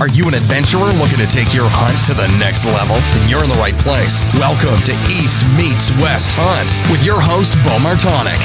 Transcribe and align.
Are 0.00 0.08
you 0.08 0.26
an 0.26 0.32
adventurer 0.32 0.94
looking 0.94 1.18
to 1.18 1.26
take 1.26 1.52
your 1.52 1.68
hunt 1.68 2.06
to 2.06 2.14
the 2.14 2.26
next 2.38 2.64
level? 2.64 2.96
Then 2.96 3.28
you're 3.28 3.44
in 3.44 3.50
the 3.50 3.56
right 3.56 3.76
place. 3.80 4.24
Welcome 4.32 4.80
to 4.84 4.92
East 5.12 5.46
Meets 5.48 5.90
West 6.00 6.32
Hunt 6.32 6.72
with 6.90 7.04
your 7.04 7.20
host, 7.20 7.52
Beau 7.56 7.76
Martonik. 7.76 8.40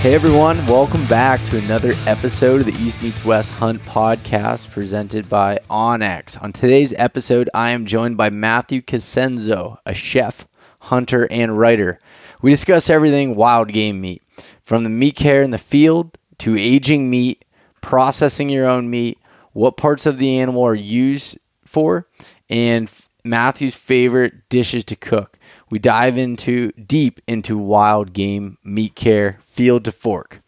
Hey 0.00 0.14
everyone, 0.14 0.64
welcome 0.64 1.06
back 1.06 1.44
to 1.44 1.58
another 1.58 1.92
episode 2.06 2.62
of 2.62 2.66
the 2.66 2.82
East 2.82 3.02
Meets 3.02 3.26
West 3.26 3.52
Hunt 3.52 3.84
podcast 3.84 4.70
presented 4.70 5.28
by 5.28 5.58
onX. 5.68 6.42
On 6.42 6.50
today's 6.50 6.94
episode, 6.96 7.50
I 7.52 7.72
am 7.72 7.84
joined 7.84 8.16
by 8.16 8.30
Matthew 8.30 8.80
Cosenzo, 8.80 9.76
a 9.84 9.92
chef, 9.92 10.48
hunter, 10.78 11.28
and 11.30 11.58
writer. 11.58 11.98
We 12.40 12.52
discuss 12.52 12.88
everything 12.88 13.36
wild 13.36 13.68
game 13.70 14.00
meat, 14.00 14.22
from 14.62 14.84
the 14.84 14.88
meat 14.88 15.16
care 15.16 15.42
in 15.42 15.50
the 15.50 15.58
field 15.58 16.16
to 16.40 16.56
aging 16.56 17.08
meat, 17.08 17.44
processing 17.80 18.48
your 18.48 18.68
own 18.68 18.90
meat, 18.90 19.18
what 19.52 19.76
parts 19.76 20.06
of 20.06 20.18
the 20.18 20.38
animal 20.38 20.62
are 20.62 20.74
used 20.74 21.38
for, 21.64 22.06
and 22.48 22.90
Matthew's 23.24 23.74
favorite 23.74 24.48
dishes 24.48 24.84
to 24.86 24.96
cook. 24.96 25.38
We 25.70 25.78
dive 25.78 26.16
into 26.16 26.72
deep 26.72 27.20
into 27.26 27.58
wild 27.58 28.12
game 28.12 28.58
meat 28.64 28.94
care, 28.94 29.38
field 29.42 29.84
to 29.84 29.92
fork. 29.92 30.42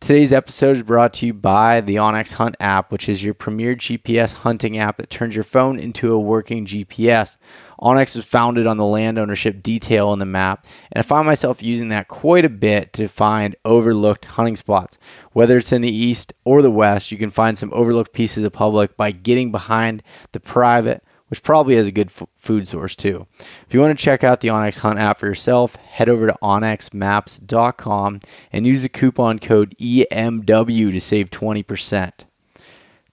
Today's 0.00 0.32
episode 0.32 0.76
is 0.76 0.82
brought 0.84 1.12
to 1.14 1.26
you 1.26 1.34
by 1.34 1.80
the 1.80 1.96
onX 1.96 2.34
Hunt 2.34 2.56
app, 2.60 2.92
which 2.92 3.08
is 3.08 3.24
your 3.24 3.34
premier 3.34 3.74
GPS 3.74 4.32
hunting 4.32 4.78
app 4.78 4.96
that 4.98 5.10
turns 5.10 5.34
your 5.34 5.44
phone 5.44 5.78
into 5.78 6.12
a 6.12 6.20
working 6.20 6.66
GPS. 6.66 7.36
onX 7.80 8.16
was 8.16 8.24
founded 8.24 8.66
on 8.66 8.76
the 8.76 8.84
land 8.84 9.18
ownership 9.18 9.62
detail 9.62 10.08
on 10.08 10.18
the 10.18 10.26
map, 10.26 10.66
and 10.92 11.00
I 11.00 11.02
find 11.02 11.26
myself 11.26 11.62
using 11.62 11.88
that 11.88 12.08
quite 12.08 12.44
a 12.44 12.50
bit 12.50 12.92
to 12.94 13.08
find 13.08 13.56
overlooked 13.64 14.24
hunting 14.24 14.56
spots. 14.56 14.98
Whether 15.32 15.58
it's 15.58 15.72
in 15.72 15.82
the 15.82 15.94
east 15.94 16.32
or 16.44 16.62
the 16.62 16.70
west, 16.70 17.12
you 17.12 17.18
can 17.18 17.30
find 17.30 17.56
some 17.56 17.72
overlooked 17.72 18.12
pieces 18.12 18.44
of 18.44 18.52
public 18.52 18.96
by 18.96 19.10
getting 19.12 19.52
behind 19.52 20.02
the 20.32 20.40
private 20.40 21.02
which 21.28 21.42
probably 21.42 21.76
has 21.76 21.86
a 21.86 21.92
good 21.92 22.08
f- 22.08 22.26
food 22.36 22.66
source 22.66 22.96
too. 22.96 23.26
If 23.66 23.74
you 23.74 23.80
want 23.80 23.96
to 23.96 24.02
check 24.02 24.24
out 24.24 24.40
the 24.40 24.48
onX 24.48 24.78
Hunt 24.78 24.98
app 24.98 25.18
for 25.18 25.26
yourself, 25.26 25.76
head 25.76 26.08
over 26.08 26.26
to 26.26 26.36
onxmaps.com 26.42 28.20
and 28.52 28.66
use 28.66 28.82
the 28.82 28.88
coupon 28.88 29.38
code 29.38 29.74
EMW 29.78 30.90
to 30.90 31.00
save 31.00 31.30
20%. 31.30 32.24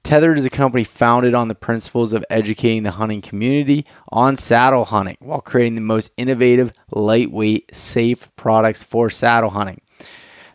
Tethered 0.06 0.38
is 0.38 0.46
a 0.46 0.52
company 0.52 0.84
founded 0.84 1.34
on 1.34 1.48
the 1.48 1.56
principles 1.56 2.14
of 2.14 2.24
educating 2.30 2.84
the 2.84 2.92
hunting 2.92 3.24
community 3.24 3.88
on 4.10 4.38
saddle 4.38 4.86
hunting 4.86 5.18
while 5.20 5.42
creating 5.42 5.74
the 5.74 5.82
most 5.82 6.12
innovative, 6.16 6.72
lightweight, 6.92 7.76
safe 7.76 8.34
products 8.36 8.84
for 8.84 9.10
saddle 9.10 9.50
hunting. 9.50 9.82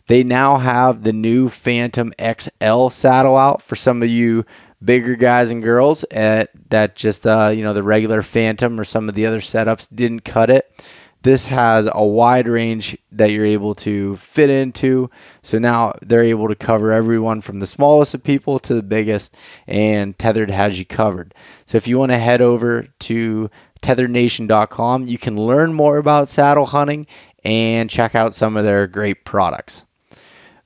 They 0.07 0.23
now 0.23 0.55
have 0.55 1.03
the 1.03 1.11
new 1.11 1.49
Phantom 1.49 2.13
XL 2.17 2.87
saddle 2.87 3.35
out 3.35 3.61
for 3.61 3.75
some 3.75 4.01
of 4.01 4.07
you 4.07 4.45
bigger 4.81 5.17
guys 5.17 5.51
and 5.51 5.61
girls 5.61 6.05
at 6.11 6.49
that 6.69 6.95
just 6.95 7.27
uh, 7.27 7.51
you 7.53 7.65
know 7.65 7.73
the 7.73 7.83
regular 7.83 8.21
Phantom 8.21 8.79
or 8.79 8.85
some 8.85 9.09
of 9.09 9.15
the 9.15 9.25
other 9.25 9.41
setups 9.41 9.89
didn't 9.93 10.21
cut 10.21 10.49
it. 10.49 10.70
This 11.23 11.47
has 11.47 11.87
a 11.91 12.05
wide 12.05 12.47
range 12.47 12.97
that 13.11 13.31
you're 13.31 13.45
able 13.45 13.75
to 13.75 14.15
fit 14.15 14.49
into. 14.49 15.09
So 15.43 15.59
now 15.59 15.93
they're 16.01 16.23
able 16.23 16.47
to 16.47 16.55
cover 16.55 16.91
everyone 16.91 17.41
from 17.41 17.59
the 17.59 17.67
smallest 17.67 18.15
of 18.15 18.23
people 18.23 18.57
to 18.59 18.73
the 18.73 18.83
biggest, 18.83 19.35
and 19.67 20.17
Tethered 20.17 20.49
has 20.49 20.79
you 20.79 20.85
covered. 20.85 21.35
So 21.65 21.77
if 21.77 21.87
you 21.87 21.99
want 21.99 22.11
to 22.11 22.17
head 22.17 22.41
over 22.41 22.87
to 23.01 23.49
tetherednation.com, 23.81 25.07
you 25.07 25.17
can 25.17 25.37
learn 25.37 25.73
more 25.73 25.97
about 25.97 26.29
saddle 26.29 26.67
hunting 26.67 27.05
and 27.43 27.89
check 27.89 28.15
out 28.15 28.33
some 28.33 28.57
of 28.57 28.63
their 28.63 28.87
great 28.87 29.25
products. 29.25 29.85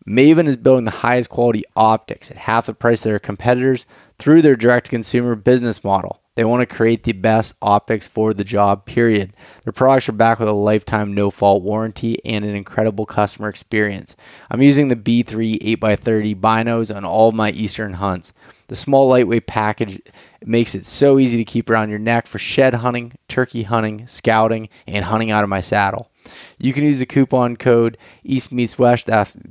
Maven 0.08 0.46
is 0.46 0.58
building 0.58 0.84
the 0.84 0.92
highest 0.92 1.30
quality 1.30 1.64
optics 1.76 2.30
at 2.30 2.38
half 2.38 2.68
the 2.68 2.74
price 2.74 3.00
of 3.00 3.10
their 3.10 3.20
competitors 3.20 3.86
through 4.18 4.42
their 4.42 4.56
direct 4.56 4.86
to 4.86 4.92
consumer 4.92 5.36
business 5.36 5.84
model. 5.84 6.22
They 6.36 6.44
want 6.44 6.68
to 6.68 6.76
create 6.76 7.04
the 7.04 7.14
best 7.14 7.56
optics 7.62 8.08
for 8.08 8.34
the 8.34 8.44
job, 8.44 8.86
period. 8.86 9.34
Their 9.64 9.72
products 9.72 10.10
are 10.10 10.14
backed 10.14 10.42
with 10.42 10.50
a 10.50 10.54
lifetime 10.54 11.14
no 11.14 11.32
fault 11.32 11.64
warranty 11.64 12.24
and 12.26 12.44
an 12.44 12.56
incredible 12.56 13.06
customer 13.06 13.48
experience. 13.48 14.18
I'm 14.52 14.62
using 14.62 14.90
the 14.90 14.98
B3 14.98 15.78
8x30 15.78 16.36
binos 16.40 16.96
on 16.96 17.06
all 17.06 17.32
my 17.32 17.52
Eastern 17.52 17.94
hunts. 17.94 18.34
The 18.68 18.76
small, 18.76 19.08
lightweight 19.08 19.48
package 19.48 20.02
makes 20.44 20.76
it 20.76 20.86
so 20.86 21.20
easy 21.20 21.38
to 21.38 21.46
keep 21.46 21.70
around 21.70 21.90
your 21.90 22.00
neck 22.00 22.28
for 22.28 22.38
shed 22.38 22.76
hunting, 22.76 23.14
turkey 23.30 23.64
hunting, 23.64 24.06
scouting, 24.06 24.68
and 24.86 25.06
hunting 25.06 25.32
out 25.32 25.44
of 25.44 25.50
my 25.50 25.62
saddle. 25.62 26.12
You 26.58 26.74
can 26.74 26.84
use 26.84 27.00
the 27.00 27.06
coupon 27.06 27.56
code 27.56 27.98
East 28.24 28.52
Meets 28.52 28.76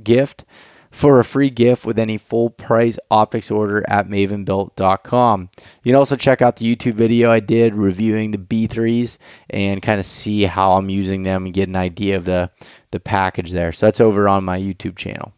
gift 0.03 0.43
for 0.95 1.19
a 1.19 1.25
free 1.25 1.49
gift 1.49 1.85
with 1.85 1.99
any 1.99 2.17
full 2.17 2.49
price 2.49 2.97
optics 3.11 3.51
order 3.51 3.83
at 3.89 4.07
mavenbuilt.com. 4.07 5.49
You 5.83 5.91
can 5.91 5.95
also 5.95 6.15
check 6.15 6.41
out 6.41 6.55
the 6.55 6.73
YouTube 6.73 6.93
video 6.93 7.29
I 7.29 7.41
did 7.41 7.75
reviewing 7.75 8.31
the 8.31 8.37
B3s 8.37 9.17
and 9.49 9.81
kind 9.81 9.99
of 9.99 10.05
see 10.05 10.43
how 10.43 10.71
I'm 10.71 10.87
using 10.87 11.23
them 11.23 11.43
and 11.43 11.53
get 11.53 11.67
an 11.67 11.75
idea 11.75 12.15
of 12.15 12.23
the, 12.23 12.49
the 12.91 13.01
package 13.01 13.51
there. 13.51 13.73
So 13.73 13.87
that's 13.87 13.99
over 13.99 14.29
on 14.29 14.45
my 14.45 14.57
YouTube 14.57 14.95
channel. 14.95 15.33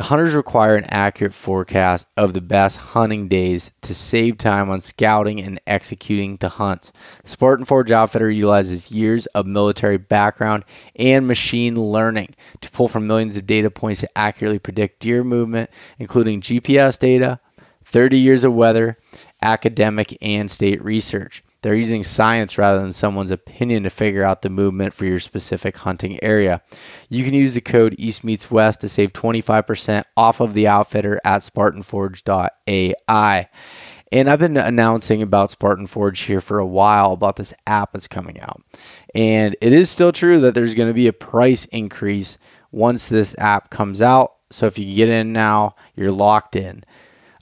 Hunters 0.00 0.34
require 0.34 0.76
an 0.76 0.84
accurate 0.90 1.34
forecast 1.34 2.06
of 2.16 2.32
the 2.32 2.40
best 2.40 2.76
hunting 2.76 3.26
days 3.26 3.72
to 3.82 3.94
save 3.94 4.38
time 4.38 4.70
on 4.70 4.80
scouting 4.80 5.40
and 5.40 5.60
executing 5.66 6.36
the 6.36 6.50
hunts. 6.50 6.92
Spartan 7.24 7.64
Forge 7.64 7.90
Outfitter 7.90 8.30
utilizes 8.30 8.92
years 8.92 9.26
of 9.26 9.44
military 9.46 9.98
background 9.98 10.64
and 10.94 11.26
machine 11.26 11.74
learning 11.74 12.36
to 12.60 12.70
pull 12.70 12.86
from 12.86 13.08
millions 13.08 13.36
of 13.36 13.46
data 13.46 13.70
points 13.70 14.02
to 14.02 14.18
accurately 14.18 14.60
predict 14.60 15.00
deer 15.00 15.24
movement, 15.24 15.68
including 15.98 16.40
GPS 16.40 16.96
data, 16.96 17.40
30 17.84 18.18
years 18.18 18.44
of 18.44 18.54
weather, 18.54 18.98
academic, 19.42 20.16
and 20.22 20.48
state 20.48 20.82
research. 20.84 21.42
They're 21.62 21.74
using 21.74 22.04
science 22.04 22.56
rather 22.56 22.80
than 22.80 22.92
someone's 22.92 23.32
opinion 23.32 23.82
to 23.82 23.90
figure 23.90 24.22
out 24.22 24.42
the 24.42 24.50
movement 24.50 24.94
for 24.94 25.06
your 25.06 25.20
specific 25.20 25.78
hunting 25.78 26.22
area. 26.22 26.62
You 27.08 27.24
can 27.24 27.34
use 27.34 27.54
the 27.54 27.60
code 27.60 27.96
East 27.98 28.22
Meets 28.22 28.50
West 28.50 28.80
to 28.82 28.88
save 28.88 29.12
25% 29.12 30.04
off 30.16 30.40
of 30.40 30.54
the 30.54 30.68
outfitter 30.68 31.20
at 31.24 31.42
SpartanForge.ai. 31.42 33.48
And 34.10 34.30
I've 34.30 34.38
been 34.38 34.56
announcing 34.56 35.20
about 35.20 35.50
Spartan 35.50 35.86
Forge 35.86 36.20
here 36.20 36.40
for 36.40 36.58
a 36.58 36.66
while 36.66 37.12
about 37.12 37.36
this 37.36 37.52
app 37.66 37.92
that's 37.92 38.08
coming 38.08 38.40
out. 38.40 38.62
And 39.14 39.54
it 39.60 39.72
is 39.72 39.90
still 39.90 40.12
true 40.12 40.40
that 40.40 40.54
there's 40.54 40.74
going 40.74 40.88
to 40.88 40.94
be 40.94 41.08
a 41.08 41.12
price 41.12 41.66
increase 41.66 42.38
once 42.70 43.08
this 43.08 43.34
app 43.38 43.70
comes 43.70 44.00
out. 44.00 44.34
So 44.50 44.66
if 44.66 44.78
you 44.78 44.94
get 44.94 45.10
in 45.10 45.34
now, 45.34 45.74
you're 45.94 46.12
locked 46.12 46.56
in. 46.56 46.84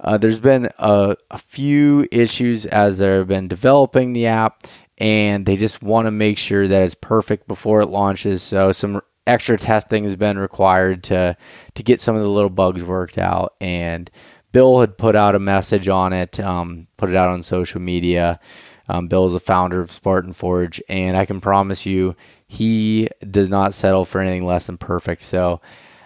Uh, 0.00 0.18
there's 0.18 0.40
been 0.40 0.68
a, 0.78 1.16
a 1.30 1.38
few 1.38 2.06
issues 2.12 2.66
as 2.66 2.98
they've 2.98 3.26
been 3.26 3.48
developing 3.48 4.12
the 4.12 4.26
app, 4.26 4.64
and 4.98 5.46
they 5.46 5.56
just 5.56 5.82
want 5.82 6.06
to 6.06 6.10
make 6.10 6.38
sure 6.38 6.68
that 6.68 6.82
it's 6.82 6.94
perfect 6.94 7.48
before 7.48 7.80
it 7.80 7.88
launches. 7.88 8.42
So 8.42 8.72
some 8.72 9.00
extra 9.26 9.58
testing 9.58 10.04
has 10.04 10.16
been 10.16 10.38
required 10.38 11.02
to 11.04 11.36
to 11.74 11.82
get 11.82 12.00
some 12.00 12.14
of 12.14 12.22
the 12.22 12.28
little 12.28 12.50
bugs 12.50 12.84
worked 12.84 13.18
out. 13.18 13.54
And 13.60 14.10
Bill 14.52 14.80
had 14.80 14.96
put 14.96 15.16
out 15.16 15.34
a 15.34 15.40
message 15.40 15.88
on 15.88 16.12
it, 16.12 16.38
um, 16.40 16.86
put 16.96 17.10
it 17.10 17.16
out 17.16 17.28
on 17.28 17.42
social 17.42 17.80
media. 17.80 18.40
Um, 18.88 19.08
Bill 19.08 19.26
is 19.26 19.32
the 19.32 19.40
founder 19.40 19.80
of 19.80 19.90
Spartan 19.90 20.32
Forge, 20.32 20.80
and 20.88 21.16
I 21.16 21.26
can 21.26 21.40
promise 21.40 21.86
you, 21.86 22.14
he 22.46 23.08
does 23.28 23.48
not 23.48 23.74
settle 23.74 24.04
for 24.04 24.20
anything 24.20 24.46
less 24.46 24.66
than 24.66 24.78
perfect. 24.78 25.22
So 25.22 25.60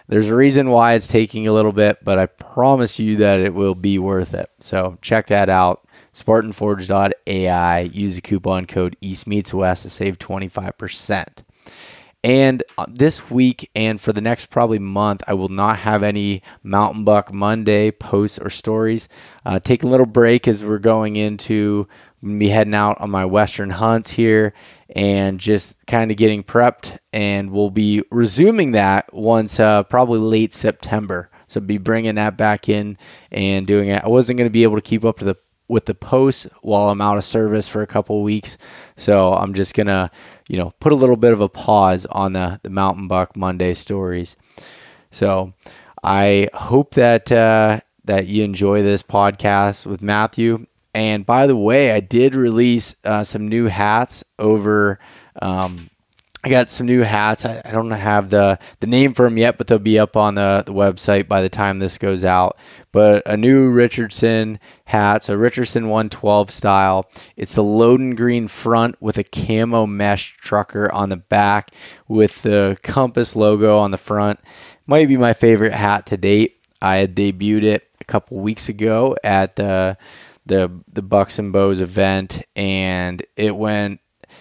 there's 0.07 0.29
a 0.29 0.35
reason 0.35 0.69
why 0.69 0.93
it's 0.93 1.07
taking 1.07 1.47
a 1.47 1.53
little 1.53 1.71
bit, 1.71 2.03
but 2.03 2.19
I 2.19 2.25
promise 2.25 2.99
you 2.99 3.17
that 3.17 3.39
it 3.39 3.53
will 3.53 3.75
be 3.75 3.99
worth 3.99 4.33
it. 4.33 4.49
So 4.59 4.97
check 5.01 5.27
that 5.27 5.49
out. 5.49 5.87
SpartanForge.ai. 6.13 7.79
Use 7.93 8.15
the 8.15 8.21
coupon 8.21 8.65
code 8.65 8.97
EastMeetsWest 9.01 9.83
to 9.83 9.89
save 9.89 10.19
25%. 10.19 11.43
And 12.23 12.61
uh, 12.77 12.85
this 12.87 13.31
week 13.31 13.71
and 13.75 13.99
for 13.99 14.13
the 14.13 14.21
next 14.21 14.47
probably 14.47 14.77
month, 14.77 15.23
I 15.27 15.33
will 15.33 15.47
not 15.47 15.79
have 15.79 16.03
any 16.03 16.43
Mountain 16.61 17.03
Buck 17.03 17.33
Monday 17.33 17.89
posts 17.89 18.37
or 18.37 18.49
stories. 18.49 19.09
Uh, 19.43 19.59
take 19.59 19.83
a 19.83 19.87
little 19.87 20.05
break 20.05 20.47
as 20.47 20.63
we're 20.63 20.77
going 20.77 21.15
into 21.15 21.87
be 22.23 22.49
heading 22.49 22.75
out 22.75 23.01
on 23.01 23.09
my 23.09 23.25
Western 23.25 23.71
hunts 23.71 24.11
here 24.11 24.53
and 24.91 25.39
just 25.39 25.77
kind 25.87 26.11
of 26.11 26.17
getting 26.17 26.43
prepped. 26.43 26.97
And 27.13 27.49
we'll 27.49 27.71
be 27.71 28.03
resuming 28.11 28.71
that 28.71 29.13
once 29.13 29.59
uh, 29.59 29.83
probably 29.83 30.19
late 30.19 30.53
September. 30.53 31.29
So 31.47 31.59
be 31.59 31.77
bringing 31.77 32.15
that 32.15 32.37
back 32.37 32.69
in 32.69 32.97
and 33.31 33.67
doing 33.67 33.89
it. 33.89 34.03
I 34.03 34.07
wasn't 34.07 34.37
going 34.37 34.49
to 34.49 34.53
be 34.53 34.63
able 34.63 34.77
to 34.77 34.81
keep 34.81 35.03
up 35.03 35.17
the 35.17 35.35
with 35.67 35.85
the 35.85 35.95
posts 35.95 36.47
while 36.61 36.89
I'm 36.89 36.99
out 36.99 37.17
of 37.17 37.23
service 37.23 37.67
for 37.69 37.81
a 37.81 37.87
couple 37.87 38.21
weeks. 38.23 38.57
So 38.97 39.33
I'm 39.33 39.53
just 39.53 39.73
gonna, 39.73 40.11
you 40.49 40.57
know, 40.57 40.73
put 40.81 40.91
a 40.91 40.95
little 40.95 41.15
bit 41.15 41.31
of 41.31 41.39
a 41.39 41.47
pause 41.47 42.05
on 42.07 42.33
the 42.33 42.59
the 42.63 42.69
Mountain 42.69 43.07
Buck 43.07 43.37
Monday 43.37 43.73
stories. 43.73 44.35
So 45.11 45.53
I 46.03 46.49
hope 46.53 46.95
that 46.95 47.31
uh, 47.31 47.79
that 48.03 48.27
you 48.27 48.43
enjoy 48.43 48.83
this 48.83 49.01
podcast 49.01 49.85
with 49.85 50.01
Matthew. 50.01 50.65
And 50.93 51.25
by 51.25 51.47
the 51.47 51.55
way, 51.55 51.91
I 51.91 51.99
did 51.99 52.35
release 52.35 52.95
uh, 53.03 53.23
some 53.23 53.47
new 53.47 53.67
hats 53.67 54.23
over 54.37 54.99
um, 55.41 55.89
I 56.43 56.49
got 56.49 56.71
some 56.71 56.87
new 56.87 57.01
hats. 57.01 57.45
I, 57.45 57.61
I, 57.63 57.71
don't 57.71 57.91
have 57.91 58.31
the 58.31 58.57
the 58.79 58.87
name 58.87 59.13
for 59.13 59.25
them 59.25 59.37
yet, 59.37 59.59
but 59.59 59.67
they'll 59.67 59.77
be 59.77 59.99
up 59.99 60.17
on 60.17 60.35
the, 60.35 60.63
the 60.65 60.73
website 60.73 61.27
by 61.27 61.43
the 61.43 61.49
time 61.49 61.77
this 61.77 61.99
goes 61.99 62.25
out. 62.25 62.57
But 62.91 63.21
a 63.27 63.37
new 63.37 63.69
Richardson 63.69 64.59
hat, 64.85 65.23
so 65.23 65.35
Richardson 65.35 65.87
112 65.87 66.49
style. 66.49 67.07
It's 67.37 67.53
the 67.53 67.63
Loden 67.63 68.17
green 68.17 68.47
front 68.47 68.99
with 68.99 69.19
a 69.19 69.23
camo 69.23 69.85
mesh 69.85 70.35
trucker 70.37 70.91
on 70.91 71.09
the 71.09 71.17
back 71.17 71.71
with 72.07 72.41
the 72.41 72.75
Compass 72.81 73.35
logo 73.35 73.77
on 73.77 73.91
the 73.91 73.97
front. 73.97 74.39
Might 74.87 75.07
be 75.07 75.17
my 75.17 75.33
favorite 75.33 75.73
hat 75.73 76.07
to 76.07 76.17
date. 76.17 76.57
I 76.81 76.97
had 76.97 77.15
debuted 77.15 77.63
it 77.63 77.87
a 78.01 78.05
couple 78.05 78.39
weeks 78.39 78.67
ago 78.67 79.15
at 79.23 79.57
the 79.57 79.95
the 80.45 80.71
the 80.91 81.01
Bucks 81.01 81.39
and 81.39 81.53
Bows 81.53 81.81
event, 81.81 82.43
and 82.55 83.23
it 83.35 83.55
went 83.55 83.99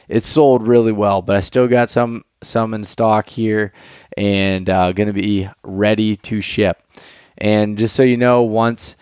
it 0.09 0.25
sold 0.25 0.67
really 0.67 0.93
well, 0.93 1.23
but 1.23 1.37
I 1.37 1.41
still 1.41 1.69
got 1.69 1.91
some 1.91 2.25
some 2.43 2.75
in 2.75 2.85
stock 2.85 3.29
here 3.29 3.73
and 4.17 4.69
uh, 4.69 4.93
going 4.93 5.09
to 5.09 5.13
be 5.13 5.49
ready 5.63 6.17
to 6.17 6.41
ship. 6.41 6.83
And 7.39 7.79
just 7.79 7.95
so 7.95 8.03
you 8.03 8.17
know, 8.17 8.43
once 8.43 8.97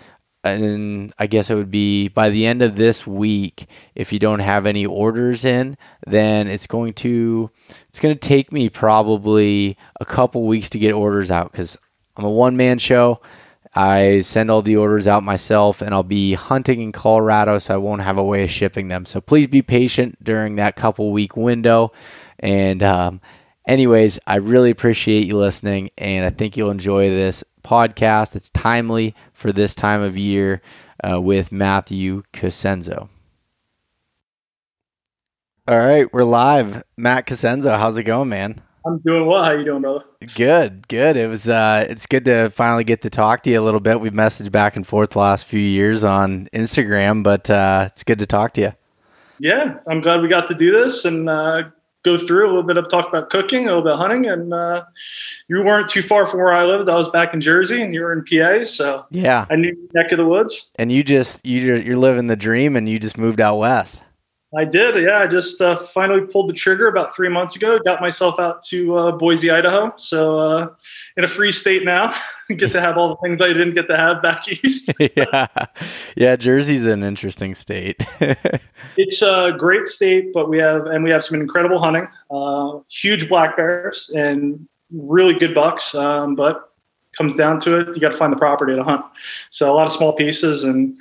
and 0.45 1.12
I 1.19 1.27
guess 1.27 1.50
it 1.50 1.56
would 1.56 1.71
be 1.71 2.09
by 2.09 2.31
the 2.31 2.47
end 2.47 2.62
of 2.62 2.77
this 2.77 3.06
week. 3.06 3.67
If 3.94 4.12
you 4.12 4.19
don't 4.19 4.39
have 4.39 4.67
any 4.67 4.87
orders 4.87 5.44
in, 5.44 5.77
then 6.06 6.47
it's 6.47 6.67
going 6.67 6.94
to 6.94 7.51
it's 7.89 8.01
going 8.01 8.15
to 8.15 8.29
take 8.29 8.53
me 8.53 8.69
probably 8.69 9.77
a 10.01 10.05
couple 10.05 10.47
weeks 10.47 10.71
to 10.71 10.79
get 10.79 10.93
orders 10.93 11.31
out 11.31 11.53
because 11.53 11.77
I'm 12.17 12.25
a 12.25 12.31
one 12.31 12.56
man 12.56 12.79
show. 12.79 13.21
I 13.81 14.23
send 14.23 14.51
all 14.51 14.61
the 14.61 14.77
orders 14.77 15.07
out 15.07 15.23
myself, 15.23 15.83
and 15.83 15.95
I'll 15.95 16.03
be 16.03 16.33
hunting 16.33 16.81
in 16.81 16.91
Colorado, 16.91 17.61
so 17.61 17.75
I 17.75 17.77
won't 17.77 18.03
have 18.03 18.19
a 18.19 18.25
way 18.25 18.43
of 18.43 18.51
shipping 18.51 18.89
them. 18.89 19.05
So 19.05 19.21
please 19.21 19.47
be 19.47 19.63
patient 19.63 20.19
during 20.21 20.57
that 20.57 20.75
couple 20.75 21.13
week 21.13 21.37
window. 21.37 21.93
And, 22.41 22.83
um, 22.83 23.21
anyways, 23.69 24.19
I 24.27 24.37
really 24.37 24.73
appreciate 24.73 25.29
you 25.29 25.39
listening, 25.39 25.91
and 25.97 26.27
I 26.27 26.31
think 26.31 26.57
you'll 26.57 26.73
enjoy 26.73 27.09
this 27.09 27.45
podcast. 27.63 28.35
It's 28.35 28.51
timely 28.51 29.15
for 29.33 29.53
this 29.53 29.77
time 29.77 30.03
of 30.03 30.19
year 30.19 30.61
uh, 31.09 31.21
with 31.21 31.53
Matthew 31.53 32.25
Cosenzo. 32.33 33.09
All 35.69 35.79
right, 35.79 36.13
we're 36.13 36.25
live. 36.25 36.83
Matt 36.97 37.27
Cosenzo, 37.27 37.79
how's 37.79 37.97
it 37.97 38.03
going, 38.03 38.29
man? 38.29 38.61
I'm 38.87 38.99
doing 38.99 39.27
well. 39.27 39.45
How 39.45 39.53
you 39.53 39.65
doing, 39.65 39.83
brother? 39.83 40.05
Good, 40.35 40.89
good. 40.89 41.17
It 41.17 41.29
was 41.29 41.49
uh 41.49 41.87
it's 41.89 42.07
good 42.07 42.25
to 42.27 42.49
finally 42.51 42.85
get 42.85 43.03
to 43.03 43.11
talk 43.11 43.43
to 43.45 43.51
you 43.51 43.61
a 43.61 43.63
little 43.63 43.81
bit. 43.81 44.01
We've 44.01 44.13
messaged 44.13 44.53
back 44.53 44.77
and 44.77 44.87
forth 44.87 45.11
the 45.11 45.19
last 45.19 45.47
few 45.47 45.61
years 45.61 46.05
on 46.05 46.49
Instagram, 46.53 47.23
but 47.23 47.51
uh 47.51 47.89
it's 47.93 48.05
good 48.05 48.19
to 48.21 48.27
talk 48.27 48.53
to 48.55 48.61
you. 48.61 48.73
Yeah, 49.41 49.79
I'm 49.87 50.01
glad 50.01 50.23
we 50.23 50.29
got 50.29 50.47
to 50.49 50.55
do 50.55 50.73
this 50.73 51.05
and 51.05 51.29
uh 51.29 51.65
go 52.05 52.19
through 52.19 52.47
a 52.47 52.49
little 52.49 52.63
bit 52.63 52.77
of 52.77 52.89
talk 52.89 53.09
about 53.09 53.31
cooking, 53.31 53.65
a 53.65 53.75
little 53.75 53.83
bit 53.83 53.97
hunting, 53.97 54.27
and 54.27 54.53
uh, 54.53 54.85
you 55.49 55.63
weren't 55.63 55.89
too 55.89 56.03
far 56.03 56.27
from 56.27 56.41
where 56.41 56.53
I 56.53 56.65
lived. 56.65 56.89
I 56.89 56.97
was 56.97 57.09
back 57.11 57.35
in 57.35 57.41
Jersey, 57.41 57.83
and 57.83 57.93
you 57.95 58.03
were 58.03 58.13
in 58.13 58.25
PA, 58.25 58.65
so 58.65 59.05
yeah, 59.11 59.47
I 59.51 59.57
knew 59.57 59.77
neck 59.95 60.13
of 60.13 60.19
the 60.19 60.25
woods. 60.25 60.71
And 60.79 60.91
you 60.93 61.03
just 61.03 61.45
you 61.45 61.77
you're 61.77 61.97
living 61.97 62.27
the 62.27 62.37
dream, 62.37 62.77
and 62.77 62.89
you 62.89 62.99
just 62.99 63.19
moved 63.19 63.41
out 63.41 63.57
west. 63.57 64.03
I 64.56 64.65
did. 64.65 65.03
Yeah, 65.03 65.19
I 65.19 65.27
just 65.27 65.61
uh, 65.61 65.77
finally 65.77 66.23
pulled 66.23 66.49
the 66.49 66.55
trigger 66.55 66.89
about 66.89 67.15
three 67.15 67.29
months 67.29 67.55
ago. 67.55 67.79
Got 67.85 68.00
myself 68.00 68.41
out 68.41 68.62
to 68.65 68.97
uh, 68.97 69.12
Boise, 69.12 69.50
Idaho. 69.50 69.93
So 69.97 70.39
uh, 70.39 70.69
in 71.19 71.25
a 71.25 71.29
free 71.29 71.53
state 71.53 71.85
now, 71.85 72.15
get 72.49 72.73
to 72.73 72.81
have 72.81 72.97
all 72.97 73.11
the 73.11 73.17
things 73.17 73.43
I 73.43 73.49
didn't 73.49 73.75
get 73.75 73.89
to 73.89 73.97
have 73.97 74.23
back 74.23 74.49
east. 74.65 74.91
yeah, 75.17 75.47
yeah. 76.17 76.37
Jersey's 76.37 76.87
an 76.87 77.03
interesting 77.03 77.55
state. 77.55 78.03
it's 78.97 79.21
a 79.21 79.53
great 79.59 79.87
state, 79.87 80.33
but 80.33 80.49
we 80.49 80.56
have 80.59 80.87
and 80.87 81.05
we 81.05 81.11
have 81.11 81.23
some 81.23 81.39
incredible 81.39 81.79
hunting. 81.79 82.09
Uh, 82.31 82.79
huge 82.89 83.29
black 83.29 83.55
bears 83.55 84.11
and 84.15 84.67
really 84.91 85.35
good 85.35 85.55
bucks. 85.55 85.94
Um, 85.94 86.35
but 86.35 86.73
comes 87.19 87.35
down 87.35 87.59
to 87.61 87.81
it, 87.81 87.89
you 87.89 88.01
got 88.01 88.12
to 88.12 88.17
find 88.17 88.33
the 88.33 88.37
property 88.37 88.75
to 88.77 88.85
hunt. 88.85 89.05
So 89.51 89.73
a 89.73 89.75
lot 89.75 89.87
of 89.87 89.93
small 89.93 90.12
pieces 90.12 90.65
and 90.65 90.97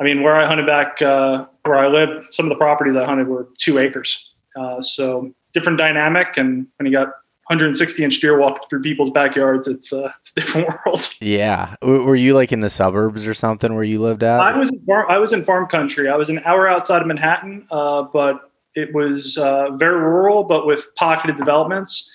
I 0.00 0.04
mean, 0.04 0.22
where 0.22 0.34
I 0.34 0.46
hunted 0.46 0.66
back 0.66 1.00
uh, 1.02 1.46
where 1.64 1.78
I 1.78 1.86
lived, 1.86 2.32
some 2.32 2.46
of 2.46 2.50
the 2.50 2.56
properties 2.56 2.96
I 2.96 3.04
hunted 3.04 3.28
were 3.28 3.48
two 3.58 3.78
acres. 3.78 4.30
Uh, 4.56 4.80
so 4.80 5.32
different 5.52 5.78
dynamic, 5.78 6.36
and 6.36 6.66
when 6.76 6.86
you 6.86 6.92
got 6.92 7.08
160 7.48 8.04
inch 8.04 8.20
deer 8.20 8.38
walking 8.38 8.66
through 8.68 8.82
people's 8.82 9.10
backyards, 9.10 9.66
it's, 9.66 9.92
uh, 9.92 10.10
it's 10.18 10.32
a 10.36 10.40
different 10.40 10.68
world. 10.86 11.08
Yeah, 11.20 11.76
were 11.82 12.16
you 12.16 12.34
like 12.34 12.52
in 12.52 12.60
the 12.60 12.70
suburbs 12.70 13.26
or 13.26 13.34
something 13.34 13.74
where 13.74 13.84
you 13.84 14.00
lived 14.00 14.22
at? 14.22 14.40
I 14.40 14.56
was 14.56 14.70
in 14.70 14.84
farm, 14.84 15.06
I 15.08 15.18
was 15.18 15.32
in 15.32 15.44
farm 15.44 15.66
country. 15.68 16.08
I 16.08 16.16
was 16.16 16.28
an 16.28 16.40
hour 16.44 16.68
outside 16.68 17.02
of 17.02 17.08
Manhattan, 17.08 17.66
uh, 17.70 18.02
but 18.02 18.50
it 18.74 18.94
was 18.94 19.36
uh, 19.38 19.70
very 19.72 19.98
rural, 19.98 20.44
but 20.44 20.66
with 20.66 20.86
pocketed 20.96 21.36
developments 21.36 22.10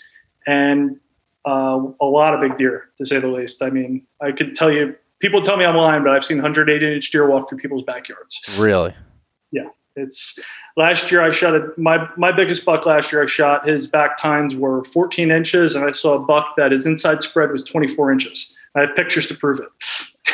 and 0.48 0.98
uh, 1.46 1.80
a 2.02 2.06
lot 2.06 2.34
of 2.34 2.42
big 2.42 2.58
deer, 2.58 2.90
to 2.98 3.06
say 3.06 3.20
the 3.20 3.28
least. 3.28 3.62
I 3.62 3.70
mean, 3.70 4.04
I 4.22 4.32
could 4.32 4.56
tell 4.56 4.72
you 4.72 4.96
people 5.20 5.42
tell 5.42 5.58
me 5.58 5.66
I'm 5.66 5.76
lying, 5.76 6.04
but 6.04 6.12
I've 6.12 6.26
seen 6.26 6.38
180 6.38 6.96
inch 6.96 7.12
deer 7.12 7.28
walk 7.28 7.50
through 7.50 7.60
people's 7.60 7.84
backyards. 7.84 8.40
Really? 8.60 8.94
Yeah. 9.52 9.70
It's 9.96 10.38
last 10.76 11.12
year 11.12 11.22
I 11.22 11.32
shot 11.32 11.56
a, 11.56 11.72
my 11.78 12.08
my 12.18 12.32
biggest 12.32 12.64
buck 12.64 12.86
last 12.86 13.12
year 13.12 13.24
I 13.24 13.26
shot 13.26 13.68
his 13.68 13.88
back 13.88 14.18
tines 14.18 14.56
were 14.56 14.84
14 14.84 15.32
inches 15.32 15.76
and 15.76 15.84
I 15.84 15.92
saw 15.92 16.14
a 16.14 16.20
buck 16.20 16.56
that 16.58 16.72
his 16.72 16.86
inside 16.86 17.22
spread 17.22 17.52
was 17.52 17.64
24 17.64 18.12
inches. 18.12 18.56
I 18.76 18.82
have 18.82 18.96
pictures 18.96 19.26
to 19.28 19.36
prove 19.36 19.60
it. 19.60 19.70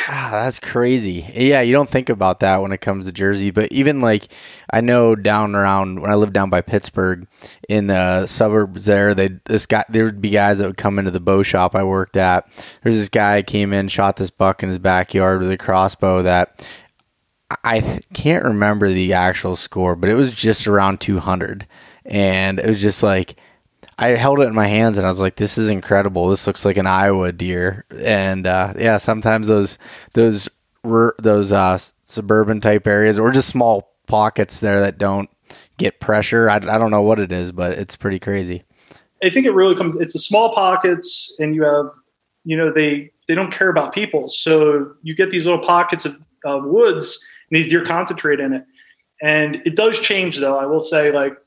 Ah, 0.09 0.29
that's 0.31 0.59
crazy. 0.59 1.25
Yeah, 1.33 1.61
you 1.61 1.71
don't 1.71 1.89
think 1.89 2.09
about 2.09 2.41
that 2.41 2.61
when 2.61 2.71
it 2.71 2.81
comes 2.81 3.05
to 3.05 3.11
Jersey, 3.11 3.51
but 3.51 3.71
even 3.71 4.01
like 4.01 4.27
I 4.69 4.81
know 4.81 5.15
down 5.15 5.55
around 5.55 6.01
when 6.01 6.11
I 6.11 6.15
lived 6.15 6.33
down 6.33 6.50
by 6.50 6.61
Pittsburgh 6.61 7.27
in 7.69 7.88
the 7.88 8.27
suburbs 8.27 8.85
there, 8.85 9.13
they 9.13 9.39
this 9.45 9.65
guy 9.65 9.85
there 9.89 10.03
would 10.05 10.21
be 10.21 10.31
guys 10.31 10.57
that 10.59 10.67
would 10.67 10.77
come 10.77 11.00
into 11.00 11.11
the 11.11 11.19
bow 11.19 11.44
shop 11.44 11.75
I 11.75 11.83
worked 11.83 12.17
at. 12.17 12.47
There's 12.83 12.97
this 12.97 13.09
guy 13.09 13.44
came 13.44 13.71
in, 13.71 13.88
shot 13.88 14.17
this 14.17 14.31
buck 14.31 14.61
in 14.63 14.69
his 14.69 14.79
backyard 14.79 15.39
with 15.39 15.51
a 15.51 15.57
crossbow 15.57 16.23
that 16.23 16.67
I 17.63 17.79
th- 17.79 18.07
can't 18.13 18.45
remember 18.45 18.89
the 18.89 19.13
actual 19.13 19.55
score, 19.55 19.95
but 19.95 20.09
it 20.09 20.15
was 20.15 20.33
just 20.33 20.67
around 20.67 21.00
200, 21.01 21.67
and 22.05 22.59
it 22.59 22.65
was 22.65 22.81
just 22.81 23.03
like 23.03 23.35
I 23.97 24.09
held 24.09 24.39
it 24.39 24.47
in 24.47 24.56
my 24.56 24.68
hands 24.68 24.97
and 24.97 25.06
I 25.06 25.09
was 25.09 25.19
like, 25.19 25.35
"This 25.35 25.57
is 25.57 25.69
incredible. 25.69 26.27
This 26.30 26.47
looks 26.47 26.65
like 26.65 26.77
an 26.77 26.88
Iowa 26.88 27.31
deer." 27.31 27.85
And 28.00 28.47
uh, 28.47 28.74
yeah, 28.77 28.97
sometimes 28.97 29.47
those 29.47 29.77
those 30.13 30.50
those 30.83 31.51
uh, 31.51 31.77
suburban 32.03 32.62
type 32.62 32.88
areas 32.88 33.18
or 33.19 33.31
just 33.31 33.50
small 33.50 33.94
pockets 34.07 34.59
there 34.59 34.81
that 34.81 34.97
don't 34.97 35.30
get 35.77 36.00
pressure. 36.00 36.50
I, 36.50 36.56
I 36.56 36.77
don't 36.77 36.91
know 36.91 37.01
what 37.01 37.19
it 37.19 37.31
is, 37.31 37.51
but 37.51 37.74
it's 37.74 37.95
pretty 37.95 38.19
crazy. 38.19 38.63
I 39.24 39.30
think 39.30 39.45
it 39.45 39.51
really 39.51 39.75
comes. 39.75 39.95
It's 39.95 40.13
the 40.13 40.19
small 40.19 40.53
pockets, 40.53 41.33
and 41.39 41.56
you 41.56 41.63
have, 41.63 41.86
you 42.44 42.57
know, 42.57 42.71
they 42.71 43.12
they 43.27 43.36
don't 43.36 43.51
care 43.51 43.69
about 43.69 43.94
people, 43.94 44.27
so 44.27 44.93
you 45.01 45.15
get 45.15 45.31
these 45.31 45.46
little 45.46 45.62
pockets 45.63 46.05
of, 46.05 46.17
of 46.43 46.65
woods, 46.65 47.19
and 47.50 47.57
these 47.57 47.69
deer 47.69 47.86
concentrate 47.86 48.39
in 48.39 48.53
it. 48.53 48.65
And 49.22 49.62
it 49.65 49.77
does 49.77 50.00
change, 50.00 50.39
though. 50.39 50.57
I 50.57 50.65
will 50.65 50.81
say, 50.81 51.12
like 51.13 51.38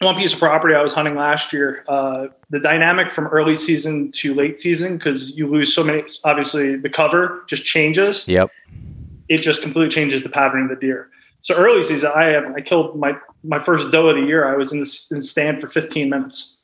one 0.00 0.16
piece 0.16 0.32
of 0.34 0.38
property 0.38 0.74
I 0.74 0.82
was 0.82 0.92
hunting 0.92 1.14
last 1.14 1.52
year, 1.52 1.84
uh, 1.88 2.26
the 2.50 2.60
dynamic 2.60 3.12
from 3.12 3.26
early 3.28 3.56
season 3.56 4.10
to 4.12 4.34
late 4.34 4.58
season, 4.58 4.98
because 4.98 5.30
you 5.30 5.46
lose 5.46 5.74
so 5.74 5.82
many, 5.82 6.02
obviously 6.24 6.76
the 6.76 6.90
cover 6.90 7.44
just 7.46 7.64
changes. 7.64 8.28
Yep. 8.28 8.50
It 9.28 9.38
just 9.38 9.62
completely 9.62 9.90
changes 9.90 10.22
the 10.22 10.28
pattern 10.28 10.64
of 10.64 10.68
the 10.68 10.76
deer. 10.76 11.08
So 11.40 11.54
early 11.54 11.82
season, 11.82 12.10
I 12.14 12.26
have, 12.26 12.54
I 12.54 12.60
killed 12.60 12.98
my, 12.98 13.16
my 13.42 13.58
first 13.58 13.90
doe 13.90 14.08
of 14.08 14.16
the 14.16 14.22
year. 14.22 14.52
I 14.52 14.56
was 14.56 14.72
in 14.72 14.80
the, 14.80 15.06
in 15.10 15.18
the 15.18 15.22
stand 15.22 15.60
for 15.60 15.68
15 15.68 16.10
minutes. 16.10 16.58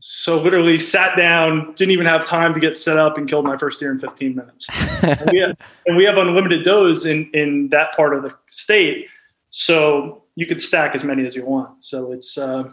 So 0.00 0.40
literally 0.40 0.78
sat 0.78 1.16
down, 1.16 1.74
didn't 1.74 1.92
even 1.92 2.06
have 2.06 2.24
time 2.26 2.54
to 2.54 2.60
get 2.60 2.76
set 2.76 2.96
up 2.96 3.18
and 3.18 3.28
killed 3.28 3.44
my 3.44 3.56
first 3.56 3.80
deer 3.80 3.90
in 3.90 3.98
15 3.98 4.34
minutes. 4.34 4.66
and, 5.02 5.30
we 5.32 5.38
have, 5.40 5.56
and 5.86 5.96
we 5.96 6.04
have 6.04 6.16
unlimited 6.16 6.64
does 6.64 7.06
in, 7.06 7.30
in 7.32 7.68
that 7.70 7.94
part 7.96 8.14
of 8.14 8.22
the 8.22 8.34
state. 8.48 9.08
So 9.50 10.22
you 10.36 10.46
could 10.46 10.60
stack 10.60 10.94
as 10.94 11.02
many 11.02 11.26
as 11.26 11.34
you 11.34 11.44
want. 11.44 11.84
So 11.84 12.12
it's 12.12 12.38
uh, 12.38 12.70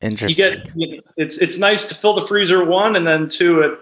interesting. 0.00 0.44
You 0.44 0.56
get 0.56 0.76
you 0.76 0.96
know, 0.96 1.02
it's 1.16 1.38
it's 1.38 1.58
nice 1.58 1.86
to 1.86 1.94
fill 1.94 2.14
the 2.14 2.26
freezer 2.26 2.64
one, 2.64 2.94
and 2.94 3.06
then 3.06 3.28
two 3.28 3.60
it 3.62 3.78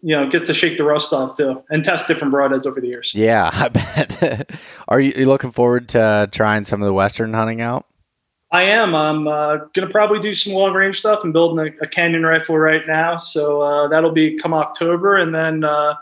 you 0.00 0.16
know 0.16 0.28
get 0.30 0.44
to 0.46 0.54
shake 0.54 0.78
the 0.78 0.84
rust 0.84 1.12
off 1.12 1.36
too, 1.36 1.62
and 1.68 1.84
test 1.84 2.08
different 2.08 2.32
broadheads 2.32 2.66
over 2.66 2.80
the 2.80 2.86
years. 2.86 3.12
Yeah, 3.14 3.50
I 3.52 3.68
bet. 3.68 4.50
Are 4.88 5.00
you, 5.00 5.12
are 5.12 5.20
you 5.20 5.26
looking 5.26 5.50
forward 5.50 5.88
to 5.90 6.28
trying 6.32 6.64
some 6.64 6.80
of 6.82 6.86
the 6.86 6.92
western 6.92 7.34
hunting 7.34 7.60
out? 7.60 7.86
I 8.50 8.64
am. 8.64 8.94
I'm 8.94 9.26
uh, 9.26 9.56
going 9.72 9.88
to 9.88 9.90
probably 9.90 10.18
do 10.18 10.34
some 10.34 10.52
long 10.52 10.74
range 10.74 10.98
stuff. 10.98 11.20
I'm 11.24 11.32
building 11.32 11.58
a, 11.80 11.84
a 11.84 11.88
Canyon 11.88 12.22
rifle 12.22 12.58
right 12.58 12.86
now, 12.86 13.16
so 13.16 13.62
uh, 13.62 13.88
that'll 13.88 14.12
be 14.12 14.36
come 14.36 14.52
October, 14.52 15.16
and 15.16 15.34
then 15.34 15.64
uh, 15.64 15.94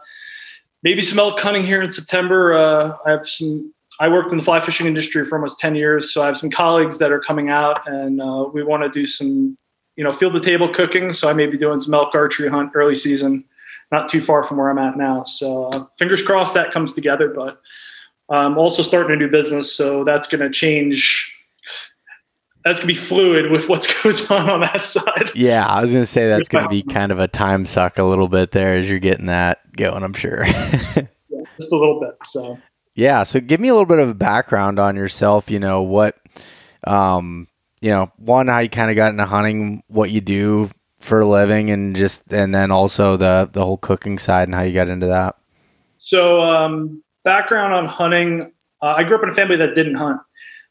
maybe 0.83 1.01
some 1.01 1.21
elk 1.21 1.39
hunting 1.39 1.65
here 1.65 1.81
in 1.81 1.91
September. 1.91 2.53
Uh, 2.53 2.97
I 3.07 3.11
have 3.11 3.29
some 3.29 3.73
I 4.01 4.09
worked 4.09 4.33
in 4.33 4.39
the 4.39 4.45
fly 4.45 4.61
fishing 4.61 4.87
industry 4.87 5.27
for 5.27 5.37
almost 5.37 5.61
10 5.61 5.75
years. 5.75 6.13
So 6.13 6.23
I 6.23 6.27
have 6.27 6.37
some 6.39 6.51
colleagues 6.51 6.99
that 6.99 7.13
are 7.13 7.21
coming 7.21 7.51
out 7.51 7.87
and 7.87 8.21
uh, 8.21 8.47
we 8.53 8.63
want 8.65 8.83
to 8.83 8.89
do 8.89 9.07
some, 9.07 9.59
you 9.97 10.03
know, 10.03 10.11
field 10.13 10.33
the 10.33 10.41
table 10.41 10.71
cooking. 10.71 11.13
So 11.13 11.29
I 11.29 11.35
may 11.35 11.47
be 11.47 11.59
doing 11.59 11.79
some 11.81 11.93
elk 11.93 12.15
archery 12.15 12.49
hunt 12.49 12.73
early 12.75 12.95
season, 12.95 13.45
not 13.93 14.09
too 14.09 14.23
far 14.23 14.43
from 14.43 14.57
where 14.57 14.71
I'm 14.71 14.79
at 14.79 14.97
now. 14.97 15.25
So 15.25 15.67
uh, 15.67 15.85
fingers 15.99 16.23
crossed 16.23 16.55
that 16.55 16.73
comes 16.73 16.95
together, 16.95 17.29
but 17.29 17.61
I'm 18.31 18.57
also 18.57 18.83
starting 18.83 19.13
a 19.13 19.17
new 19.17 19.29
business. 19.29 19.75
So 19.77 20.03
that's 20.03 20.27
going 20.27 20.41
to 20.41 20.51
change. 20.51 21.37
that's 22.65 22.79
gonna 22.79 22.87
be 22.87 22.95
fluid 22.95 23.51
with 23.51 23.69
what's 23.69 23.87
goes 24.03 24.31
on 24.31 24.49
on 24.49 24.61
that 24.63 24.87
side. 24.87 25.31
Yeah, 25.35 25.67
I 25.67 25.83
was 25.83 25.93
gonna 25.93 26.07
say 26.07 26.27
that's 26.27 26.49
gonna 26.49 26.69
be 26.69 26.83
kind 26.83 27.13
of 27.13 27.19
a 27.19 27.29
time 27.29 27.67
suck 27.67 27.99
a 27.99 28.05
little 28.05 28.29
bit 28.29 28.53
there 28.53 28.77
as 28.77 28.89
you're 28.89 28.99
getting 28.99 29.27
that 29.27 29.77
going. 29.77 30.03
I'm 30.03 30.15
sure. 30.15 30.47
yeah, 30.47 31.03
just 31.59 31.73
a 31.73 31.77
little 31.77 32.01
bit. 32.01 32.15
So 32.25 32.59
yeah, 33.01 33.23
so 33.23 33.41
give 33.41 33.61
me 33.61 33.69
a 33.69 33.73
little 33.73 33.87
bit 33.87 33.99
of 33.99 34.11
a 34.11 34.15
background 34.15 34.79
on 34.79 34.95
yourself. 34.95 35.51
You 35.51 35.59
know 35.59 35.81
what, 35.81 36.21
um, 36.87 37.49
you 37.81 37.89
know, 37.89 38.13
one 38.19 38.49
how 38.49 38.59
you 38.59 38.69
kind 38.69 38.91
of 38.91 38.97
got 38.97 39.11
into 39.11 39.25
hunting, 39.25 39.83
what 39.89 40.11
you 40.11 40.21
do 40.21 40.71
for 41.01 41.21
a 41.21 41.27
living, 41.27 41.71
and 41.71 41.97
just 41.97 42.31
and 42.31 42.55
then 42.55 42.71
also 42.71 43.17
the 43.17 43.49
the 43.51 43.65
whole 43.65 43.79
cooking 43.79 44.19
side 44.19 44.49
and 44.49 44.55
how 44.55 44.63
you 44.63 44.75
got 44.75 44.91
into 44.91 45.07
that. 45.07 45.37
So 45.99 46.43
um, 46.43 47.03
background 47.25 47.73
on 47.73 47.87
hunting. 47.87 48.53
Uh, 48.83 48.95
I 48.99 49.03
grew 49.05 49.17
up 49.17 49.23
in 49.23 49.31
a 49.31 49.35
family 49.35 49.57
that 49.57 49.75
didn't 49.75 49.95
hunt. 49.95 50.21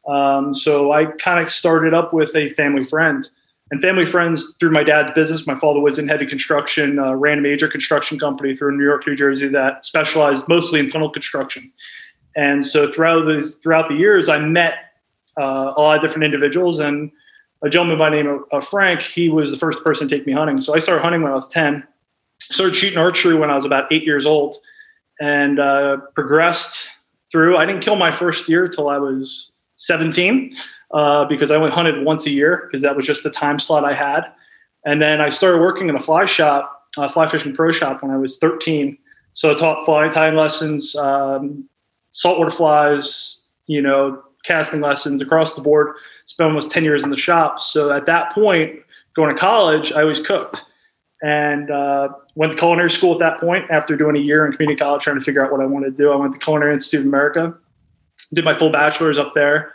Um, 0.08 0.54
so 0.54 0.92
I 0.92 1.06
kind 1.06 1.44
of 1.44 1.52
started 1.52 1.96
up 1.96 2.14
with 2.14 2.36
a 2.36 2.50
family 2.52 2.86
friend 2.86 3.28
and 3.72 3.82
family 3.82 4.06
friends 4.06 4.56
through 4.60 4.72
my 4.72 4.84
dad's 4.84 5.12
business. 5.12 5.46
My 5.46 5.58
father 5.58 5.80
was 5.80 6.00
in 6.00 6.08
heavy 6.08 6.26
construction, 6.26 7.00
uh, 7.00 7.14
ran 7.14 7.40
a 7.40 7.42
major 7.42 7.68
construction 7.68 8.18
company 8.20 8.56
through 8.56 8.78
New 8.78 8.84
York, 8.84 9.06
New 9.06 9.16
Jersey 9.16 9.48
that 9.50 9.86
specialized 9.86 10.48
mostly 10.48 10.80
in 10.80 10.90
tunnel 10.90 11.10
construction. 11.10 11.72
And 12.40 12.66
so 12.66 12.90
throughout 12.90 13.26
the 13.26 13.42
throughout 13.62 13.90
the 13.90 13.96
years, 13.96 14.30
I 14.30 14.40
met 14.40 14.76
uh, 15.38 15.74
a 15.76 15.82
lot 15.82 15.98
of 15.98 16.02
different 16.02 16.24
individuals. 16.24 16.80
And 16.80 17.12
a 17.62 17.70
gentleman 17.70 17.98
by 17.98 18.10
the 18.10 18.16
name 18.16 18.46
of, 18.54 18.66
Frank, 18.66 19.02
he 19.02 19.28
was 19.28 19.52
the 19.52 19.58
first 19.58 19.84
person 19.84 20.08
to 20.08 20.18
take 20.18 20.26
me 20.26 20.32
hunting. 20.32 20.62
So 20.62 20.74
I 20.74 20.80
started 20.80 21.02
hunting 21.02 21.22
when 21.22 21.34
I 21.34 21.36
was 21.36 21.50
ten. 21.50 21.84
Started 22.40 22.78
shooting 22.78 22.98
archery 22.98 23.36
when 23.36 23.50
I 23.50 23.56
was 23.56 23.66
about 23.66 23.92
eight 23.92 24.06
years 24.06 24.26
old, 24.26 24.56
and 25.20 25.60
uh, 25.60 25.98
progressed 26.16 26.88
through. 27.30 27.58
I 27.58 27.66
didn't 27.66 27.82
kill 27.82 27.98
my 27.98 28.10
first 28.10 28.48
deer 28.48 28.70
till 28.70 28.88
I 28.88 28.98
was 28.98 29.52
17 29.76 30.56
uh, 30.92 31.26
because 31.26 31.52
I 31.52 31.56
only 31.56 31.72
hunted 31.72 32.06
once 32.06 32.26
a 32.26 32.30
year 32.30 32.70
because 32.72 32.84
that 32.84 32.96
was 32.96 33.06
just 33.06 33.24
the 33.24 33.30
time 33.30 33.60
slot 33.60 33.84
I 33.84 33.94
had. 33.94 34.22
And 34.86 35.02
then 35.02 35.20
I 35.20 35.28
started 35.28 35.60
working 35.60 35.90
in 35.90 35.96
a 35.98 36.00
fly 36.00 36.24
shop, 36.24 36.88
a 36.98 37.10
fly 37.10 37.28
fishing 37.28 37.54
pro 37.54 37.72
shop 37.72 38.02
when 38.02 38.12
I 38.12 38.18
was 38.18 38.38
13. 38.38 38.98
So 39.34 39.52
I 39.52 39.56
taught 39.56 39.84
fly 39.84 40.08
tying 40.08 40.36
lessons, 40.36 40.96
um, 40.96 41.68
saltwater 42.20 42.52
flies, 42.52 43.40
you 43.68 43.82
know, 43.82 44.22
casting 44.44 44.82
lessons 44.82 45.22
across 45.22 45.56
the 45.56 45.62
board. 45.62 45.96
Spent 46.28 46.48
almost 46.48 46.72
10 46.72 46.84
years 46.84 47.04
in 47.04 47.10
the 47.10 47.18
shop. 47.18 47.62
So 47.62 47.92
at 47.92 48.06
that 48.06 48.34
point, 48.34 48.80
going 49.16 49.34
to 49.34 49.40
college, 49.40 49.92
I 49.92 50.02
always 50.02 50.20
cooked 50.20 50.66
and 51.22 51.70
uh, 51.70 52.10
went 52.36 52.52
to 52.52 52.58
culinary 52.58 52.90
school 52.90 53.14
at 53.14 53.20
that 53.20 53.40
point 53.40 53.66
after 53.70 53.98
doing 53.98 54.16
a 54.16 54.20
year 54.20 54.46
in 54.46 54.54
community 54.54 54.80
college 54.80 55.04
trying 55.04 55.20
to 55.20 55.24
figure 55.24 55.44
out 55.44 55.52
what 55.52 55.62
I 55.62 55.66
wanted 55.66 55.98
to 55.98 56.04
do. 56.04 56.12
I 56.12 56.16
went 56.16 56.32
to 56.34 56.40
Culinary 56.40 56.74
Institute 56.74 57.02
of 57.02 57.08
America 57.08 57.58
did 58.34 58.46
my 58.46 58.54
full 58.54 58.72
bachelor's 58.72 59.18
up 59.18 59.34
there, 59.34 59.74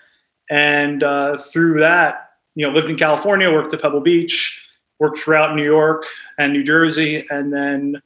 and 0.50 1.02
uh, 1.02 1.38
through 1.38 1.80
that, 1.80 2.30
you 2.54 2.66
know, 2.66 2.72
lived 2.72 2.88
in 2.88 2.96
California, 2.96 3.50
worked 3.50 3.74
at 3.74 3.82
Pebble 3.82 4.00
Beach, 4.00 4.60
worked 4.98 5.18
throughout 5.18 5.56
New 5.56 5.64
York 5.64 6.06
and 6.38 6.52
New 6.52 6.62
Jersey, 6.62 7.26
and 7.30 7.52
then 7.52 8.00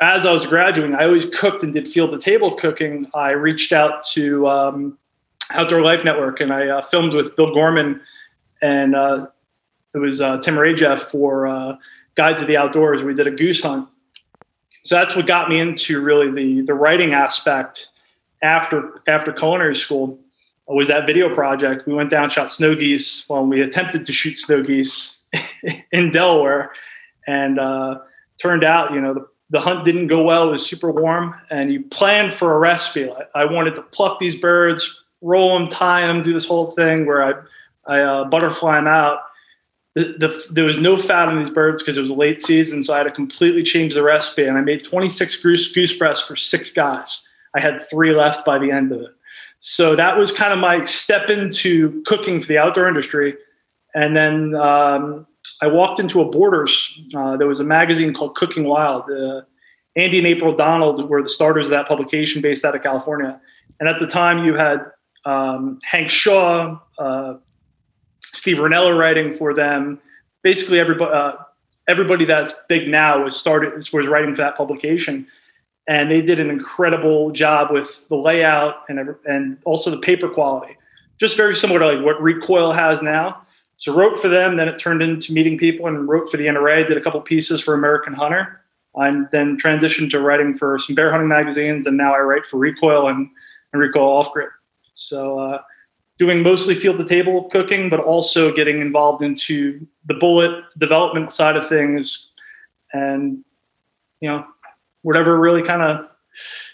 as 0.00 0.24
I 0.26 0.32
was 0.32 0.46
graduating, 0.46 0.96
I 0.96 1.04
always 1.04 1.26
cooked 1.26 1.62
and 1.62 1.72
did 1.72 1.86
field 1.86 2.10
to 2.12 2.18
table 2.18 2.54
cooking. 2.54 3.06
I 3.14 3.30
reached 3.30 3.72
out 3.72 4.02
to 4.12 4.48
um, 4.48 4.98
Outdoor 5.50 5.82
Life 5.82 6.04
Network 6.04 6.40
and 6.40 6.52
I 6.52 6.68
uh, 6.68 6.82
filmed 6.82 7.12
with 7.12 7.36
Bill 7.36 7.52
Gorman 7.52 8.00
and 8.62 8.94
uh, 8.94 9.26
it 9.94 9.98
was 9.98 10.20
uh, 10.20 10.38
Tim 10.38 10.54
Rajeff 10.54 11.00
for 11.00 11.46
uh, 11.46 11.76
Guide 12.14 12.38
to 12.38 12.44
the 12.44 12.56
Outdoors. 12.56 13.02
We 13.02 13.14
did 13.14 13.26
a 13.26 13.30
goose 13.30 13.62
hunt. 13.62 13.88
So 14.84 14.94
that's 14.94 15.14
what 15.14 15.26
got 15.26 15.48
me 15.48 15.60
into 15.60 16.00
really 16.00 16.30
the 16.30 16.62
the 16.62 16.74
writing 16.74 17.12
aspect 17.12 17.88
after 18.42 19.02
after 19.06 19.32
culinary 19.32 19.74
school 19.74 20.18
was 20.66 20.88
that 20.88 21.06
video 21.06 21.34
project. 21.34 21.86
We 21.86 21.94
went 21.94 22.10
down, 22.10 22.30
shot 22.30 22.50
snow 22.50 22.74
geese. 22.74 23.28
Well, 23.28 23.44
we 23.44 23.60
attempted 23.60 24.06
to 24.06 24.12
shoot 24.12 24.36
snow 24.36 24.62
geese 24.62 25.20
in 25.92 26.10
Delaware, 26.10 26.72
and 27.26 27.58
uh, 27.58 27.98
turned 28.40 28.64
out, 28.64 28.92
you 28.92 29.00
know, 29.00 29.14
the, 29.14 29.26
the 29.50 29.60
hunt 29.60 29.84
didn't 29.84 30.06
go 30.06 30.22
well. 30.22 30.48
It 30.48 30.52
was 30.52 30.66
super 30.66 30.90
warm, 30.90 31.34
and 31.50 31.70
you 31.70 31.82
planned 31.82 32.32
for 32.32 32.54
a 32.54 32.58
recipe. 32.58 33.10
I, 33.10 33.42
I 33.42 33.44
wanted 33.44 33.74
to 33.76 33.82
pluck 33.82 34.18
these 34.18 34.36
birds, 34.36 35.02
roll 35.20 35.58
them, 35.58 35.68
tie 35.68 36.06
them, 36.06 36.22
do 36.22 36.32
this 36.32 36.46
whole 36.46 36.70
thing 36.70 37.06
where 37.06 37.22
I, 37.22 37.32
I 37.86 38.00
uh, 38.00 38.24
butterfly 38.24 38.76
them 38.76 38.86
out. 38.86 39.20
The, 39.94 40.14
the, 40.18 40.46
there 40.52 40.64
was 40.64 40.78
no 40.78 40.96
fat 40.96 41.28
on 41.28 41.38
these 41.38 41.50
birds 41.50 41.82
because 41.82 41.98
it 41.98 42.00
was 42.00 42.10
late 42.10 42.40
season, 42.40 42.82
so 42.82 42.94
I 42.94 42.98
had 42.98 43.04
to 43.04 43.10
completely 43.10 43.64
change 43.64 43.94
the 43.94 44.04
recipe. 44.04 44.44
And 44.44 44.56
I 44.56 44.60
made 44.60 44.84
26 44.84 45.36
goose, 45.36 45.72
goose 45.72 45.96
breasts 45.96 46.26
for 46.26 46.36
six 46.36 46.70
guys 46.70 47.26
I 47.54 47.60
had 47.60 47.88
three 47.88 48.14
left 48.14 48.44
by 48.44 48.58
the 48.58 48.70
end 48.70 48.92
of 48.92 49.00
it. 49.00 49.10
So 49.60 49.94
that 49.96 50.16
was 50.16 50.32
kind 50.32 50.52
of 50.52 50.58
my 50.58 50.84
step 50.84 51.28
into 51.28 52.02
cooking 52.06 52.40
for 52.40 52.46
the 52.46 52.58
outdoor 52.58 52.88
industry. 52.88 53.36
And 53.94 54.16
then 54.16 54.54
um, 54.54 55.26
I 55.62 55.66
walked 55.66 55.98
into 55.98 56.20
a 56.20 56.24
Borders. 56.24 56.98
Uh, 57.14 57.36
there 57.36 57.46
was 57.46 57.60
a 57.60 57.64
magazine 57.64 58.14
called 58.14 58.34
Cooking 58.34 58.64
Wild. 58.64 59.10
Uh, 59.10 59.42
Andy 59.96 60.18
and 60.18 60.26
April 60.26 60.54
Donald 60.54 61.08
were 61.08 61.22
the 61.22 61.28
starters 61.28 61.66
of 61.66 61.70
that 61.70 61.86
publication 61.86 62.40
based 62.40 62.64
out 62.64 62.74
of 62.74 62.82
California. 62.82 63.40
And 63.78 63.88
at 63.88 63.98
the 63.98 64.06
time, 64.06 64.44
you 64.44 64.54
had 64.54 64.78
um, 65.24 65.78
Hank 65.82 66.08
Shaw, 66.08 66.78
uh, 66.98 67.34
Steve 68.22 68.58
Rinella 68.58 68.96
writing 68.96 69.34
for 69.34 69.52
them. 69.52 70.00
Basically, 70.42 70.78
everybody, 70.78 71.12
uh, 71.12 71.32
everybody 71.88 72.24
that's 72.24 72.54
big 72.68 72.88
now 72.88 73.24
was 73.24 73.36
started 73.36 73.74
was 73.74 74.06
writing 74.06 74.34
for 74.34 74.42
that 74.42 74.56
publication 74.56 75.26
and 75.90 76.08
they 76.08 76.22
did 76.22 76.38
an 76.38 76.50
incredible 76.50 77.32
job 77.32 77.72
with 77.72 78.06
the 78.08 78.16
layout 78.16 78.84
and 78.88 79.14
and 79.26 79.58
also 79.64 79.90
the 79.90 79.98
paper 79.98 80.28
quality. 80.28 80.76
Just 81.18 81.36
very 81.36 81.54
similar 81.54 81.80
to 81.80 81.86
like 81.86 82.04
what 82.04 82.22
Recoil 82.22 82.72
has 82.72 83.02
now. 83.02 83.42
So 83.80 83.94
wrote 83.94 84.18
for 84.18 84.28
them, 84.28 84.58
then 84.58 84.68
it 84.68 84.78
turned 84.78 85.00
into 85.00 85.32
meeting 85.32 85.56
people 85.56 85.86
and 85.86 86.06
wrote 86.06 86.28
for 86.28 86.36
the 86.36 86.46
NRA. 86.46 86.86
Did 86.86 86.98
a 86.98 87.00
couple 87.00 87.18
pieces 87.22 87.62
for 87.62 87.72
American 87.72 88.12
Hunter, 88.12 88.60
and 88.94 89.26
then 89.32 89.56
transitioned 89.56 90.10
to 90.10 90.20
writing 90.20 90.54
for 90.54 90.78
some 90.78 90.94
bear 90.94 91.10
hunting 91.10 91.28
magazines, 91.28 91.86
and 91.86 91.96
now 91.96 92.14
I 92.14 92.18
write 92.18 92.44
for 92.44 92.58
Recoil 92.58 93.08
and, 93.08 93.30
and 93.72 93.80
Recoil 93.80 94.18
Off 94.18 94.30
Grid. 94.34 94.50
So 94.96 95.38
uh, 95.38 95.62
doing 96.18 96.42
mostly 96.42 96.74
field 96.74 96.98
to 96.98 97.06
table 97.06 97.44
cooking, 97.44 97.88
but 97.88 98.00
also 98.00 98.52
getting 98.52 98.82
involved 98.82 99.22
into 99.22 99.86
the 100.04 100.12
bullet 100.12 100.62
development 100.76 101.32
side 101.32 101.56
of 101.56 101.66
things, 101.66 102.32
and 102.92 103.42
you 104.20 104.28
know 104.28 104.44
whatever 105.00 105.40
really 105.40 105.62
kind 105.62 105.80
of 105.80 106.06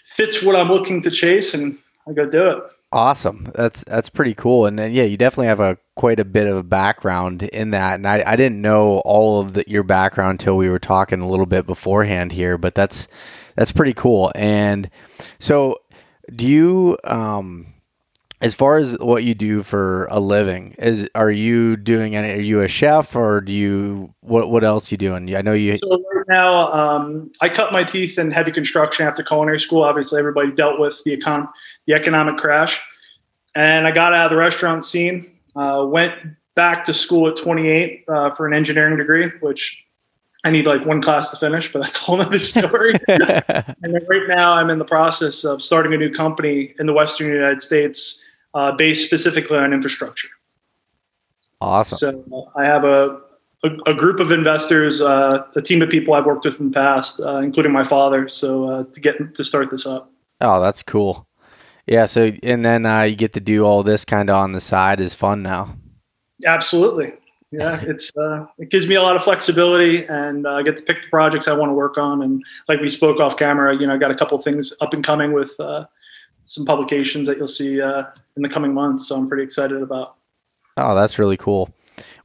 fits 0.03 0.43
what 0.43 0.57
I'm 0.57 0.67
looking 0.67 0.99
to 1.03 1.09
chase, 1.09 1.53
and 1.53 1.77
I 2.05 2.11
go 2.11 2.29
do 2.29 2.49
it. 2.49 2.63
Awesome. 2.91 3.51
That's 3.53 3.83
that's 3.83 4.09
pretty 4.09 4.33
cool. 4.33 4.65
And 4.65 4.79
then, 4.79 4.93
yeah, 4.93 5.03
you 5.03 5.17
definitely 5.17 5.47
have 5.47 5.59
a 5.59 5.77
quite 5.95 6.19
a 6.21 6.25
bit 6.25 6.47
of 6.47 6.55
a 6.55 6.63
background 6.63 7.43
in 7.43 7.71
that. 7.71 7.95
And 7.95 8.07
I, 8.07 8.23
I 8.25 8.35
didn't 8.37 8.61
know 8.61 8.99
all 8.99 9.41
of 9.41 9.53
the, 9.53 9.65
your 9.67 9.83
background 9.83 10.31
until 10.39 10.55
we 10.55 10.69
were 10.69 10.79
talking 10.79 11.19
a 11.19 11.27
little 11.27 11.45
bit 11.45 11.65
beforehand 11.65 12.31
here, 12.31 12.57
but 12.57 12.75
that's 12.75 13.09
that's 13.55 13.73
pretty 13.73 13.93
cool. 13.93 14.31
And 14.35 14.89
so 15.37 15.79
do 16.33 16.47
you 16.47 16.97
um 17.03 17.73
as 18.39 18.53
far 18.53 18.77
as 18.77 18.97
what 18.99 19.23
you 19.23 19.33
do 19.33 19.63
for 19.63 20.05
a 20.11 20.19
living 20.19 20.75
is 20.77 21.09
are 21.15 21.31
you 21.31 21.75
doing 21.75 22.15
any 22.15 22.33
are 22.33 22.41
you 22.41 22.61
a 22.61 22.67
chef 22.67 23.15
or 23.15 23.41
do 23.41 23.51
you 23.51 24.13
what 24.21 24.51
what 24.51 24.63
else 24.63 24.91
you 24.91 24.97
doing? 24.97 25.35
I 25.35 25.41
know 25.41 25.53
you 25.53 25.79
so 25.79 26.03
right 26.13 26.25
now 26.27 26.71
um, 26.71 27.31
i 27.41 27.49
cut 27.49 27.73
my 27.73 27.83
teeth 27.83 28.19
in 28.19 28.31
heavy 28.31 28.51
construction 28.51 29.07
after 29.07 29.23
culinary 29.23 29.59
school. 29.59 29.83
Obviously 29.83 30.19
everybody 30.19 30.51
dealt 30.51 30.79
with 30.79 31.01
the 31.03 31.17
econ 31.17 31.49
the 31.87 31.93
economic 31.93 32.37
crash. 32.37 32.81
And 33.55 33.87
i 33.87 33.91
got 33.91 34.13
out 34.13 34.27
of 34.27 34.31
the 34.31 34.37
restaurant 34.37 34.85
scene 34.85 35.31
uh, 35.55 35.85
went 35.87 36.13
back 36.55 36.83
to 36.85 36.93
school 36.93 37.27
at 37.27 37.37
28 37.37 38.05
uh, 38.07 38.31
for 38.31 38.45
an 38.47 38.53
engineering 38.53 38.97
degree 38.97 39.31
which 39.39 39.83
I 40.43 40.51
need 40.51 40.67
like 40.67 40.85
one 40.85 41.01
class 41.01 41.31
to 41.31 41.35
finish, 41.35 41.73
but 41.73 41.81
that's 41.81 41.97
a 41.97 42.01
whole 42.01 42.21
other 42.21 42.37
story. 42.39 42.93
and 43.07 43.99
right 44.07 44.27
now, 44.27 44.53
I'm 44.53 44.69
in 44.69 44.77
the 44.77 44.85
process 44.85 45.43
of 45.43 45.63
starting 45.63 45.93
a 45.95 45.97
new 45.97 46.11
company 46.11 46.75
in 46.79 46.85
the 46.85 46.93
Western 46.93 47.27
United 47.27 47.59
States 47.59 48.23
uh, 48.53 48.71
based 48.73 49.05
specifically 49.05 49.57
on 49.57 49.73
infrastructure. 49.73 50.29
Awesome. 51.61 51.97
So 51.97 52.51
uh, 52.55 52.59
I 52.59 52.65
have 52.65 52.83
a, 52.83 53.19
a, 53.63 53.69
a, 53.87 53.95
group 53.95 54.19
of 54.19 54.31
investors, 54.31 55.01
uh, 55.01 55.43
a 55.55 55.61
team 55.61 55.81
of 55.81 55.89
people 55.89 56.13
I've 56.13 56.25
worked 56.25 56.45
with 56.45 56.59
in 56.59 56.69
the 56.69 56.73
past, 56.73 57.19
uh, 57.19 57.37
including 57.37 57.71
my 57.71 57.83
father. 57.83 58.27
So 58.27 58.69
uh, 58.69 58.83
to 58.83 58.99
get 58.99 59.33
to 59.33 59.43
start 59.43 59.71
this 59.71 59.85
up. 59.85 60.11
Oh, 60.39 60.61
that's 60.61 60.83
cool. 60.83 61.27
Yeah. 61.87 62.05
So 62.05 62.31
and 62.43 62.63
then 62.63 62.85
uh, 62.85 63.03
you 63.03 63.15
get 63.15 63.33
to 63.33 63.39
do 63.39 63.65
all 63.65 63.81
this 63.81 64.05
kind 64.05 64.29
of 64.29 64.35
on 64.35 64.51
the 64.51 64.61
side 64.61 64.99
is 64.99 65.15
fun 65.15 65.41
now. 65.41 65.75
Absolutely. 66.45 67.13
Yeah, 67.49 67.79
it's 67.87 68.11
it 68.59 68.69
gives 68.69 68.85
me 68.85 68.95
a 68.95 69.01
lot 69.01 69.15
of 69.15 69.23
flexibility, 69.23 70.05
and 70.05 70.47
I 70.47 70.61
get 70.61 70.77
to 70.77 70.83
pick 70.83 71.01
the 71.01 71.09
projects 71.09 71.47
I 71.47 71.53
want 71.53 71.69
to 71.69 71.73
work 71.73 71.97
on. 71.97 72.21
And 72.21 72.43
like 72.67 72.81
we 72.81 72.89
spoke 72.89 73.19
off 73.19 73.37
camera, 73.37 73.75
you 73.75 73.87
know, 73.87 73.95
I 73.95 73.97
got 73.97 74.11
a 74.11 74.15
couple 74.15 74.37
things 74.39 74.73
up 74.81 74.93
and 74.93 75.03
coming 75.03 75.31
with 75.31 75.57
some 76.47 76.65
publications 76.65 77.27
that 77.27 77.37
you'll 77.37 77.47
see 77.47 77.81
uh, 77.81 78.03
in 78.35 78.41
the 78.41 78.49
coming 78.49 78.73
months. 78.73 79.07
So 79.07 79.15
I'm 79.15 79.27
pretty 79.27 79.43
excited 79.43 79.81
about. 79.81 80.15
Oh, 80.77 80.95
that's 80.95 81.19
really 81.19 81.37
cool. 81.37 81.69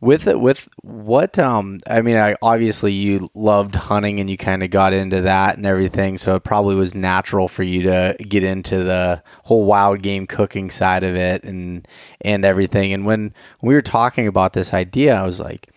with 0.00 0.26
it 0.26 0.38
with 0.40 0.68
what 0.82 1.38
um 1.38 1.78
i 1.88 2.02
mean 2.02 2.16
i 2.16 2.34
obviously 2.42 2.92
you 2.92 3.30
loved 3.34 3.74
hunting 3.74 4.20
and 4.20 4.28
you 4.28 4.36
kind 4.36 4.62
of 4.62 4.68
got 4.68 4.92
into 4.92 5.20
that 5.22 5.56
and 5.56 5.64
everything 5.64 6.18
so 6.18 6.34
it 6.34 6.44
probably 6.44 6.74
was 6.74 6.94
natural 6.94 7.48
for 7.48 7.62
you 7.62 7.82
to 7.82 8.14
get 8.28 8.42
into 8.44 8.82
the 8.82 9.22
whole 9.44 9.64
wild 9.64 10.02
game 10.02 10.26
cooking 10.26 10.70
side 10.70 11.02
of 11.04 11.14
it 11.14 11.42
and 11.44 11.86
and 12.20 12.44
everything 12.44 12.92
and 12.92 13.06
when 13.06 13.32
we 13.62 13.72
were 13.74 13.80
talking 13.80 14.26
about 14.26 14.52
this 14.52 14.74
idea 14.74 15.14
i 15.14 15.24
was 15.24 15.40
like 15.40 15.68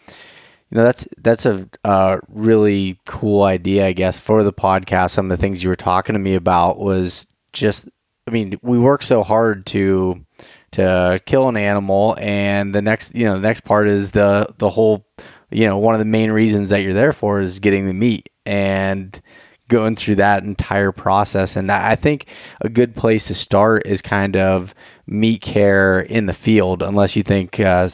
you 0.72 0.78
know 0.78 0.84
that's 0.84 1.08
that's 1.20 1.46
a, 1.46 1.70
a 1.84 2.20
really 2.28 3.00
cool 3.06 3.44
idea 3.44 3.86
i 3.86 3.94
guess 3.94 4.20
for 4.20 4.44
the 4.44 4.52
podcast 4.52 5.12
some 5.12 5.32
of 5.32 5.38
the 5.38 5.42
things 5.42 5.64
you 5.64 5.70
were 5.70 5.76
talking 5.76 6.14
to 6.14 6.20
me 6.20 6.34
about 6.34 6.80
was 6.80 7.28
just 7.54 7.88
i 8.28 8.32
mean 8.32 8.58
we 8.62 8.78
work 8.78 9.04
so 9.04 9.24
hard 9.24 9.66
to 9.66 10.26
to 10.72 11.20
kill 11.26 11.48
an 11.48 11.58
animal 11.58 12.18
and 12.20 12.74
the 12.76 12.82
next 12.82 13.16
you 13.16 13.26
know 13.26 13.36
the 13.36 13.42
next 13.42 13.62
part 13.62 13.88
is 13.88 14.12
the 14.12 14.48
the 14.58 14.70
whole 14.70 15.06
you 15.52 15.66
know 15.66 15.78
one 15.78 15.96
of 15.96 16.00
the 16.00 16.06
main 16.06 16.32
reasons 16.32 16.70
that 16.70 16.82
you're 16.82 16.94
there 16.94 17.14
for 17.14 17.40
is 17.40 17.60
getting 17.60 17.88
the 17.88 17.94
meat 17.94 18.30
and 18.46 19.22
going 19.68 19.96
through 19.96 20.16
that 20.16 20.44
entire 20.44 20.92
process. 20.92 21.56
And 21.56 21.72
i 21.72 21.96
think 21.96 22.28
a 22.62 22.70
good 22.70 22.96
place 22.96 23.28
to 23.28 23.36
start 23.36 23.86
is 23.86 24.02
kind 24.02 24.36
of 24.36 24.76
meat 25.08 25.42
care 25.42 26.02
in 26.02 26.26
the 26.26 26.34
field 26.34 26.82
unless 26.82 27.16
you 27.16 27.24
think 27.24 27.60
uh, 27.60 27.88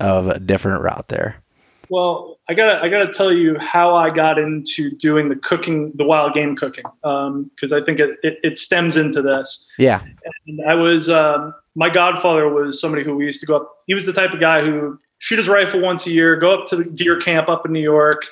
of 0.00 0.28
a 0.28 0.38
different 0.38 0.82
route 0.82 1.08
there. 1.08 1.42
Well 1.90 2.27
i 2.48 2.54
gotta 2.54 2.80
i 2.82 2.88
gotta 2.88 3.10
tell 3.12 3.32
you 3.32 3.58
how 3.58 3.94
i 3.94 4.10
got 4.10 4.38
into 4.38 4.90
doing 4.90 5.28
the 5.28 5.36
cooking 5.36 5.92
the 5.96 6.04
wild 6.04 6.34
game 6.34 6.56
cooking 6.56 6.84
because 7.02 7.72
um, 7.72 7.72
i 7.72 7.80
think 7.84 8.00
it, 8.00 8.18
it, 8.22 8.38
it, 8.42 8.58
stems 8.58 8.96
into 8.96 9.22
this 9.22 9.64
yeah 9.78 10.02
and 10.46 10.60
i 10.66 10.74
was 10.74 11.08
um, 11.08 11.54
my 11.78 11.88
godfather 11.88 12.48
was 12.48 12.80
somebody 12.80 13.04
who 13.04 13.14
we 13.14 13.24
used 13.24 13.38
to 13.38 13.46
go 13.46 13.54
up. 13.54 13.84
He 13.86 13.94
was 13.94 14.04
the 14.04 14.12
type 14.12 14.32
of 14.32 14.40
guy 14.40 14.62
who 14.62 14.98
shoot 15.18 15.38
his 15.38 15.48
rifle 15.48 15.80
once 15.80 16.08
a 16.08 16.10
year, 16.10 16.34
go 16.34 16.52
up 16.52 16.66
to 16.66 16.76
the 16.76 16.82
deer 16.82 17.16
camp 17.20 17.48
up 17.48 17.64
in 17.64 17.72
New 17.72 17.80
York, 17.80 18.26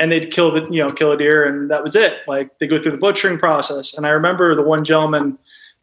and 0.00 0.10
they'd 0.10 0.32
kill 0.32 0.50
the 0.50 0.66
you 0.70 0.82
know 0.82 0.88
kill 0.88 1.12
a 1.12 1.16
deer, 1.18 1.44
and 1.44 1.70
that 1.70 1.84
was 1.84 1.94
it. 1.94 2.20
Like 2.26 2.58
they 2.58 2.66
go 2.66 2.82
through 2.82 2.92
the 2.92 2.98
butchering 2.98 3.38
process. 3.38 3.92
And 3.92 4.06
I 4.06 4.10
remember 4.10 4.56
the 4.56 4.62
one 4.62 4.82
gentleman 4.82 5.38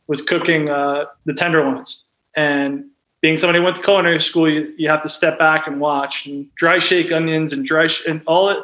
was 0.07 0.23
cooking 0.23 0.71
uh, 0.71 1.05
the 1.25 1.35
tenderloins, 1.35 2.03
and 2.35 2.85
being 3.21 3.37
somebody 3.37 3.59
who 3.59 3.63
went 3.65 3.75
to 3.75 3.81
culinary 3.81 4.21
school, 4.21 4.49
you, 4.49 4.73
you 4.77 4.89
have 4.89 5.01
to 5.01 5.09
step 5.09 5.39
back 5.39 5.67
and 5.67 5.79
watch 5.79 6.25
and 6.25 6.53
dry 6.55 6.77
shake 6.77 7.11
onions 7.11 7.51
and 7.51 7.65
dry 7.65 7.87
sh- 7.87 8.05
and 8.07 8.21
all 8.27 8.49
it, 8.49 8.57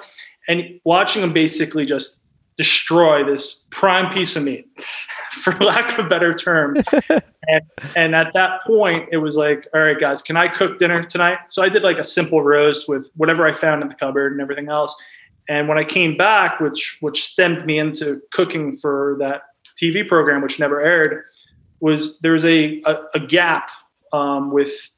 and 0.47 0.79
watching 0.83 1.21
them 1.21 1.33
basically 1.33 1.85
just 1.85 2.17
destroy 2.55 3.23
this 3.23 3.61
prime 3.71 4.13
piece 4.13 4.35
of 4.35 4.43
meat, 4.43 4.67
for 5.31 5.53
lack 5.63 5.97
of 5.97 6.05
a 6.05 6.07
better 6.07 6.31
term. 6.31 6.75
and, 7.09 7.63
and 7.95 8.15
at 8.15 8.31
that 8.33 8.63
point, 8.65 9.09
it 9.11 9.17
was 9.17 9.35
like, 9.35 9.67
all 9.73 9.81
right, 9.81 9.99
guys, 9.99 10.21
can 10.21 10.37
I 10.37 10.47
cook 10.47 10.77
dinner 10.77 11.03
tonight? 11.03 11.39
So 11.47 11.63
I 11.63 11.69
did 11.69 11.83
like 11.83 11.97
a 11.97 12.03
simple 12.03 12.43
roast 12.43 12.87
with 12.87 13.09
whatever 13.15 13.47
I 13.47 13.53
found 13.53 13.81
in 13.81 13.87
the 13.87 13.95
cupboard 13.95 14.33
and 14.33 14.41
everything 14.41 14.69
else. 14.69 14.95
And 15.49 15.67
when 15.67 15.77
I 15.77 15.83
came 15.83 16.15
back, 16.15 16.59
which 16.59 16.97
which 17.01 17.25
stemmed 17.25 17.65
me 17.65 17.77
into 17.77 18.21
cooking 18.31 18.77
for 18.77 19.17
that 19.19 19.41
TV 19.81 20.07
program, 20.07 20.41
which 20.41 20.57
never 20.57 20.79
aired, 20.79 21.25
was 21.81 22.17
there 22.19 22.31
was 22.31 22.45
a 22.45 22.81
a, 22.85 22.95
a 23.15 23.19
gap 23.19 23.69
um, 24.13 24.51
with 24.51 24.89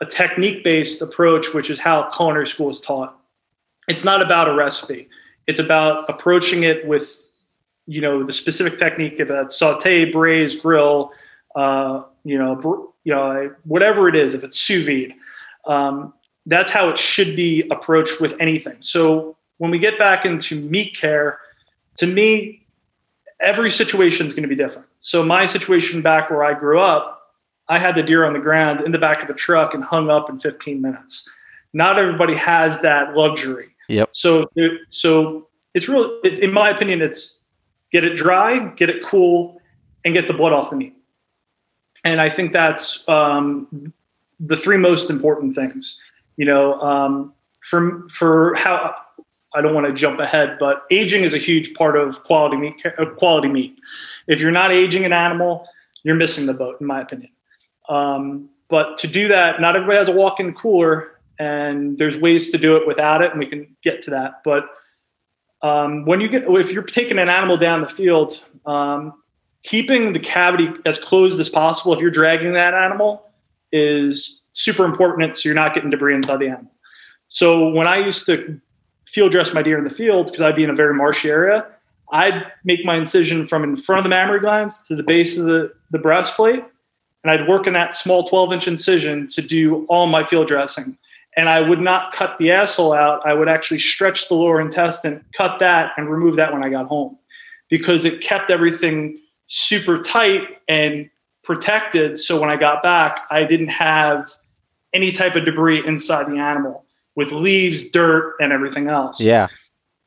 a 0.00 0.06
technique 0.06 0.64
based 0.64 1.02
approach, 1.02 1.52
which 1.52 1.68
is 1.68 1.78
how 1.78 2.08
culinary 2.10 2.46
school 2.46 2.70
is 2.70 2.80
taught. 2.80 3.18
It's 3.88 4.04
not 4.04 4.22
about 4.22 4.48
a 4.48 4.54
recipe 4.54 5.08
it's 5.48 5.58
about 5.58 6.08
approaching 6.08 6.62
it 6.62 6.86
with, 6.86 7.24
you 7.86 8.00
know, 8.02 8.22
the 8.22 8.32
specific 8.32 8.78
technique 8.78 9.14
if 9.18 9.30
it's 9.30 9.58
saute, 9.58 10.12
braise, 10.12 10.54
grill, 10.54 11.10
uh, 11.56 12.02
you 12.22 12.38
know, 12.38 12.54
br- 12.54 12.84
you 13.02 13.14
know, 13.14 13.54
whatever 13.64 14.08
it 14.08 14.14
is. 14.14 14.34
If 14.34 14.44
it's 14.44 14.58
sous 14.58 14.86
vide, 14.86 15.14
um, 15.66 16.12
that's 16.44 16.70
how 16.70 16.90
it 16.90 16.98
should 16.98 17.34
be 17.34 17.66
approached 17.70 18.20
with 18.20 18.34
anything. 18.38 18.76
So 18.80 19.36
when 19.56 19.70
we 19.70 19.78
get 19.78 19.98
back 19.98 20.26
into 20.26 20.60
meat 20.60 20.94
care, 20.94 21.40
to 21.96 22.06
me, 22.06 22.66
every 23.40 23.70
situation 23.70 24.26
is 24.26 24.34
going 24.34 24.42
to 24.42 24.48
be 24.48 24.54
different. 24.54 24.86
So 25.00 25.24
my 25.24 25.46
situation 25.46 26.02
back 26.02 26.28
where 26.28 26.44
I 26.44 26.52
grew 26.52 26.78
up, 26.78 27.17
I 27.68 27.78
had 27.78 27.96
the 27.96 28.02
deer 28.02 28.24
on 28.24 28.32
the 28.32 28.38
ground 28.38 28.80
in 28.80 28.92
the 28.92 28.98
back 28.98 29.22
of 29.22 29.28
the 29.28 29.34
truck 29.34 29.74
and 29.74 29.84
hung 29.84 30.10
up 30.10 30.30
in 30.30 30.40
15 30.40 30.80
minutes. 30.80 31.28
Not 31.72 31.98
everybody 31.98 32.34
has 32.34 32.80
that 32.80 33.14
luxury. 33.14 33.68
Yep. 33.88 34.10
So 34.12 34.48
so 34.90 35.48
it's 35.74 35.88
real. 35.88 36.18
It, 36.24 36.38
in 36.38 36.52
my 36.52 36.70
opinion, 36.70 37.02
it's 37.02 37.38
get 37.92 38.04
it 38.04 38.16
dry, 38.16 38.58
get 38.70 38.90
it 38.90 39.04
cool, 39.04 39.60
and 40.04 40.14
get 40.14 40.28
the 40.28 40.34
blood 40.34 40.52
off 40.52 40.70
the 40.70 40.76
meat. 40.76 40.94
And 42.04 42.20
I 42.20 42.30
think 42.30 42.52
that's 42.52 43.06
um, 43.08 43.92
the 44.40 44.56
three 44.56 44.76
most 44.76 45.10
important 45.10 45.54
things. 45.54 45.98
You 46.36 46.46
know, 46.46 46.80
um, 46.80 47.34
for 47.60 48.08
for 48.08 48.54
how 48.54 48.94
I 49.54 49.60
don't 49.60 49.74
want 49.74 49.86
to 49.86 49.92
jump 49.92 50.20
ahead, 50.20 50.58
but 50.58 50.84
aging 50.90 51.22
is 51.22 51.34
a 51.34 51.38
huge 51.38 51.74
part 51.74 51.96
of 51.96 52.22
quality 52.24 52.56
meat. 52.56 52.82
Quality 53.16 53.48
meat. 53.48 53.78
If 54.26 54.40
you're 54.40 54.50
not 54.50 54.70
aging 54.72 55.04
an 55.04 55.12
animal, 55.12 55.66
you're 56.02 56.14
missing 56.14 56.46
the 56.46 56.54
boat, 56.54 56.80
in 56.80 56.86
my 56.86 57.00
opinion. 57.00 57.30
Um, 57.88 58.50
but 58.68 58.98
to 58.98 59.06
do 59.06 59.28
that, 59.28 59.60
not 59.60 59.76
everybody 59.76 59.98
has 59.98 60.08
a 60.08 60.12
walk-in 60.12 60.54
cooler 60.54 61.18
and 61.38 61.96
there's 61.96 62.16
ways 62.16 62.50
to 62.50 62.58
do 62.58 62.76
it 62.76 62.86
without 62.86 63.22
it, 63.22 63.30
and 63.30 63.38
we 63.38 63.46
can 63.46 63.76
get 63.82 64.02
to 64.02 64.10
that. 64.10 64.42
But 64.44 64.64
um, 65.62 66.04
when 66.04 66.20
you 66.20 66.28
get, 66.28 66.44
if 66.46 66.72
you're 66.72 66.82
taking 66.82 67.18
an 67.18 67.28
animal 67.28 67.56
down 67.56 67.80
the 67.80 67.88
field, 67.88 68.42
um, 68.66 69.14
keeping 69.62 70.12
the 70.12 70.18
cavity 70.18 70.68
as 70.84 70.98
closed 70.98 71.38
as 71.40 71.48
possible, 71.48 71.92
if 71.92 72.00
you're 72.00 72.10
dragging 72.10 72.54
that 72.54 72.74
animal, 72.74 73.24
is 73.72 74.42
super 74.52 74.84
important. 74.84 75.36
So 75.36 75.48
you're 75.48 75.54
not 75.54 75.74
getting 75.74 75.90
debris 75.90 76.14
inside 76.14 76.38
the 76.38 76.48
animal. 76.48 76.72
So 77.28 77.68
when 77.68 77.86
I 77.86 77.98
used 77.98 78.26
to 78.26 78.60
field 79.06 79.32
dress 79.32 79.52
my 79.52 79.62
deer 79.62 79.78
in 79.78 79.84
the 79.84 79.90
field, 79.90 80.26
because 80.26 80.40
I'd 80.40 80.56
be 80.56 80.64
in 80.64 80.70
a 80.70 80.74
very 80.74 80.94
marshy 80.94 81.30
area, 81.30 81.66
I'd 82.12 82.50
make 82.64 82.84
my 82.84 82.96
incision 82.96 83.46
from 83.46 83.64
in 83.64 83.76
front 83.76 83.98
of 83.98 84.04
the 84.04 84.10
mammary 84.10 84.40
glands 84.40 84.82
to 84.88 84.96
the 84.96 85.02
base 85.02 85.36
of 85.36 85.44
the, 85.44 85.72
the 85.90 85.98
breastplate. 85.98 86.64
And 87.24 87.30
I'd 87.30 87.48
work 87.48 87.66
in 87.66 87.72
that 87.72 87.94
small 87.94 88.24
12 88.24 88.52
inch 88.52 88.68
incision 88.68 89.28
to 89.28 89.42
do 89.42 89.84
all 89.86 90.06
my 90.06 90.24
field 90.24 90.46
dressing 90.46 90.96
and 91.38 91.48
I 91.48 91.60
would 91.60 91.80
not 91.80 92.12
cut 92.12 92.36
the 92.38 92.50
asshole 92.50 92.92
out. 92.92 93.24
I 93.24 93.32
would 93.32 93.48
actually 93.48 93.78
stretch 93.78 94.28
the 94.28 94.34
lower 94.34 94.60
intestine, 94.60 95.24
cut 95.32 95.60
that, 95.60 95.92
and 95.96 96.10
remove 96.10 96.34
that 96.34 96.52
when 96.52 96.64
I 96.64 96.68
got 96.68 96.86
home 96.86 97.16
because 97.70 98.04
it 98.04 98.20
kept 98.20 98.50
everything 98.50 99.16
super 99.46 100.02
tight 100.02 100.42
and 100.66 101.08
protected. 101.44 102.18
So 102.18 102.40
when 102.40 102.50
I 102.50 102.56
got 102.56 102.82
back, 102.82 103.20
I 103.30 103.44
didn't 103.44 103.68
have 103.68 104.28
any 104.92 105.12
type 105.12 105.36
of 105.36 105.44
debris 105.44 105.86
inside 105.86 106.26
the 106.26 106.38
animal 106.38 106.84
with 107.14 107.30
leaves, 107.30 107.84
dirt, 107.84 108.34
and 108.40 108.52
everything 108.52 108.88
else. 108.88 109.20
Yeah. 109.20 109.46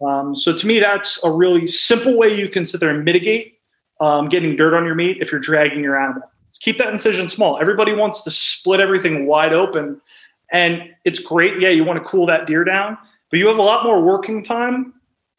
Um, 0.05 0.35
so 0.35 0.53
to 0.53 0.67
me, 0.67 0.79
that's 0.79 1.23
a 1.23 1.31
really 1.31 1.65
simple 1.65 2.17
way 2.17 2.35
you 2.37 2.49
can 2.49 2.65
sit 2.65 2.81
there 2.81 2.89
and 2.89 3.05
mitigate 3.05 3.59
um, 4.01 4.27
getting 4.27 4.57
dirt 4.57 4.75
on 4.75 4.83
your 4.83 4.95
meat 4.95 5.17
if 5.21 5.31
you're 5.31 5.39
dragging 5.39 5.81
your 5.81 5.97
animal. 5.97 6.29
Keep 6.59 6.77
that 6.79 6.89
incision 6.89 7.29
small. 7.29 7.59
Everybody 7.59 7.93
wants 7.93 8.23
to 8.23 8.31
split 8.31 8.79
everything 8.79 9.25
wide 9.25 9.53
open 9.53 10.01
and 10.51 10.89
it's 11.05 11.19
great. 11.19 11.59
Yeah, 11.59 11.69
you 11.69 11.83
want 11.83 11.97
to 11.97 12.05
cool 12.05 12.25
that 12.27 12.45
deer 12.45 12.63
down, 12.63 12.97
but 13.29 13.39
you 13.39 13.47
have 13.47 13.57
a 13.57 13.61
lot 13.61 13.83
more 13.83 14.01
working 14.01 14.43
time 14.43 14.93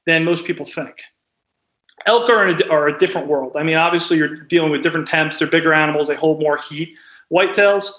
than 0.06 0.24
most 0.24 0.44
people 0.44 0.66
think. 0.66 1.02
Elk 2.06 2.28
are, 2.30 2.48
a, 2.48 2.68
are 2.68 2.88
a 2.88 2.98
different 2.98 3.28
world. 3.28 3.56
I 3.56 3.62
mean, 3.62 3.76
obviously 3.76 4.16
you're 4.16 4.36
dealing 4.36 4.72
with 4.72 4.82
different 4.82 5.06
temps. 5.06 5.38
They're 5.38 5.46
bigger 5.46 5.72
animals. 5.72 6.08
They 6.08 6.16
hold 6.16 6.40
more 6.40 6.56
heat. 6.56 6.96
Whitetails, 7.32 7.90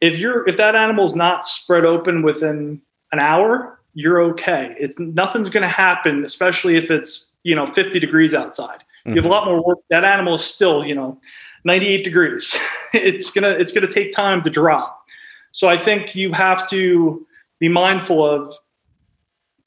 if 0.00 0.18
you're 0.18 0.46
if 0.48 0.56
that 0.56 0.74
animal 0.74 1.04
is 1.04 1.14
not 1.14 1.44
spread 1.44 1.84
open 1.84 2.22
within 2.22 2.80
an 3.12 3.20
hour, 3.20 3.78
you're 3.94 4.20
okay. 4.20 4.74
It's 4.78 4.98
nothing's 4.98 5.48
going 5.48 5.62
to 5.62 5.68
happen, 5.68 6.24
especially 6.24 6.76
if 6.76 6.90
it's 6.90 7.26
you 7.44 7.54
know 7.54 7.66
50 7.66 8.00
degrees 8.00 8.34
outside. 8.34 8.80
Mm-hmm. 9.06 9.10
You 9.10 9.14
have 9.16 9.16
a 9.16 9.20
mm-hmm. 9.20 9.30
lot 9.30 9.44
more 9.46 9.64
work. 9.64 9.78
That 9.90 10.04
animal 10.04 10.34
is 10.34 10.44
still 10.44 10.84
you 10.84 10.94
know 10.94 11.18
98 11.64 12.04
degrees. 12.04 12.58
it's 12.94 13.30
gonna 13.30 13.50
it's 13.50 13.72
gonna 13.72 13.92
take 13.92 14.12
time 14.12 14.42
to 14.42 14.50
drop. 14.50 15.04
So 15.52 15.68
I 15.68 15.78
think 15.78 16.14
you 16.14 16.32
have 16.32 16.68
to 16.70 17.26
be 17.58 17.68
mindful 17.68 18.24
of 18.24 18.52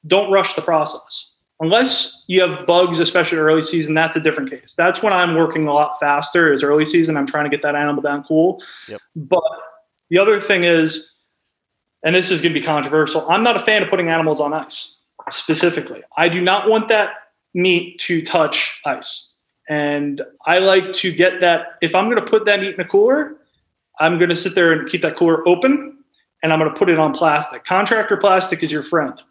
don't 0.07 0.31
rush 0.31 0.55
the 0.55 0.61
process. 0.61 1.31
Unless 1.61 2.23
you 2.27 2.41
have 2.41 2.65
bugs, 2.65 2.99
especially 3.01 3.37
early 3.37 3.61
season, 3.61 3.93
that's 3.93 4.15
a 4.15 4.19
different 4.19 4.49
case. 4.49 4.75
That's 4.77 5.01
when 5.01 5.11
I'm 5.11 5.35
working 5.35 5.67
a 5.67 5.73
lot 5.73 5.99
faster 5.99 6.53
is 6.53 6.63
early 6.63 6.85
season. 6.85 7.17
I'm 7.17 7.27
trying 7.27 7.43
to 7.43 7.49
get 7.49 7.61
that 7.63 7.75
animal 7.75 8.01
down 8.01 8.23
cool. 8.23 8.63
Yep. 8.87 9.01
But 9.15 9.41
the 10.09 10.19
other 10.19 10.39
thing 10.39 10.63
is, 10.63 11.11
and 12.03 12.15
this 12.15 12.31
is 12.31 12.39
going 12.39 12.53
to 12.53 12.59
be 12.59 12.65
controversial, 12.65 13.29
I'm 13.29 13.43
not 13.43 13.57
a 13.57 13.59
fan 13.59 13.83
of 13.83 13.89
putting 13.89 14.07
animals 14.07 14.39
on 14.39 14.53
ice 14.53 14.95
specifically. 15.29 16.01
I 16.17 16.29
do 16.29 16.39
not 16.39 16.69
want 16.69 16.87
that 16.87 17.09
meat 17.53 17.99
to 17.99 18.21
touch 18.21 18.79
ice. 18.85 19.28
And 19.69 20.21
I 20.45 20.59
like 20.59 20.91
to 20.93 21.11
get 21.11 21.41
that, 21.41 21.77
if 21.81 21.93
I'm 21.93 22.05
going 22.09 22.23
to 22.23 22.29
put 22.29 22.45
that 22.45 22.59
meat 22.59 22.73
in 22.73 22.81
a 22.81 22.87
cooler, 22.87 23.35
I'm 23.99 24.17
going 24.17 24.29
to 24.29 24.35
sit 24.35 24.55
there 24.55 24.73
and 24.73 24.89
keep 24.89 25.03
that 25.03 25.15
cooler 25.15 25.47
open 25.47 25.97
and 26.41 26.51
I'm 26.51 26.59
going 26.59 26.71
to 26.71 26.77
put 26.77 26.89
it 26.89 26.97
on 26.97 27.13
plastic. 27.13 27.65
Contractor 27.65 28.17
plastic 28.17 28.63
is 28.63 28.71
your 28.71 28.83
friend. 28.83 29.21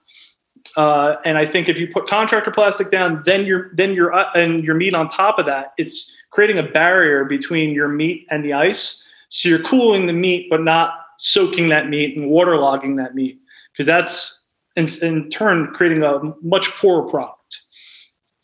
Uh, 0.77 1.17
and 1.25 1.39
I 1.39 1.47
think 1.47 1.69
if 1.69 1.79
you 1.79 1.89
put 1.89 2.07
contractor 2.07 2.51
plastic 2.51 2.91
down, 2.91 3.23
then 3.25 3.47
your 3.47 3.71
then 3.75 3.93
your 3.95 4.13
uh, 4.13 4.31
and 4.35 4.63
your 4.63 4.75
meat 4.75 4.93
on 4.93 5.09
top 5.09 5.39
of 5.39 5.47
that, 5.47 5.73
it's 5.79 6.13
creating 6.31 6.59
a 6.59 6.63
barrier 6.63 7.25
between 7.25 7.71
your 7.71 7.89
meat 7.89 8.27
and 8.31 8.45
the 8.45 8.53
ice. 8.53 9.03
So 9.31 9.49
you're 9.49 9.63
cooling 9.63 10.07
the 10.07 10.13
meat, 10.13 10.49
but 10.51 10.63
not 10.63 10.93
soaking 11.17 11.69
that 11.71 11.89
meat 11.89 12.17
and 12.17 12.31
waterlogging 12.31 12.97
that 12.99 13.15
meat 13.15 13.41
because 13.73 13.87
that's 13.87 14.41
in, 14.77 14.87
in 15.03 15.31
turn 15.31 15.73
creating 15.75 16.05
a 16.05 16.21
much 16.43 16.71
poorer 16.77 17.09
product. 17.09 17.38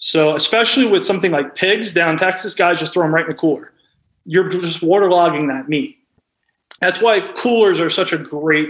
So 0.05 0.37
especially 0.37 0.85
with 0.85 1.03
something 1.03 1.33
like 1.33 1.57
pigs 1.57 1.95
down 1.95 2.19
Texas, 2.19 2.55
guys 2.55 2.79
just 2.79 2.93
throw 2.93 3.05
them 3.05 3.15
right 3.15 3.25
in 3.25 3.31
the 3.31 3.39
cooler. 3.39 3.73
You're 4.27 4.51
just 4.51 4.83
waterlogging 4.83 5.49
that 5.49 5.67
meat. 5.67 5.97
That's 6.83 7.01
why 7.01 7.21
coolers 7.39 7.81
are 7.81 7.89
such 7.89 8.13
a 8.13 8.19
great 8.19 8.69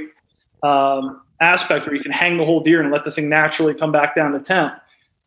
um, 0.62 1.20
aspect 1.40 1.86
where 1.86 1.96
you 1.96 2.02
can 2.04 2.12
hang 2.12 2.36
the 2.36 2.44
whole 2.44 2.60
deer 2.60 2.80
and 2.80 2.92
let 2.92 3.02
the 3.02 3.10
thing 3.10 3.28
naturally 3.28 3.74
come 3.74 3.90
back 3.90 4.14
down 4.14 4.30
to 4.30 4.38
temp. 4.38 4.74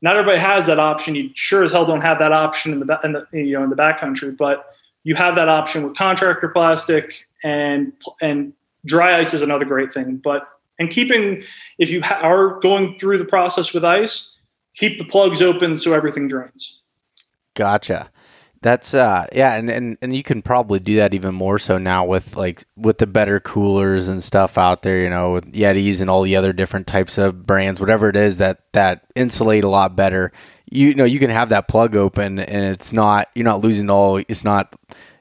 Not 0.01 0.15
everybody 0.15 0.39
has 0.39 0.65
that 0.67 0.79
option. 0.79 1.13
You 1.13 1.29
sure 1.33 1.65
as 1.65 1.73
hell 1.73 1.85
don't 1.85 1.99
have 1.99 2.19
that 2.19 2.31
option 2.31 2.71
in 2.71 2.79
the, 2.79 2.99
in 3.03 3.11
the 3.11 3.27
you 3.33 3.57
know 3.57 3.65
in 3.65 3.69
the 3.69 3.75
backcountry, 3.75 4.37
but 4.37 4.65
you 5.03 5.13
have 5.15 5.35
that 5.35 5.49
option 5.49 5.83
with 5.83 5.97
contractor 5.97 6.47
plastic 6.47 7.27
and 7.43 7.91
and 8.21 8.53
dry 8.85 9.19
ice 9.19 9.33
is 9.33 9.41
another 9.41 9.65
great 9.65 9.91
thing. 9.91 10.21
But 10.23 10.47
and 10.79 10.89
keeping 10.89 11.43
if 11.79 11.89
you 11.89 12.01
ha- 12.01 12.21
are 12.21 12.61
going 12.61 12.97
through 12.97 13.17
the 13.17 13.25
process 13.25 13.73
with 13.73 13.83
ice, 13.83 14.31
keep 14.77 14.97
the 14.97 15.05
plugs 15.05 15.41
open 15.41 15.77
so 15.77 15.93
everything 15.93 16.27
drains. 16.27 16.79
Gotcha. 17.55 18.09
That's 18.61 18.95
uh 18.95 19.27
yeah, 19.33 19.55
and, 19.55 19.69
and 19.69 19.97
and 20.01 20.15
you 20.15 20.23
can 20.23 20.41
probably 20.41 20.79
do 20.79 20.95
that 20.95 21.13
even 21.13 21.35
more 21.35 21.59
so 21.59 21.77
now 21.77 22.05
with 22.05 22.35
like 22.35 22.63
with 22.75 22.97
the 22.97 23.05
better 23.05 23.39
coolers 23.39 24.07
and 24.07 24.21
stuff 24.23 24.57
out 24.57 24.81
there, 24.81 25.01
you 25.01 25.09
know, 25.09 25.33
with 25.33 25.53
Yetis 25.53 26.01
and 26.01 26.09
all 26.09 26.23
the 26.23 26.35
other 26.35 26.53
different 26.53 26.87
types 26.87 27.19
of 27.19 27.45
brands, 27.45 27.79
whatever 27.79 28.09
it 28.09 28.15
is 28.15 28.39
that 28.39 28.61
that 28.73 29.05
insulate 29.15 29.63
a 29.63 29.69
lot 29.69 29.95
better. 29.95 30.31
You, 30.69 30.93
know, 30.95 31.05
you 31.05 31.19
can 31.19 31.29
have 31.29 31.49
that 31.49 31.69
plug 31.69 31.95
open 31.95 32.39
and 32.39 32.65
it's 32.65 32.91
not 32.93 33.29
you're 33.35 33.45
not 33.45 33.61
losing 33.61 33.89
all 33.91 34.17
it's 34.27 34.43
not 34.43 34.73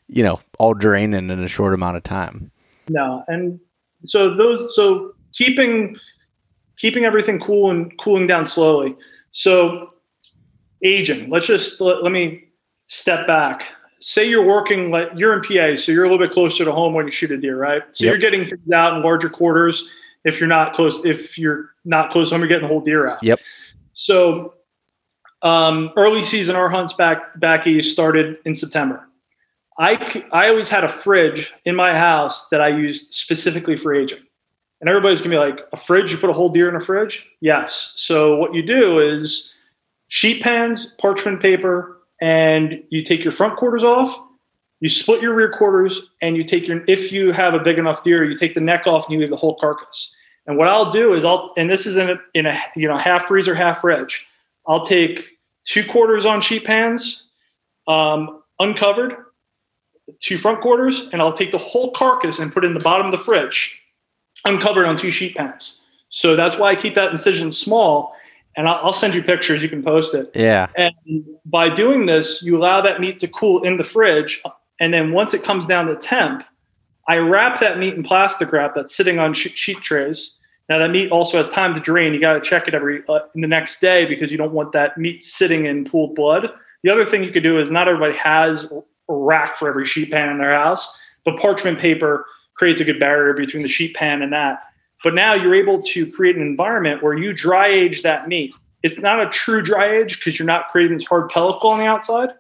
you 0.09 0.23
know, 0.23 0.41
all 0.59 0.75
draining 0.75 1.31
in 1.31 1.43
a 1.43 1.49
short 1.49 1.75
amount 1.75 1.97
of 1.97 2.03
time. 2.03 2.51
No, 2.89 3.25
and 3.29 3.59
so 4.05 4.35
those 4.35 4.75
so 4.77 5.13
keeping 5.33 5.97
keeping 6.79 7.05
everything 7.05 7.41
cool 7.41 7.71
and 7.71 7.97
cooling 7.99 8.27
down 8.27 8.45
slowly. 8.45 8.95
So 9.37 9.93
aging, 10.83 11.29
let's 11.29 11.47
just 11.47 11.79
let, 11.83 12.03
let 12.03 12.11
me 12.11 12.45
step 12.87 13.27
back. 13.27 13.69
Say 14.01 14.27
you're 14.27 14.47
working 14.47 14.91
like 14.91 15.11
you're 15.15 15.35
in 15.35 15.43
PA, 15.43 15.79
so 15.79 15.93
you're 15.93 16.05
a 16.05 16.11
little 16.11 16.25
bit 16.25 16.33
closer 16.33 16.65
to 16.65 16.73
home 16.73 16.95
when 16.95 17.05
you 17.05 17.11
shoot 17.11 17.31
a 17.31 17.37
deer, 17.37 17.59
right? 17.59 17.83
So 17.91 18.05
yep. 18.05 18.13
you're 18.13 18.19
getting 18.19 18.47
things 18.47 18.73
out 18.73 18.97
in 18.97 19.03
larger 19.03 19.29
quarters. 19.29 19.91
If 20.25 20.41
you're 20.41 20.49
not 20.49 20.73
close, 20.73 21.05
if 21.05 21.37
you're 21.37 21.75
not 21.85 22.13
close 22.13 22.31
home, 22.31 22.41
you're 22.41 22.49
getting 22.49 22.63
the 22.63 22.69
whole 22.69 22.81
deer 22.81 23.11
out. 23.11 23.23
Yep. 23.23 23.39
So 23.93 24.55
um, 25.43 25.93
early 25.99 26.23
season, 26.23 26.57
our 26.57 26.71
hunts 26.71 26.95
back 26.95 27.39
back 27.39 27.67
east 27.67 27.93
started 27.93 28.39
in 28.47 28.55
September. 28.55 29.07
I 29.79 30.25
I 30.33 30.49
always 30.49 30.71
had 30.71 30.83
a 30.83 30.89
fridge 30.89 31.53
in 31.67 31.77
my 31.77 31.95
house 31.95 32.49
that 32.49 32.63
I 32.63 32.69
used 32.69 33.13
specifically 33.13 33.77
for 33.77 33.95
aging. 33.95 34.26
And 34.81 34.89
everybody's 34.89 35.21
gonna 35.21 35.35
be 35.35 35.39
like, 35.39 35.61
a 35.73 35.77
fridge? 35.77 36.13
You 36.13 36.19
put 36.19 36.31
a 36.31 36.35
whole 36.35 36.49
deer 36.49 36.69
in 36.69 36.77
a 36.77 36.81
fridge? 36.81 37.27
Yes. 37.41 37.93
So 37.97 38.37
what 38.37 38.55
you 38.55 38.63
do 38.63 39.01
is 39.01 39.55
sheet 40.09 40.43
pans, 40.43 40.95
parchment 40.99 41.41
paper, 41.41 41.99
and 42.21 42.83
you 42.91 43.03
take 43.03 43.25
your 43.25 43.33
front 43.33 43.57
quarters 43.57 43.85
off, 43.85 44.19
you 44.81 44.89
split 44.89 45.23
your 45.23 45.35
rear 45.35 45.51
quarters, 45.51 46.03
and 46.21 46.37
you 46.37 46.43
take 46.43 46.69
your 46.69 46.83
if 46.87 47.11
you 47.13 47.33
have 47.33 47.55
a 47.55 47.59
big 47.59 47.79
enough 47.79 48.03
deer, 48.03 48.25
you 48.25 48.37
take 48.37 48.55
the 48.55 48.61
neck 48.61 48.87
off 48.87 49.07
and 49.07 49.15
you 49.15 49.21
leave 49.21 49.31
the 49.31 49.37
whole 49.37 49.57
carcass. 49.57 50.13
And 50.47 50.57
what 50.57 50.69
I'll 50.69 50.91
do 50.91 51.15
is 51.15 51.25
I'll 51.25 51.53
and 51.57 51.71
this 51.71 51.87
is 51.87 51.97
in 51.97 52.11
a 52.11 52.17
in 52.35 52.47
a 52.47 52.59
you 52.77 52.89
know 52.89 52.99
half 52.99 53.27
freezer, 53.27 53.55
half 53.55 53.81
fridge. 53.81 54.27
I'll 54.67 54.85
take 54.85 55.39
two 55.65 55.85
quarters 55.85 56.27
on 56.27 56.41
sheet 56.41 56.65
pans, 56.65 57.27
um, 57.89 58.43
uncovered, 58.59 59.15
two 60.21 60.39
front 60.39 60.61
quarters, 60.61 61.09
and 61.13 61.21
I'll 61.21 61.33
take 61.33 61.53
the 61.53 61.59
whole 61.59 61.91
carcass 61.93 62.39
and 62.39 62.53
put 62.53 62.65
it 62.65 62.69
in 62.69 62.75
the 62.75 62.81
bottom 62.81 63.07
of 63.07 63.13
the 63.13 63.19
fridge, 63.19 63.81
uncovered 64.47 64.87
on 64.87 64.97
two 64.97 65.11
sheet 65.11 65.37
pans. 65.37 65.79
So 66.09 66.37
that's 66.37 66.57
why 66.57 66.71
I 66.71 66.77
keep 66.77 66.95
that 66.95 67.11
incision 67.11 67.53
small 67.53 68.15
and 68.57 68.69
I'll, 68.69 68.93
send 68.93 69.15
you 69.15 69.23
pictures. 69.23 69.63
You 69.63 69.69
can 69.69 69.83
post 69.83 70.15
it. 70.15 70.31
Yeah. 70.35 70.69
And 70.77 71.25
by 71.45 71.69
doing 71.69 72.07
this, 72.07 72.43
you 72.43 72.57
allow 72.57 72.81
that 72.81 73.01
meat 73.01 73.21
to 73.21 73.29
cool 73.29 73.63
in 73.63 73.77
the 73.77 73.85
fridge, 73.85 74.43
and 74.81 74.93
then 74.93 75.13
once 75.13 75.35
it 75.35 75.45
comes 75.45 75.67
down 75.67 75.87
to 75.87 75.97
temp, 75.97 76.43
I 77.09 77.19
wrap 77.19 77.61
that 77.61 77.79
meat 77.79 77.95
in 77.95 78.03
plastic 78.03 78.51
wrap 78.53 78.75
that's 78.75 78.97
sitting 78.97 79.19
on 79.19 79.33
sheet 79.35 79.83
trays. 79.83 80.37
Now 80.69 80.79
that 80.79 80.91
meat 80.91 81.13
also 81.13 81.37
has 81.37 81.49
time 81.49 81.75
to 81.75 81.81
drain. 81.81 82.13
You 82.13 82.21
got 82.21 82.33
to 82.33 82.41
check 82.41 82.67
it 82.67 82.75
every 82.75 83.03
uh, 83.09 83.21
in 83.35 83.43
the 83.43 83.47
next 83.47 83.81
day 83.81 84.07
because 84.07 84.33
you 84.33 84.39
don't 84.39 84.53
want 84.53 84.73
that 84.73 84.99
meat 84.99 85.23
sitting 85.23 85.67
in 85.67 85.85
pooled 85.85 86.15
blood. 86.15 86.51
The 86.83 86.91
other 86.91 87.05
thing 87.05 87.23
you 87.23 87.31
could 87.31 87.43
do 87.45 87.61
is 87.61 87.71
not 87.71 87.89
everybody 87.89 88.19
has 88.19 88.65
a 88.65 88.83
rack 89.15 89.57
for 89.57 89.69
every 89.69 89.87
sheet 89.87 90.11
pan 90.11 90.31
in 90.31 90.39
their 90.39 90.53
house, 90.53 90.93
but 91.25 91.39
parchment 91.39 91.79
paper 91.79 92.27
creates 92.57 92.81
a 92.81 92.85
good 92.85 92.99
barrier 93.01 93.35
between 93.35 93.63
the 93.63 93.69
sheet 93.69 93.95
pan 93.95 94.23
and 94.23 94.33
that. 94.33 94.63
But 95.05 95.15
now 95.15 95.35
you're 95.35 95.55
able 95.55 95.83
to 95.83 96.11
create 96.11 96.37
an 96.37 96.43
environment 96.43 97.03
where 97.03 97.15
you 97.15 97.33
dry 97.33 97.69
age 97.69 98.03
that 98.03 98.29
meat. 98.29 98.55
It's 98.83 99.01
not 99.01 99.21
a 99.21 99.29
true 99.29 99.63
dry 99.63 99.99
age 99.99 100.19
because 100.19 100.39
you're 100.39 100.47
not 100.47 100.71
creating 100.71 100.97
this 100.97 101.07
hard 101.07 101.31
pellicle 101.31 101.65
on 101.65 101.79
the 101.79 101.87
outside. 101.87 102.31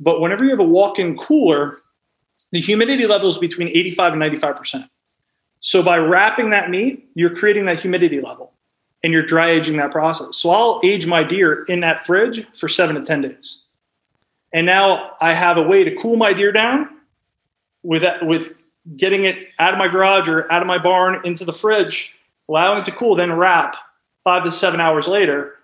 But 0.00 0.20
whenever 0.20 0.44
you 0.44 0.50
have 0.50 0.60
a 0.60 0.64
walk 0.64 0.98
in 0.98 1.16
cooler, 1.16 1.78
the 2.52 2.60
humidity 2.60 3.06
level 3.06 3.28
is 3.28 3.38
between 3.38 3.68
85 3.68 4.14
and 4.14 4.22
95%. 4.22 4.88
So 5.60 5.82
by 5.82 5.98
wrapping 5.98 6.50
that 6.50 6.70
meat, 6.70 7.08
you're 7.14 7.34
creating 7.34 7.66
that 7.66 7.80
humidity 7.80 8.20
level 8.20 8.52
and 9.02 9.12
you're 9.12 9.24
dry 9.24 9.50
aging 9.50 9.76
that 9.78 9.90
process. 9.90 10.36
So 10.38 10.50
I'll 10.50 10.80
age 10.82 11.06
my 11.06 11.22
deer 11.22 11.64
in 11.64 11.80
that 11.80 12.06
fridge 12.06 12.46
for 12.56 12.68
seven 12.68 12.96
to 12.96 13.02
10 13.02 13.22
days. 13.22 13.62
And 14.52 14.66
now 14.66 15.12
I 15.20 15.34
have 15.34 15.56
a 15.56 15.62
way 15.62 15.84
to 15.84 15.94
cool 15.96 16.16
my 16.16 16.32
deer 16.32 16.52
down 16.52 16.88
with 17.82 18.02
with 18.22 18.52
getting 18.96 19.24
it 19.24 19.48
out 19.58 19.72
of 19.72 19.78
my 19.78 19.88
garage 19.88 20.28
or 20.28 20.50
out 20.52 20.62
of 20.62 20.68
my 20.68 20.78
barn 20.78 21.20
into 21.24 21.44
the 21.44 21.52
fridge, 21.52 22.14
allowing 22.48 22.80
it 22.80 22.84
to 22.86 22.92
cool, 22.92 23.16
then 23.16 23.32
wrap 23.32 23.76
five 24.24 24.44
to 24.44 24.52
seven 24.52 24.80
hours 24.80 25.08
later. 25.08 25.54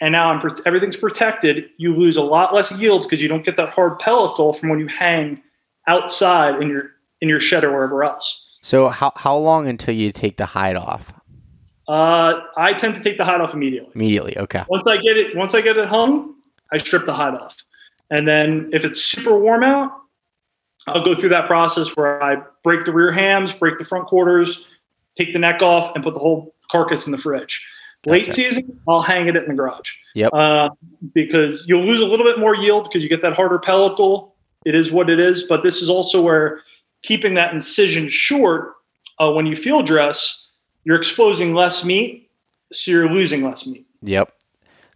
And 0.00 0.12
now 0.12 0.30
I'm, 0.30 0.42
everything's 0.66 0.96
protected. 0.96 1.70
You 1.76 1.94
lose 1.94 2.16
a 2.16 2.22
lot 2.22 2.54
less 2.54 2.72
yield 2.72 3.04
because 3.04 3.22
you 3.22 3.28
don't 3.28 3.44
get 3.44 3.56
that 3.56 3.70
hard 3.70 4.00
pellicle 4.00 4.56
from 4.56 4.68
when 4.68 4.80
you 4.80 4.88
hang 4.88 5.40
outside 5.86 6.60
in 6.60 6.68
your 6.68 6.92
in 7.20 7.28
your 7.28 7.40
shed 7.40 7.64
or 7.64 7.72
wherever 7.72 8.02
else. 8.02 8.40
So 8.62 8.88
how 8.88 9.12
how 9.16 9.36
long 9.36 9.68
until 9.68 9.94
you 9.94 10.10
take 10.10 10.36
the 10.36 10.46
hide 10.46 10.76
off? 10.76 11.12
Uh, 11.88 12.40
I 12.56 12.74
tend 12.74 12.94
to 12.96 13.02
take 13.02 13.18
the 13.18 13.24
hide 13.24 13.40
off 13.40 13.54
immediately. 13.54 13.90
Immediately, 13.94 14.38
okay. 14.38 14.64
Once 14.68 14.86
I 14.86 14.96
get 14.96 15.16
it, 15.16 15.36
once 15.36 15.54
I 15.54 15.60
get 15.60 15.76
it 15.76 15.88
hung, 15.88 16.34
I 16.72 16.78
strip 16.78 17.04
the 17.04 17.12
hide 17.12 17.34
off, 17.34 17.56
and 18.10 18.26
then 18.26 18.70
if 18.72 18.84
it's 18.84 19.04
super 19.04 19.36
warm 19.36 19.62
out, 19.64 19.92
I'll 20.86 21.04
go 21.04 21.14
through 21.14 21.30
that 21.30 21.46
process 21.46 21.88
where 21.90 22.22
I 22.22 22.42
break 22.64 22.84
the 22.84 22.92
rear 22.92 23.12
hams, 23.12 23.54
break 23.54 23.78
the 23.78 23.84
front 23.84 24.06
quarters, 24.06 24.64
take 25.16 25.32
the 25.32 25.38
neck 25.38 25.62
off, 25.62 25.94
and 25.94 26.02
put 26.02 26.14
the 26.14 26.20
whole 26.20 26.54
carcass 26.70 27.06
in 27.06 27.12
the 27.12 27.18
fridge. 27.18 27.64
Gotcha. 28.04 28.12
Late 28.12 28.32
season, 28.32 28.80
I'll 28.88 29.02
hang 29.02 29.28
it 29.28 29.36
in 29.36 29.46
the 29.46 29.54
garage. 29.54 29.92
Yep. 30.14 30.32
Uh, 30.32 30.70
because 31.14 31.64
you'll 31.68 31.84
lose 31.84 32.00
a 32.00 32.06
little 32.06 32.26
bit 32.26 32.38
more 32.38 32.56
yield 32.56 32.84
because 32.84 33.02
you 33.02 33.08
get 33.08 33.22
that 33.22 33.34
harder 33.34 33.58
pellicle. 33.58 34.32
It 34.64 34.74
is 34.74 34.90
what 34.90 35.08
it 35.08 35.20
is. 35.20 35.44
But 35.44 35.62
this 35.62 35.82
is 35.82 35.88
also 35.88 36.20
where 36.20 36.62
keeping 37.02 37.34
that 37.34 37.52
incision 37.52 38.08
short 38.08 38.74
uh, 39.20 39.30
when 39.30 39.46
you 39.46 39.54
field 39.54 39.86
dress, 39.86 40.48
you're 40.84 40.96
exposing 40.96 41.54
less 41.54 41.84
meat, 41.84 42.28
so 42.72 42.90
you're 42.90 43.08
losing 43.08 43.44
less 43.44 43.66
meat. 43.66 43.86
Yep. 44.02 44.32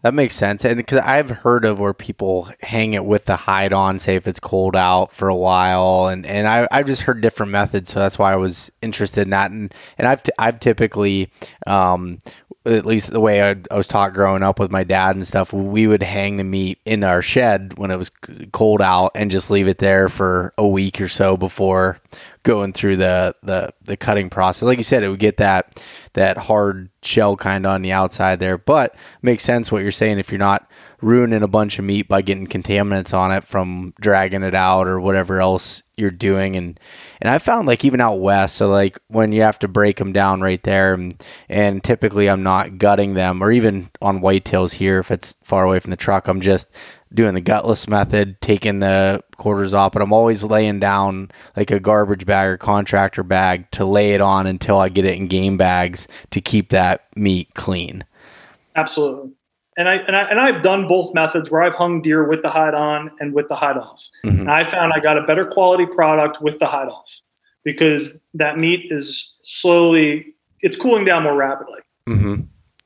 That 0.06 0.14
makes 0.14 0.36
sense, 0.36 0.64
and 0.64 0.76
because 0.76 1.00
I've 1.00 1.30
heard 1.30 1.64
of 1.64 1.80
where 1.80 1.92
people 1.92 2.48
hang 2.62 2.92
it 2.92 3.04
with 3.04 3.24
the 3.24 3.34
hide 3.34 3.72
on, 3.72 3.98
say 3.98 4.14
if 4.14 4.28
it's 4.28 4.38
cold 4.38 4.76
out 4.76 5.10
for 5.10 5.26
a 5.28 5.34
while, 5.34 6.06
and 6.06 6.24
and 6.24 6.46
I 6.46 6.68
I've 6.70 6.86
just 6.86 7.02
heard 7.02 7.20
different 7.20 7.50
methods, 7.50 7.90
so 7.90 7.98
that's 7.98 8.16
why 8.16 8.32
I 8.32 8.36
was 8.36 8.70
interested 8.80 9.22
in 9.22 9.30
that, 9.30 9.50
and 9.50 9.74
and 9.98 10.06
I've 10.06 10.22
t- 10.22 10.30
I've 10.38 10.60
typically 10.60 11.32
um, 11.66 12.20
at 12.66 12.84
least 12.84 13.10
the 13.10 13.20
way 13.20 13.42
I, 13.42 13.56
I, 13.70 13.76
was 13.76 13.86
taught 13.86 14.12
growing 14.12 14.42
up 14.42 14.58
with 14.58 14.70
my 14.70 14.84
dad 14.84 15.14
and 15.14 15.26
stuff, 15.26 15.52
we 15.52 15.86
would 15.86 16.02
hang 16.02 16.36
the 16.36 16.44
meat 16.44 16.78
in 16.84 17.04
our 17.04 17.22
shed 17.22 17.78
when 17.78 17.90
it 17.90 17.96
was 17.96 18.10
cold 18.52 18.82
out 18.82 19.12
and 19.14 19.30
just 19.30 19.50
leave 19.50 19.68
it 19.68 19.78
there 19.78 20.08
for 20.08 20.52
a 20.58 20.66
week 20.66 21.00
or 21.00 21.08
so 21.08 21.36
before 21.36 22.00
going 22.42 22.72
through 22.72 22.96
the, 22.96 23.34
the, 23.42 23.72
the 23.82 23.96
cutting 23.96 24.30
process. 24.30 24.62
Like 24.62 24.78
you 24.78 24.84
said, 24.84 25.02
it 25.02 25.08
would 25.08 25.18
get 25.18 25.36
that 25.38 25.80
that 26.14 26.38
hard 26.38 26.88
shell 27.02 27.36
kind 27.36 27.66
of 27.66 27.72
on 27.72 27.82
the 27.82 27.92
outside 27.92 28.40
there. 28.40 28.58
But 28.58 28.96
makes 29.22 29.44
sense 29.44 29.70
what 29.70 29.82
you're 29.82 29.90
saying 29.90 30.18
if 30.18 30.32
you're 30.32 30.38
not 30.38 30.68
ruining 31.02 31.42
a 31.42 31.48
bunch 31.48 31.78
of 31.78 31.84
meat 31.84 32.08
by 32.08 32.22
getting 32.22 32.46
contaminants 32.46 33.12
on 33.12 33.32
it 33.32 33.44
from 33.44 33.92
dragging 34.00 34.42
it 34.42 34.54
out 34.54 34.88
or 34.88 35.00
whatever 35.00 35.40
else 35.40 35.82
you're 35.96 36.10
doing. 36.10 36.56
And 36.56 36.78
and 37.20 37.30
I 37.30 37.38
found 37.38 37.66
like 37.66 37.84
even 37.84 38.00
out 38.00 38.20
west 38.20 38.56
so 38.56 38.68
like 38.68 38.98
when 39.08 39.32
you 39.32 39.42
have 39.42 39.58
to 39.60 39.68
break 39.68 39.96
them 39.96 40.12
down 40.12 40.40
right 40.40 40.62
there 40.62 40.94
and, 40.94 41.22
and 41.48 41.82
typically 41.82 42.28
I'm 42.28 42.42
not 42.42 42.78
gutting 42.78 43.14
them 43.14 43.42
or 43.42 43.52
even 43.52 43.90
on 44.00 44.20
whitetails 44.20 44.72
here 44.72 44.98
if 44.98 45.10
it's 45.10 45.36
far 45.42 45.64
away 45.64 45.80
from 45.80 45.90
the 45.90 45.96
truck 45.96 46.28
I'm 46.28 46.40
just 46.40 46.68
doing 47.14 47.34
the 47.34 47.40
gutless 47.40 47.88
method 47.88 48.40
taking 48.40 48.80
the 48.80 49.22
quarters 49.36 49.72
off 49.72 49.92
but 49.92 50.02
I'm 50.02 50.12
always 50.12 50.44
laying 50.44 50.80
down 50.80 51.30
like 51.56 51.70
a 51.70 51.80
garbage 51.80 52.26
bag 52.26 52.48
or 52.48 52.56
contractor 52.58 53.22
bag 53.22 53.70
to 53.72 53.84
lay 53.84 54.12
it 54.12 54.20
on 54.20 54.46
until 54.46 54.78
I 54.78 54.88
get 54.88 55.04
it 55.04 55.16
in 55.16 55.28
game 55.28 55.56
bags 55.56 56.08
to 56.30 56.40
keep 56.40 56.70
that 56.70 57.06
meat 57.16 57.54
clean. 57.54 58.04
Absolutely 58.74 59.35
and 59.76 59.88
I, 59.88 59.96
and 59.96 60.16
I 60.16 60.22
and 60.22 60.40
I've 60.40 60.62
done 60.62 60.88
both 60.88 61.12
methods 61.12 61.50
where 61.50 61.62
I've 61.62 61.74
hung 61.74 62.00
deer 62.02 62.26
with 62.26 62.42
the 62.42 62.48
hide 62.48 62.74
on 62.74 63.10
and 63.20 63.34
with 63.34 63.48
the 63.48 63.54
hide 63.54 63.76
off. 63.76 64.02
Mm-hmm. 64.24 64.40
And 64.40 64.50
I 64.50 64.68
found 64.68 64.92
I 64.92 65.00
got 65.00 65.18
a 65.18 65.22
better 65.22 65.46
quality 65.46 65.86
product 65.86 66.40
with 66.40 66.58
the 66.58 66.66
hide 66.66 66.88
off 66.88 67.20
because 67.64 68.14
that 68.34 68.56
meat 68.56 68.86
is 68.90 69.34
slowly 69.42 70.34
it's 70.60 70.76
cooling 70.76 71.04
down 71.04 71.24
more 71.24 71.36
rapidly. 71.36 71.80
Mm-hmm. 72.08 72.42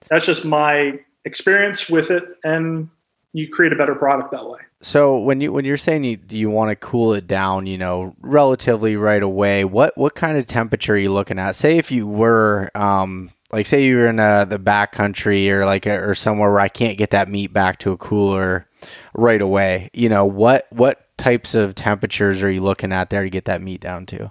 That's 0.09 0.27
just 0.27 0.45
my 0.45 0.99
experience 1.25 1.89
with 1.89 2.11
it, 2.11 2.25
and 2.43 2.89
you 3.33 3.49
create 3.49 3.73
a 3.73 3.77
better 3.77 3.95
product 3.95 4.33
that 4.33 4.49
way. 4.49 4.61
So 4.83 5.19
when 5.19 5.41
you 5.41 5.53
when 5.53 5.65
you're 5.65 5.77
saying 5.77 6.05
you 6.05 6.19
you 6.31 6.51
want 6.51 6.71
to 6.71 6.77
cool 6.77 7.13
it 7.13 7.27
down, 7.27 7.67
you 7.67 7.79
know, 7.79 8.17
relatively 8.21 8.97
right 8.97 9.23
away, 9.23 9.65
what 9.65 9.97
what 9.97 10.15
kind 10.15 10.39
of 10.39 10.47
temperature 10.47 10.95
are 10.95 10.99
you 10.99 11.13
looking 11.13 11.39
at? 11.39 11.55
Say 11.55 11.79
if 11.79 11.93
you 11.93 12.07
were 12.07 12.71
um 12.75 13.31
like 13.53 13.67
say 13.67 13.85
you're 13.85 14.09
in 14.09 14.21
uh, 14.21 14.45
the 14.45 14.59
back 14.59 14.93
country 14.93 15.51
or 15.51 15.65
like 15.65 15.87
a, 15.87 15.97
or 15.97 16.15
somewhere 16.15 16.51
where 16.51 16.61
I 16.61 16.69
can't 16.69 16.99
get 16.99 17.11
that 17.11 17.29
meat 17.29 17.53
back 17.53 17.79
to 17.81 17.93
a 17.93 17.97
cooler 17.97 18.67
right 19.15 19.41
away. 19.43 19.91
You 19.93 20.09
know, 20.09 20.25
what 20.25 20.67
what 20.71 21.07
types 21.17 21.55
of 21.55 21.75
temperatures 21.75 22.43
are 22.43 22.51
you 22.51 22.61
looking 22.63 22.93
at 22.93 23.11
there 23.11 23.23
to 23.25 23.31
get 23.31 23.45
that 23.47 23.61
meat 23.61 23.81
down 23.81 24.07
to? 24.07 24.31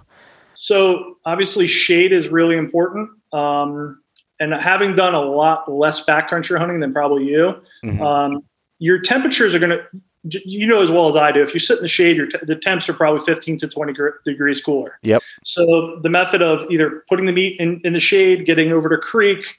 So 0.56 1.16
obviously 1.24 1.66
shade 1.66 2.12
is 2.12 2.28
really 2.28 2.56
important. 2.56 3.10
Um, 3.32 4.02
and 4.40 4.52
having 4.54 4.96
done 4.96 5.14
a 5.14 5.20
lot 5.20 5.70
less 5.70 6.04
backcountry 6.04 6.58
hunting 6.58 6.80
than 6.80 6.92
probably 6.92 7.24
you, 7.24 7.54
Mhm. 7.84 8.00
um, 8.00 8.42
your 8.78 8.98
temperatures 9.00 9.54
are 9.54 9.58
going 9.58 9.70
to, 9.70 9.80
you 10.24 10.66
know 10.66 10.82
as 10.82 10.90
well 10.90 11.08
as 11.08 11.16
I 11.16 11.32
do. 11.32 11.42
If 11.42 11.54
you 11.54 11.60
sit 11.60 11.78
in 11.78 11.82
the 11.82 11.88
shade, 11.88 12.16
your 12.16 12.26
t- 12.26 12.38
the 12.42 12.56
temps 12.56 12.88
are 12.88 12.92
probably 12.94 13.20
15 13.24 13.58
to 13.58 13.68
20 13.68 13.92
gr- 13.92 14.08
degrees 14.24 14.60
cooler. 14.60 14.98
Yep. 15.02 15.22
So 15.44 15.98
the 16.02 16.10
method 16.10 16.42
of 16.42 16.70
either 16.70 17.04
putting 17.08 17.26
the 17.26 17.32
meat 17.32 17.58
in, 17.58 17.80
in 17.84 17.94
the 17.94 18.00
shade, 18.00 18.44
getting 18.44 18.72
over 18.72 18.88
to 18.88 18.98
creek, 18.98 19.56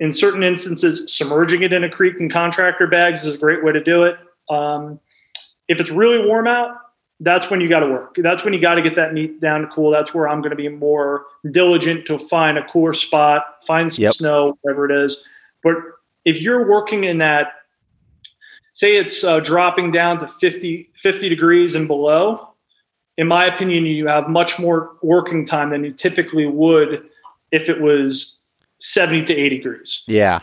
in 0.00 0.10
certain 0.10 0.42
instances, 0.42 1.04
submerging 1.06 1.62
it 1.62 1.72
in 1.72 1.84
a 1.84 1.88
creek 1.88 2.18
and 2.18 2.32
contractor 2.32 2.88
bags 2.88 3.24
is 3.24 3.36
a 3.36 3.38
great 3.38 3.62
way 3.62 3.70
to 3.72 3.82
do 3.82 4.02
it. 4.02 4.16
Um, 4.50 4.98
if 5.68 5.78
it's 5.80 5.90
really 5.90 6.26
warm 6.26 6.48
out, 6.48 6.76
that's 7.20 7.48
when 7.50 7.60
you 7.60 7.68
got 7.68 7.80
to 7.80 7.86
work. 7.86 8.16
That's 8.16 8.42
when 8.42 8.52
you 8.52 8.60
got 8.60 8.74
to 8.74 8.82
get 8.82 8.96
that 8.96 9.14
meat 9.14 9.40
down 9.40 9.60
to 9.60 9.68
cool. 9.68 9.92
That's 9.92 10.12
where 10.12 10.28
I'm 10.28 10.40
going 10.40 10.50
to 10.50 10.56
be 10.56 10.68
more 10.68 11.26
diligent 11.52 12.04
to 12.06 12.18
find 12.18 12.58
a 12.58 12.64
cooler 12.66 12.94
spot, 12.94 13.44
find 13.64 13.92
some 13.92 14.02
Yep. 14.02 14.14
snow, 14.14 14.58
whatever 14.62 14.90
it 14.90 15.04
is. 15.04 15.22
But 15.62 15.76
if 16.24 16.36
you're 16.40 16.68
working 16.68 17.04
in 17.04 17.18
that, 17.18 17.52
say 18.74 18.96
it's 18.96 19.22
uh, 19.24 19.40
dropping 19.40 19.92
down 19.92 20.18
to 20.18 20.28
50, 20.28 20.90
50 20.98 21.28
degrees 21.28 21.74
and 21.74 21.86
below, 21.86 22.48
in 23.18 23.28
my 23.28 23.44
opinion, 23.44 23.84
you 23.84 24.06
have 24.06 24.28
much 24.28 24.58
more 24.58 24.92
working 25.02 25.44
time 25.46 25.70
than 25.70 25.84
you 25.84 25.92
typically 25.92 26.46
would 26.46 27.02
if 27.50 27.68
it 27.68 27.80
was 27.80 28.40
70 28.80 29.24
to 29.24 29.34
80 29.36 29.48
degrees. 29.56 30.02
Yeah. 30.06 30.40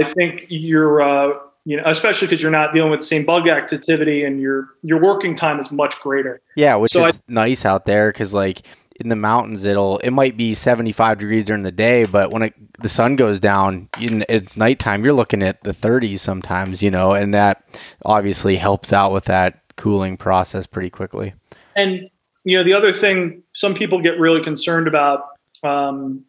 I 0.00 0.04
think 0.04 0.44
you're, 0.48 1.00
uh, 1.00 1.38
you 1.64 1.76
know, 1.76 1.84
especially 1.86 2.28
because 2.28 2.42
you're 2.42 2.50
not 2.52 2.72
dealing 2.72 2.90
with 2.90 3.00
the 3.00 3.06
same 3.06 3.24
bug 3.24 3.48
activity 3.48 4.24
and 4.24 4.40
your 4.40 4.68
your 4.82 5.00
working 5.00 5.34
time 5.34 5.58
is 5.60 5.70
much 5.70 5.98
greater. 6.00 6.40
Yeah, 6.56 6.74
which 6.76 6.92
So 6.92 7.04
I- 7.04 7.08
is 7.08 7.22
nice 7.28 7.64
out 7.64 7.84
there 7.84 8.12
because 8.12 8.34
like 8.34 8.62
in 9.00 9.08
the 9.08 9.16
mountains, 9.16 9.64
it'll 9.64 9.98
it 9.98 10.10
might 10.10 10.36
be 10.36 10.54
seventy 10.54 10.92
five 10.92 11.18
degrees 11.18 11.44
during 11.44 11.62
the 11.62 11.72
day, 11.72 12.04
but 12.04 12.30
when 12.30 12.42
it, 12.42 12.54
the 12.80 12.88
sun 12.88 13.16
goes 13.16 13.40
down, 13.40 13.88
it's 13.98 14.56
nighttime. 14.56 15.04
You're 15.04 15.12
looking 15.12 15.42
at 15.42 15.62
the 15.62 15.72
thirties 15.72 16.22
sometimes, 16.22 16.82
you 16.82 16.90
know, 16.90 17.12
and 17.12 17.34
that 17.34 17.64
obviously 18.04 18.56
helps 18.56 18.92
out 18.92 19.12
with 19.12 19.24
that 19.26 19.62
cooling 19.76 20.16
process 20.16 20.66
pretty 20.66 20.90
quickly. 20.90 21.34
And 21.74 22.10
you 22.44 22.58
know, 22.58 22.64
the 22.64 22.74
other 22.74 22.92
thing 22.92 23.42
some 23.52 23.74
people 23.74 24.00
get 24.00 24.18
really 24.18 24.42
concerned 24.42 24.88
about, 24.88 25.24
um, 25.62 26.24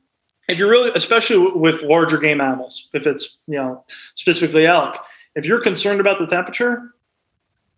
if 0.48 0.58
you're 0.60 0.70
really, 0.70 0.92
especially 0.96 1.52
with 1.56 1.82
larger 1.84 2.18
game 2.18 2.42
animals, 2.42 2.88
if 2.94 3.08
it's 3.08 3.38
you 3.48 3.56
know 3.58 3.84
specifically 4.16 4.66
elk, 4.66 4.98
if 5.36 5.46
you're 5.46 5.62
concerned 5.62 6.00
about 6.00 6.20
the 6.20 6.28
temperature, 6.28 6.94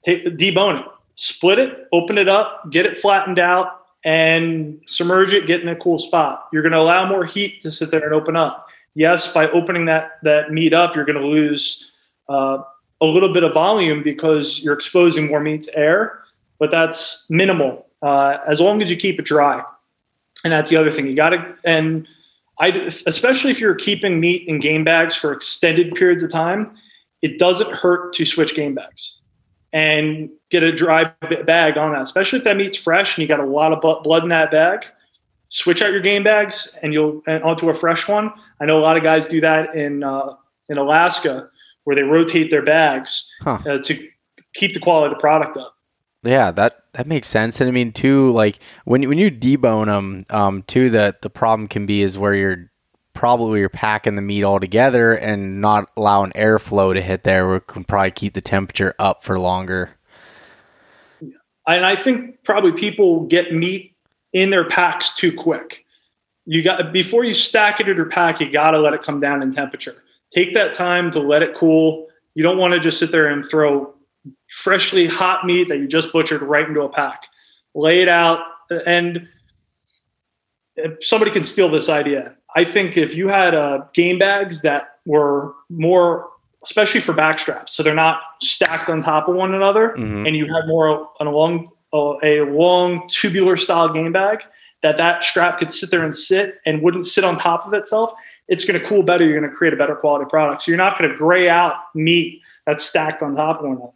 take 0.03 0.25
debone 0.37 0.81
it, 0.81 0.85
split 1.15 1.59
it, 1.59 1.87
open 1.91 2.17
it 2.17 2.27
up, 2.27 2.69
get 2.69 2.85
it 2.85 2.97
flattened 2.97 3.39
out, 3.39 3.84
and 4.05 4.79
submerge 4.85 5.33
it. 5.33 5.47
Get 5.47 5.61
in 5.61 5.67
a 5.67 5.75
cool 5.75 5.99
spot. 5.99 6.47
You're 6.53 6.61
going 6.61 6.71
to 6.71 6.79
allow 6.79 7.09
more 7.09 7.25
heat 7.25 7.59
to 7.61 7.71
sit 7.71 7.91
there 7.91 8.05
and 8.05 8.13
open 8.13 8.35
up. 8.35 8.69
Yes, 8.93 9.33
by 9.33 9.49
opening 9.49 9.85
that 9.85 10.19
that 10.23 10.51
meat 10.51 10.73
up, 10.73 10.95
you're 10.95 11.05
going 11.05 11.19
to 11.19 11.27
lose 11.27 11.91
uh, 12.29 12.59
a 13.01 13.05
little 13.05 13.33
bit 13.33 13.43
of 13.43 13.53
volume 13.53 14.03
because 14.03 14.63
you're 14.63 14.73
exposing 14.73 15.27
more 15.27 15.41
meat 15.41 15.63
to 15.63 15.77
air, 15.77 16.23
but 16.59 16.71
that's 16.71 17.25
minimal 17.29 17.87
uh, 18.01 18.37
as 18.47 18.61
long 18.61 18.81
as 18.81 18.89
you 18.89 18.95
keep 18.95 19.19
it 19.19 19.25
dry. 19.25 19.61
And 20.45 20.53
that's 20.53 20.69
the 20.69 20.77
other 20.77 20.91
thing 20.91 21.07
you 21.07 21.15
got 21.15 21.29
to 21.29 21.55
and 21.65 22.07
I 22.57 22.69
especially 23.05 23.51
if 23.51 23.59
you're 23.59 23.75
keeping 23.75 24.19
meat 24.21 24.47
in 24.47 24.61
game 24.61 24.85
bags 24.85 25.15
for 25.15 25.33
extended 25.33 25.93
periods 25.95 26.23
of 26.23 26.29
time, 26.29 26.77
it 27.21 27.37
doesn't 27.37 27.69
hurt 27.71 28.13
to 28.13 28.25
switch 28.25 28.55
game 28.55 28.75
bags 28.75 29.17
and 29.75 30.29
get 30.51 30.63
a 30.63 30.71
dry 30.71 31.03
bag 31.45 31.77
on 31.77 31.91
that. 31.91 32.01
Especially 32.01 32.39
if 32.39 32.45
that 32.45 32.55
meat's 32.55 32.77
fresh 32.77 33.17
and 33.17 33.21
you 33.21 33.27
got 33.27 33.41
a 33.41 33.45
lot 33.45 33.73
of 33.73 33.81
blood 34.03 34.23
in 34.23 34.29
that 34.29 34.49
bag. 34.49 34.85
Switch 35.49 35.81
out 35.81 35.91
your 35.91 35.99
game 36.01 36.23
bags 36.23 36.73
and 36.81 36.93
you'll 36.93 37.21
and 37.27 37.43
onto 37.43 37.69
a 37.69 37.75
fresh 37.75 38.07
one. 38.07 38.31
I 38.61 38.65
know 38.65 38.79
a 38.79 38.81
lot 38.81 38.95
of 38.97 39.03
guys 39.03 39.25
do 39.27 39.41
that 39.41 39.75
in 39.75 40.01
uh, 40.03 40.35
in 40.69 40.77
Alaska 40.77 41.49
where 41.83 41.95
they 41.95 42.03
rotate 42.03 42.49
their 42.49 42.63
bags 42.63 43.29
Huh. 43.41 43.59
uh, 43.69 43.77
to 43.79 44.07
keep 44.55 44.73
the 44.73 44.79
quality 44.79 45.11
of 45.11 45.17
the 45.17 45.21
product 45.21 45.57
up. 45.57 45.75
Yeah, 46.23 46.51
that 46.51 46.77
that 46.93 47.05
makes 47.05 47.27
sense. 47.27 47.59
And 47.61 47.67
I 47.67 47.71
mean, 47.71 47.91
too, 47.91 48.31
like 48.31 48.59
when 48.85 49.01
you- 49.03 49.09
when 49.09 49.17
you 49.17 49.29
debone 49.29 49.85
them, 49.87 50.25
um, 50.29 50.63
too, 50.63 50.89
the 50.89 51.15
the 51.21 51.29
problem 51.29 51.67
can 51.67 51.85
be 51.85 52.01
is 52.01 52.17
where 52.17 52.33
you're 52.33 52.71
probably 53.15 53.61
you're 53.61 53.69
packing 53.69 54.15
the 54.15 54.21
meat 54.21 54.43
all 54.43 54.59
together 54.59 55.13
and 55.13 55.59
not 55.61 55.89
allowing 55.97 56.31
airflow 56.33 56.93
to 56.93 57.01
hit 57.01 57.23
there, 57.23 57.51
we 57.51 57.59
can 57.61 57.83
probably 57.83 58.11
keep 58.11 58.33
the 58.33 58.41
temperature 58.41 58.93
up 58.99 59.23
for 59.23 59.39
longer. 59.39 59.89
and 61.67 61.85
I 61.85 61.95
think 61.95 62.43
probably 62.43 62.73
people 62.73 63.25
get 63.25 63.53
meat 63.53 63.95
in 64.33 64.51
their 64.51 64.67
packs 64.67 65.15
too 65.15 65.33
quick. 65.33 65.85
You 66.45 66.61
got 66.61 66.93
before 66.93 67.23
you 67.23 67.33
stack 67.33 67.79
it 67.79 67.89
in 67.89 67.95
your 67.95 68.05
pack, 68.05 68.39
you 68.39 68.51
got 68.51 68.71
to 68.71 68.79
let 68.79 68.93
it 68.93 69.01
come 69.01 69.19
down 69.19 69.41
in 69.41 69.51
temperature. 69.51 70.03
Take 70.31 70.53
that 70.53 70.75
time 70.75 71.09
to 71.11 71.19
let 71.19 71.41
it 71.41 71.55
cool. 71.55 72.07
You 72.35 72.43
don't 72.43 72.57
want 72.57 72.73
to 72.73 72.79
just 72.79 72.99
sit 72.99 73.11
there 73.11 73.29
and 73.29 73.43
throw 73.49 73.95
freshly 74.49 75.07
hot 75.07 75.45
meat 75.45 75.69
that 75.69 75.77
you 75.77 75.87
just 75.87 76.11
butchered 76.11 76.41
right 76.41 76.67
into 76.67 76.81
a 76.81 76.89
pack. 76.89 77.23
Lay 77.73 78.01
it 78.01 78.09
out, 78.09 78.39
and 78.85 79.27
somebody 80.99 81.31
can 81.31 81.43
steal 81.43 81.69
this 81.69 81.89
idea. 81.89 82.35
I 82.55 82.63
think 82.63 82.97
if 82.97 83.15
you 83.15 83.27
had 83.27 83.53
uh, 83.53 83.85
game 83.93 84.17
bags 84.17 84.61
that 84.61 84.99
were 85.05 85.53
more, 85.69 86.29
especially 86.63 87.01
for 87.01 87.13
back 87.13 87.37
straps, 87.39 87.73
so 87.73 87.83
they're 87.83 87.93
not 87.93 88.21
stacked 88.41 88.89
on 88.89 89.01
top 89.01 89.27
of 89.27 89.35
one 89.35 89.53
another, 89.53 89.89
Mhm. 89.97 90.25
and 90.27 90.35
you 90.35 90.45
had 90.53 90.67
more 90.67 91.09
on 91.19 91.27
a 91.27 91.31
long 91.31 91.69
a 91.93 92.41
long 92.41 93.07
tubular 93.09 93.55
style 93.55 93.87
game 93.87 94.11
bag 94.11 94.39
that 94.83 94.97
that 94.97 95.23
strap 95.23 95.59
could 95.59 95.71
sit 95.71 95.89
there 95.91 96.03
and 96.03 96.13
sit 96.13 96.55
and 96.65 96.81
wouldn't 96.81 97.05
sit 97.05 97.23
on 97.23 97.39
top 97.39 97.65
of 97.65 97.73
itself 97.73 98.11
it's 98.49 98.65
going 98.65 98.77
to 98.77 98.85
cool 98.85 99.01
better 99.01 99.23
you're 99.23 99.39
going 99.39 99.49
to 99.49 99.55
create 99.55 99.73
a 99.73 99.77
better 99.77 99.95
quality 99.95 100.25
product 100.29 100.61
so 100.61 100.71
you're 100.71 100.77
not 100.77 100.99
going 100.99 101.09
to 101.09 101.15
gray 101.15 101.47
out 101.47 101.75
meat 101.93 102.41
that's 102.67 102.83
stacked 102.83 103.23
on 103.23 103.33
top 103.37 103.59
of 103.59 103.65
one 103.67 103.77
another 103.77 103.91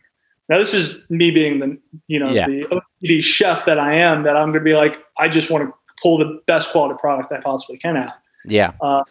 now 0.48 0.58
this 0.58 0.74
is 0.74 1.04
me 1.10 1.30
being 1.30 1.60
the 1.60 1.78
you 2.08 2.20
know 2.20 2.30
Yeah. 2.32 2.48
the 2.48 2.64
OCD 3.04 3.22
chef 3.22 3.66
that 3.66 3.80
i 3.80 3.94
am 3.96 4.24
that 4.24 4.38
i'm 4.38 4.52
going 4.52 4.64
to 4.64 4.70
be 4.72 4.76
like 4.76 5.04
i 5.18 5.28
just 5.28 5.50
want 5.50 5.68
to 5.68 5.74
pull 6.02 6.18
the 6.20 6.40
best 6.48 6.72
quality 6.72 6.98
product 7.02 7.34
i 7.34 7.42
possibly 7.42 7.78
can 7.78 7.98
out 7.98 8.14
Yeah. 8.46 8.74
Uh, 8.82 9.04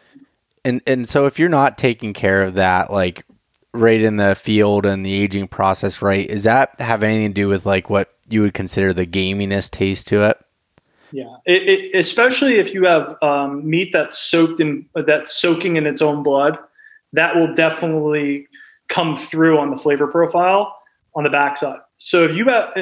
and 0.64 0.82
and 0.86 1.08
so 1.08 1.26
if 1.26 1.38
you're 1.38 1.48
not 1.48 1.78
taking 1.78 2.12
care 2.12 2.42
of 2.42 2.54
that, 2.54 2.92
like 2.92 3.24
right 3.72 4.02
in 4.02 4.16
the 4.16 4.34
field 4.34 4.86
and 4.86 5.04
the 5.04 5.14
aging 5.14 5.48
process, 5.48 6.02
right, 6.02 6.28
does 6.28 6.44
that 6.44 6.80
have 6.80 7.02
anything 7.02 7.30
to 7.30 7.34
do 7.34 7.48
with 7.48 7.66
like 7.66 7.90
what 7.90 8.14
you 8.28 8.42
would 8.42 8.54
consider 8.54 8.92
the 8.92 9.06
gaminess 9.06 9.70
taste 9.70 10.08
to 10.08 10.24
it? 10.24 10.38
Yeah, 11.10 11.36
it, 11.46 11.68
it, 11.68 11.98
especially 11.98 12.58
if 12.58 12.74
you 12.74 12.84
have 12.84 13.16
um, 13.22 13.68
meat 13.68 13.90
that's 13.92 14.18
soaked 14.18 14.60
in 14.60 14.84
that's 14.94 15.34
soaking 15.34 15.76
in 15.76 15.86
its 15.86 16.02
own 16.02 16.22
blood, 16.22 16.58
that 17.14 17.34
will 17.34 17.54
definitely 17.54 18.46
come 18.88 19.16
through 19.16 19.58
on 19.58 19.70
the 19.70 19.76
flavor 19.76 20.06
profile 20.06 20.74
on 21.14 21.24
the 21.24 21.30
backside. 21.30 21.80
So 21.98 22.24
if 22.24 22.34
you 22.36 22.44
have, 22.46 22.74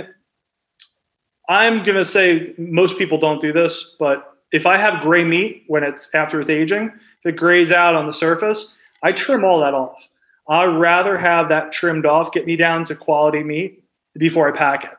I'm 1.49 1.85
gonna 1.85 2.05
say 2.05 2.53
most 2.59 2.99
people 2.99 3.19
don't 3.19 3.41
do 3.41 3.53
this, 3.53 3.95
but 3.99 4.36
if 4.53 4.67
I 4.67 4.77
have 4.77 5.03
gray 5.03 5.25
meat 5.25 5.65
when 5.67 5.83
it's 5.83 6.09
after 6.15 6.41
it's 6.41 6.51
aging, 6.51 6.87
if 7.25 7.35
it 7.35 7.37
grays 7.37 7.73
out 7.73 7.95
on 7.95 8.07
the 8.07 8.13
surface, 8.13 8.73
I 9.03 9.13
trim 9.13 9.45
all 9.45 9.61
that 9.61 9.75
off. 9.75 10.09
I'd 10.49 10.67
rather 10.67 11.19
have 11.19 11.49
that 11.49 11.73
trimmed 11.73 12.07
off, 12.07 12.33
get 12.33 12.47
me 12.47 12.57
down 12.57 12.85
to 12.87 12.95
quality 12.95 13.43
meat 13.43 13.83
before 14.17 14.49
I 14.49 14.57
pack 14.57 14.85
it. 14.85 14.91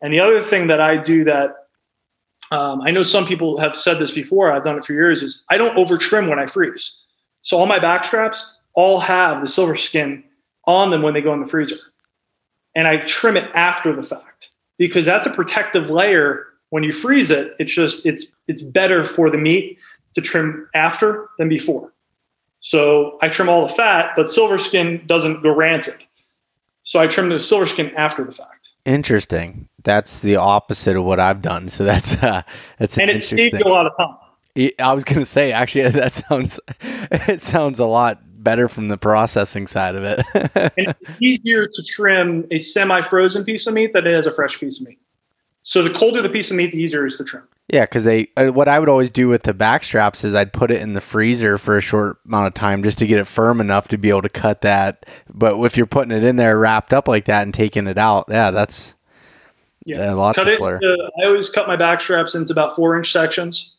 And 0.00 0.12
the 0.12 0.20
other 0.20 0.40
thing 0.40 0.68
that 0.68 0.80
I 0.80 0.96
do 0.96 1.24
that 1.24 1.56
um, 2.52 2.82
I 2.82 2.90
know 2.90 3.02
some 3.02 3.26
people 3.26 3.58
have 3.60 3.74
said 3.74 3.98
this 3.98 4.10
before. 4.10 4.52
I've 4.52 4.62
done 4.62 4.76
it 4.76 4.84
for 4.84 4.92
years. 4.92 5.22
Is 5.22 5.42
I 5.48 5.56
don't 5.56 5.76
over 5.76 5.96
trim 5.96 6.28
when 6.28 6.38
I 6.38 6.46
freeze. 6.46 6.94
So 7.40 7.58
all 7.58 7.66
my 7.66 7.78
back 7.78 8.04
straps 8.04 8.54
all 8.74 9.00
have 9.00 9.40
the 9.40 9.48
silver 9.48 9.74
skin 9.74 10.22
on 10.66 10.90
them 10.90 11.00
when 11.00 11.14
they 11.14 11.22
go 11.22 11.32
in 11.32 11.40
the 11.40 11.46
freezer, 11.46 11.78
and 12.76 12.86
I 12.86 12.98
trim 12.98 13.36
it 13.36 13.50
after 13.54 13.96
the 13.96 14.02
fact 14.02 14.50
because 14.76 15.06
that's 15.06 15.26
a 15.26 15.30
protective 15.32 15.88
layer. 15.88 16.44
When 16.72 16.82
you 16.82 16.92
freeze 16.94 17.30
it, 17.30 17.54
it's 17.58 17.74
just 17.74 18.06
it's 18.06 18.32
it's 18.48 18.62
better 18.62 19.04
for 19.04 19.28
the 19.28 19.36
meat 19.36 19.78
to 20.14 20.22
trim 20.22 20.70
after 20.74 21.28
than 21.36 21.50
before. 21.50 21.92
So 22.60 23.18
I 23.20 23.28
trim 23.28 23.50
all 23.50 23.66
the 23.66 23.74
fat, 23.74 24.12
but 24.16 24.30
silver 24.30 24.56
skin 24.56 25.02
doesn't 25.04 25.42
go 25.42 25.54
rancid. 25.54 26.02
So 26.84 26.98
I 26.98 27.08
trim 27.08 27.28
the 27.28 27.40
silver 27.40 27.66
skin 27.66 27.94
after 27.94 28.24
the 28.24 28.32
fact. 28.32 28.70
Interesting. 28.86 29.68
that's 29.84 30.20
the 30.20 30.36
opposite 30.36 30.96
of 30.96 31.04
what 31.04 31.20
I've 31.20 31.42
done. 31.42 31.68
So 31.68 31.84
that's 31.84 32.14
uh, 32.22 32.40
that's 32.78 32.96
and 32.98 33.10
it 33.10 33.22
saves 33.22 33.52
you 33.52 33.66
a 33.66 33.68
lot 33.68 33.84
of 33.84 33.92
time. 33.98 34.70
I 34.78 34.94
was 34.94 35.04
gonna 35.04 35.26
say 35.26 35.52
actually 35.52 35.90
that 35.90 36.12
sounds 36.12 36.58
it 36.80 37.42
sounds 37.42 37.80
a 37.80 37.86
lot 37.86 38.18
better 38.42 38.66
from 38.66 38.88
the 38.88 38.96
processing 38.96 39.66
side 39.66 39.94
of 39.94 40.04
it. 40.04 40.24
and 40.78 40.96
it's 41.00 41.20
easier 41.20 41.66
to 41.66 41.82
trim 41.82 42.46
a 42.50 42.56
semi-frozen 42.56 43.44
piece 43.44 43.66
of 43.66 43.74
meat 43.74 43.92
than 43.92 44.06
it 44.06 44.14
is 44.14 44.24
a 44.24 44.32
fresh 44.32 44.58
piece 44.58 44.80
of 44.80 44.86
meat. 44.86 44.98
So 45.64 45.82
the 45.82 45.90
colder 45.90 46.22
the 46.22 46.28
piece 46.28 46.50
of 46.50 46.56
meat, 46.56 46.72
the 46.72 46.78
easier 46.78 47.06
is 47.06 47.16
to 47.18 47.24
trim. 47.24 47.46
Yeah, 47.68 47.84
because 47.84 48.04
they 48.04 48.28
uh, 48.36 48.48
what 48.48 48.68
I 48.68 48.78
would 48.78 48.88
always 48.88 49.10
do 49.10 49.28
with 49.28 49.44
the 49.44 49.54
back 49.54 49.84
straps 49.84 50.24
is 50.24 50.34
I'd 50.34 50.52
put 50.52 50.70
it 50.70 50.82
in 50.82 50.94
the 50.94 51.00
freezer 51.00 51.56
for 51.56 51.78
a 51.78 51.80
short 51.80 52.18
amount 52.26 52.48
of 52.48 52.54
time 52.54 52.82
just 52.82 52.98
to 52.98 53.06
get 53.06 53.18
it 53.18 53.26
firm 53.26 53.60
enough 53.60 53.88
to 53.88 53.98
be 53.98 54.08
able 54.08 54.22
to 54.22 54.28
cut 54.28 54.62
that. 54.62 55.06
But 55.32 55.58
if 55.60 55.76
you're 55.76 55.86
putting 55.86 56.10
it 56.10 56.24
in 56.24 56.36
there 56.36 56.58
wrapped 56.58 56.92
up 56.92 57.06
like 57.06 57.26
that 57.26 57.44
and 57.44 57.54
taking 57.54 57.86
it 57.86 57.98
out, 57.98 58.26
yeah, 58.28 58.50
that's 58.50 58.96
yeah, 59.86 60.12
a 60.12 60.16
lot 60.16 60.34
cut 60.34 60.46
simpler. 60.46 60.76
It 60.76 60.84
into, 60.84 61.10
I 61.22 61.26
always 61.26 61.48
cut 61.48 61.68
my 61.68 61.76
back 61.76 62.00
straps 62.00 62.34
into 62.34 62.52
about 62.52 62.74
four 62.74 62.96
inch 62.96 63.12
sections, 63.12 63.76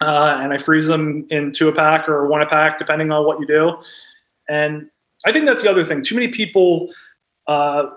uh, 0.00 0.38
and 0.40 0.52
I 0.52 0.58
freeze 0.58 0.86
them 0.86 1.26
into 1.30 1.68
a 1.68 1.72
pack 1.72 2.08
or 2.08 2.28
one 2.28 2.42
a 2.42 2.46
pack 2.46 2.78
depending 2.78 3.10
on 3.10 3.26
what 3.26 3.40
you 3.40 3.46
do. 3.46 3.76
And 4.48 4.88
I 5.24 5.32
think 5.32 5.46
that's 5.46 5.62
the 5.62 5.70
other 5.70 5.84
thing. 5.84 6.04
Too 6.04 6.14
many 6.14 6.28
people. 6.28 6.92
Uh, 7.48 7.90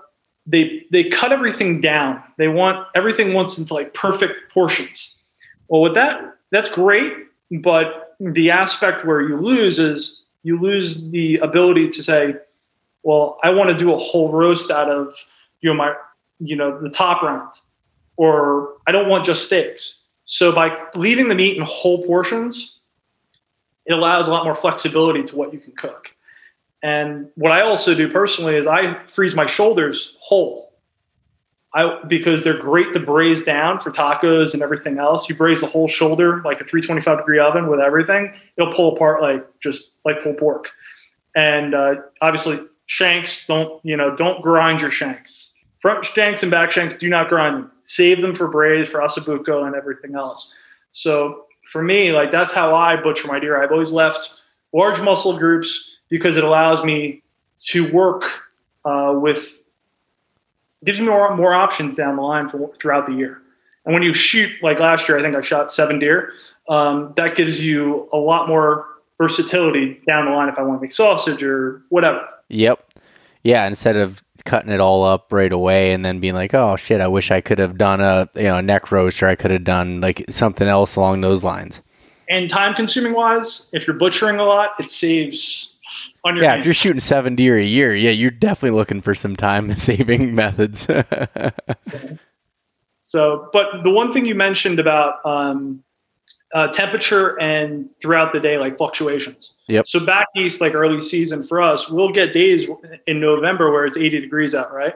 they 0.50 0.84
they 0.90 1.04
cut 1.04 1.32
everything 1.32 1.80
down. 1.80 2.22
They 2.36 2.48
want 2.48 2.86
everything 2.94 3.32
wants 3.32 3.56
into 3.58 3.72
like 3.74 3.94
perfect 3.94 4.52
portions. 4.52 5.14
Well, 5.68 5.80
with 5.80 5.94
that, 5.94 6.36
that's 6.50 6.68
great, 6.68 7.12
but 7.60 8.16
the 8.18 8.50
aspect 8.50 9.04
where 9.04 9.22
you 9.22 9.36
lose 9.36 9.78
is 9.78 10.22
you 10.42 10.60
lose 10.60 11.00
the 11.10 11.36
ability 11.38 11.88
to 11.90 12.02
say, 12.02 12.34
well, 13.02 13.38
I 13.44 13.50
want 13.50 13.70
to 13.70 13.76
do 13.76 13.92
a 13.92 13.98
whole 13.98 14.32
roast 14.32 14.70
out 14.70 14.90
of 14.90 15.14
you 15.60 15.70
know 15.70 15.74
my 15.74 15.94
you 16.40 16.56
know 16.56 16.80
the 16.80 16.90
top 16.90 17.22
round, 17.22 17.52
or 18.16 18.74
I 18.86 18.92
don't 18.92 19.08
want 19.08 19.24
just 19.24 19.44
steaks. 19.44 19.98
So 20.24 20.52
by 20.52 20.76
leaving 20.94 21.28
the 21.28 21.34
meat 21.34 21.56
in 21.56 21.62
whole 21.62 22.04
portions, 22.04 22.78
it 23.86 23.92
allows 23.92 24.28
a 24.28 24.32
lot 24.32 24.44
more 24.44 24.54
flexibility 24.54 25.22
to 25.24 25.36
what 25.36 25.52
you 25.52 25.58
can 25.58 25.72
cook. 25.72 26.14
And 26.82 27.28
what 27.34 27.52
I 27.52 27.60
also 27.60 27.94
do 27.94 28.10
personally 28.10 28.56
is 28.56 28.66
I 28.66 29.02
freeze 29.06 29.34
my 29.34 29.46
shoulders 29.46 30.16
whole. 30.20 30.70
I 31.72 32.00
because 32.08 32.42
they're 32.42 32.58
great 32.58 32.92
to 32.94 33.00
braise 33.00 33.42
down 33.42 33.78
for 33.78 33.90
tacos 33.90 34.54
and 34.54 34.62
everything 34.62 34.98
else. 34.98 35.28
You 35.28 35.36
braise 35.36 35.60
the 35.60 35.68
whole 35.68 35.86
shoulder 35.86 36.42
like 36.44 36.60
a 36.60 36.64
325 36.64 37.18
degree 37.18 37.38
oven 37.38 37.68
with 37.68 37.80
everything. 37.80 38.34
It'll 38.56 38.72
pull 38.72 38.96
apart 38.96 39.22
like 39.22 39.46
just 39.60 39.92
like 40.04 40.22
pulled 40.22 40.38
pork. 40.38 40.68
And 41.36 41.74
uh, 41.74 41.96
obviously 42.22 42.60
shanks 42.86 43.46
don't 43.46 43.84
you 43.84 43.96
know 43.96 44.16
don't 44.16 44.42
grind 44.42 44.80
your 44.80 44.90
shanks. 44.90 45.52
Front 45.80 46.04
shanks 46.04 46.42
and 46.42 46.50
back 46.50 46.72
shanks 46.72 46.96
do 46.96 47.08
not 47.08 47.28
grind. 47.28 47.66
Save 47.80 48.20
them 48.20 48.34
for 48.34 48.48
braise 48.48 48.88
for 48.88 48.98
ossobuco 48.98 49.64
and 49.64 49.76
everything 49.76 50.16
else. 50.16 50.52
So 50.90 51.44
for 51.70 51.82
me, 51.82 52.10
like 52.10 52.32
that's 52.32 52.52
how 52.52 52.74
I 52.74 52.96
butcher 52.96 53.28
my 53.28 53.38
deer. 53.38 53.62
I've 53.62 53.70
always 53.70 53.92
left 53.92 54.32
large 54.72 55.00
muscle 55.00 55.38
groups 55.38 55.89
because 56.10 56.36
it 56.36 56.44
allows 56.44 56.84
me 56.84 57.22
to 57.68 57.90
work 57.90 58.24
uh, 58.84 59.14
with 59.16 59.60
gives 60.84 61.00
me 61.00 61.06
more, 61.06 61.34
more 61.36 61.54
options 61.54 61.94
down 61.94 62.16
the 62.16 62.22
line 62.22 62.48
for, 62.48 62.72
throughout 62.80 63.06
the 63.06 63.14
year. 63.14 63.40
And 63.84 63.94
when 63.94 64.02
you 64.02 64.14
shoot, 64.14 64.50
like 64.62 64.78
last 64.80 65.08
year, 65.08 65.18
I 65.18 65.22
think 65.22 65.36
I 65.36 65.40
shot 65.40 65.72
seven 65.72 65.98
deer. 65.98 66.32
Um, 66.68 67.12
that 67.16 67.34
gives 67.34 67.64
you 67.64 68.08
a 68.12 68.16
lot 68.16 68.48
more 68.48 68.86
versatility 69.18 70.00
down 70.06 70.26
the 70.26 70.32
line 70.32 70.48
if 70.48 70.58
I 70.58 70.62
want 70.62 70.80
to 70.80 70.82
make 70.82 70.92
sausage 70.92 71.42
or 71.42 71.82
whatever. 71.88 72.26
Yep. 72.48 72.92
Yeah. 73.42 73.66
Instead 73.66 73.96
of 73.96 74.22
cutting 74.44 74.70
it 74.70 74.80
all 74.80 75.04
up 75.04 75.32
right 75.32 75.52
away 75.52 75.92
and 75.92 76.04
then 76.04 76.20
being 76.20 76.34
like, 76.34 76.54
oh 76.54 76.76
shit, 76.76 77.00
I 77.00 77.08
wish 77.08 77.30
I 77.30 77.40
could 77.40 77.58
have 77.58 77.76
done 77.76 78.00
a 78.00 78.28
you 78.34 78.44
know 78.44 78.56
a 78.56 78.62
neck 78.62 78.90
roast 78.92 79.22
or 79.22 79.26
I 79.28 79.34
could 79.34 79.50
have 79.50 79.64
done 79.64 80.00
like 80.00 80.24
something 80.30 80.66
else 80.66 80.96
along 80.96 81.20
those 81.20 81.44
lines. 81.44 81.82
And 82.28 82.48
time 82.48 82.74
consuming 82.74 83.12
wise, 83.12 83.68
if 83.72 83.86
you're 83.86 83.96
butchering 83.96 84.38
a 84.38 84.44
lot, 84.44 84.70
it 84.78 84.88
saves 84.88 85.69
on 86.24 86.36
your 86.36 86.44
yeah, 86.44 86.52
hands. 86.52 86.60
if 86.60 86.66
you're 86.66 86.74
shooting 86.74 87.00
seven 87.00 87.34
deer 87.34 87.58
a 87.58 87.64
year, 87.64 87.94
yeah, 87.94 88.10
you're 88.10 88.30
definitely 88.30 88.76
looking 88.76 89.00
for 89.00 89.14
some 89.14 89.36
time 89.36 89.74
saving 89.76 90.34
methods. 90.34 90.86
so, 93.04 93.48
but 93.52 93.82
the 93.82 93.90
one 93.90 94.12
thing 94.12 94.24
you 94.24 94.34
mentioned 94.34 94.78
about 94.78 95.24
um, 95.24 95.82
uh, 96.54 96.68
temperature 96.68 97.40
and 97.40 97.88
throughout 98.00 98.32
the 98.32 98.40
day, 98.40 98.58
like 98.58 98.76
fluctuations. 98.76 99.52
Yep. 99.68 99.86
So 99.86 100.00
back 100.00 100.26
east, 100.36 100.60
like 100.60 100.74
early 100.74 101.00
season 101.00 101.42
for 101.42 101.62
us, 101.62 101.88
we'll 101.88 102.10
get 102.10 102.32
days 102.32 102.66
in 103.06 103.20
November 103.20 103.70
where 103.70 103.86
it's 103.86 103.96
80 103.96 104.20
degrees 104.20 104.54
out, 104.54 104.72
right? 104.72 104.94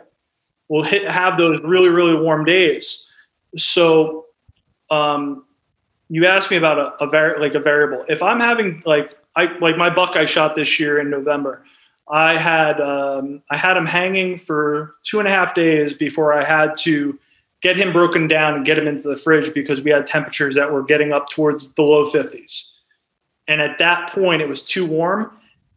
We'll 0.69 0.83
hit, 0.83 1.09
have 1.09 1.39
those 1.39 1.61
really, 1.63 1.91
really 1.91 2.17
warm 2.17 2.45
days. 2.45 3.05
So, 3.57 4.27
um, 4.91 5.45
you 6.09 6.27
asked 6.27 6.51
me 6.51 6.57
about 6.57 6.79
a, 6.79 7.05
a 7.05 7.09
vari- 7.09 7.41
like 7.41 7.55
a 7.55 7.61
variable. 7.61 8.05
If 8.09 8.23
I'm 8.23 8.41
having 8.41 8.83
like 8.85 9.17
I 9.37 9.57
like 9.59 9.77
my 9.77 9.91
buck 9.91 10.17
I 10.17 10.25
shot 10.25 10.57
this 10.57 10.79
year 10.79 11.01
in 11.01 11.11
November. 11.11 11.65
I 12.09 12.37
had 12.37 12.81
um, 12.81 13.43
I 13.51 13.57
had 13.57 13.77
him 13.77 13.87
hanging 13.87 14.39
for 14.39 14.95
two 15.03 15.19
and 15.19 15.29
a 15.29 15.31
half 15.31 15.55
days 15.55 15.95
before 15.95 16.33
I 16.33 16.45
had 16.45 16.77
to 16.79 17.19
get 17.63 17.77
him 17.77 17.93
broken 17.93 18.29
down 18.29 18.55
and 18.55 18.65
get 18.65 18.79
him 18.79 18.87
into 18.87 19.09
the 19.09 19.17
fridge 19.17 19.53
because 19.55 19.81
we 19.81 19.91
had 19.91 20.07
temperatures 20.07 20.55
that 20.55 20.71
were 20.71 20.83
getting 20.83 21.13
up 21.13 21.31
towards 21.31 21.73
the 21.73 21.83
low 21.83 22.05
50s. 22.05 22.65
And 23.49 23.61
at 23.61 23.79
that 23.79 24.13
point, 24.13 24.43
it 24.43 24.49
was 24.49 24.63
too 24.65 24.85
warm. 24.85 25.31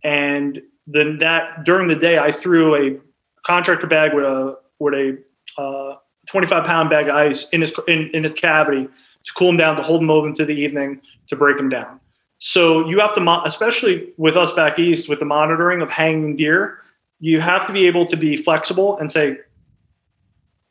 And 0.04 0.62
then 0.86 1.18
that 1.20 1.64
during 1.64 1.88
the 1.88 1.96
day, 1.96 2.18
I 2.18 2.32
threw 2.32 2.76
a 2.76 3.00
contractor 3.46 3.88
bag 3.88 4.14
with 4.14 4.26
a 4.26 4.58
with 4.80 4.94
a 4.94 5.18
uh, 5.58 5.96
25 6.28 6.66
pound 6.66 6.90
bag 6.90 7.08
of 7.08 7.16
ice 7.16 7.48
in 7.50 7.62
his 7.62 7.74
in, 7.88 8.10
in 8.14 8.24
his 8.24 8.34
cavity 8.34 8.88
to 9.24 9.34
cool 9.34 9.50
him 9.50 9.58
down 9.58 9.76
to 9.78 9.84
hold 9.84 10.02
him 10.02 10.10
over 10.10 10.28
into 10.28 10.46
the 10.46 10.54
evening 10.54 11.02
to 11.28 11.36
break 11.36 11.58
him 11.58 11.70
down. 11.70 12.00
So 12.40 12.88
you 12.88 13.00
have 13.00 13.14
to, 13.14 13.22
mo- 13.22 13.42
especially 13.46 14.14
with 14.18 14.38
us 14.38 14.52
back 14.52 14.78
east, 14.78 15.10
with 15.10 15.20
the 15.20 15.26
monitoring 15.26 15.82
of 15.82 15.90
hanging 15.90 16.36
deer, 16.36 16.80
you 17.20 17.42
have 17.42 17.66
to 17.66 17.74
be 17.74 17.88
able 17.88 18.06
to 18.06 18.16
be 18.16 18.38
flexible 18.38 18.98
and 19.00 19.10
say, 19.10 19.38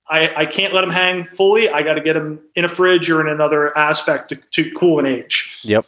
I, 0.09 0.33
I 0.37 0.47
can't 0.47 0.73
let 0.73 0.83
them 0.83 0.91
hang 0.91 1.25
fully. 1.25 1.69
I 1.69 1.83
got 1.83 1.95
to 1.95 2.01
get 2.01 2.13
them 2.13 2.39
in 2.55 2.65
a 2.65 2.69
fridge 2.69 3.11
or 3.11 3.21
in 3.21 3.29
another 3.29 3.77
aspect 3.77 4.29
to, 4.29 4.37
to 4.37 4.71
cool 4.73 5.01
and 5.01 5.09
age. 5.09 5.59
Yep. 5.65 5.85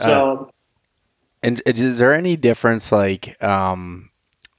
So, 0.00 0.48
uh, 0.48 0.50
and 1.42 1.60
is 1.66 1.98
there 1.98 2.14
any 2.14 2.36
difference, 2.36 2.90
like, 2.90 3.42
um, 3.44 4.08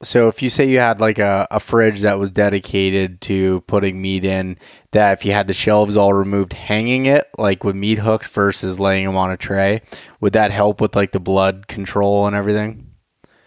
so 0.02 0.30
if 0.30 0.42
you 0.42 0.50
say 0.50 0.66
you 0.66 0.80
had 0.80 1.00
like 1.00 1.20
a, 1.20 1.48
a 1.52 1.60
fridge 1.60 2.02
that 2.02 2.20
was 2.20 2.32
dedicated 2.32 3.20
to 3.22 3.62
putting 3.62 4.02
meat 4.02 4.24
in, 4.24 4.58
that 4.92 5.14
if 5.14 5.26
you 5.26 5.34
had 5.34 5.48
the 5.48 5.54
shelves 5.54 5.98
all 5.98 6.14
removed, 6.14 6.54
hanging 6.54 7.06
it 7.06 7.28
like 7.38 7.64
with 7.64 7.76
meat 7.76 7.98
hooks 7.98 8.30
versus 8.30 8.80
laying 8.80 9.06
them 9.06 9.18
on 9.18 9.32
a 9.32 9.38
tray, 9.38 9.82
would 10.22 10.34
that 10.34 10.52
help 10.52 10.80
with 10.80 10.96
like 10.96 11.12
the 11.12 11.20
blood 11.20 11.68
control 11.68 12.28
and 12.28 12.36
everything? 12.36 12.86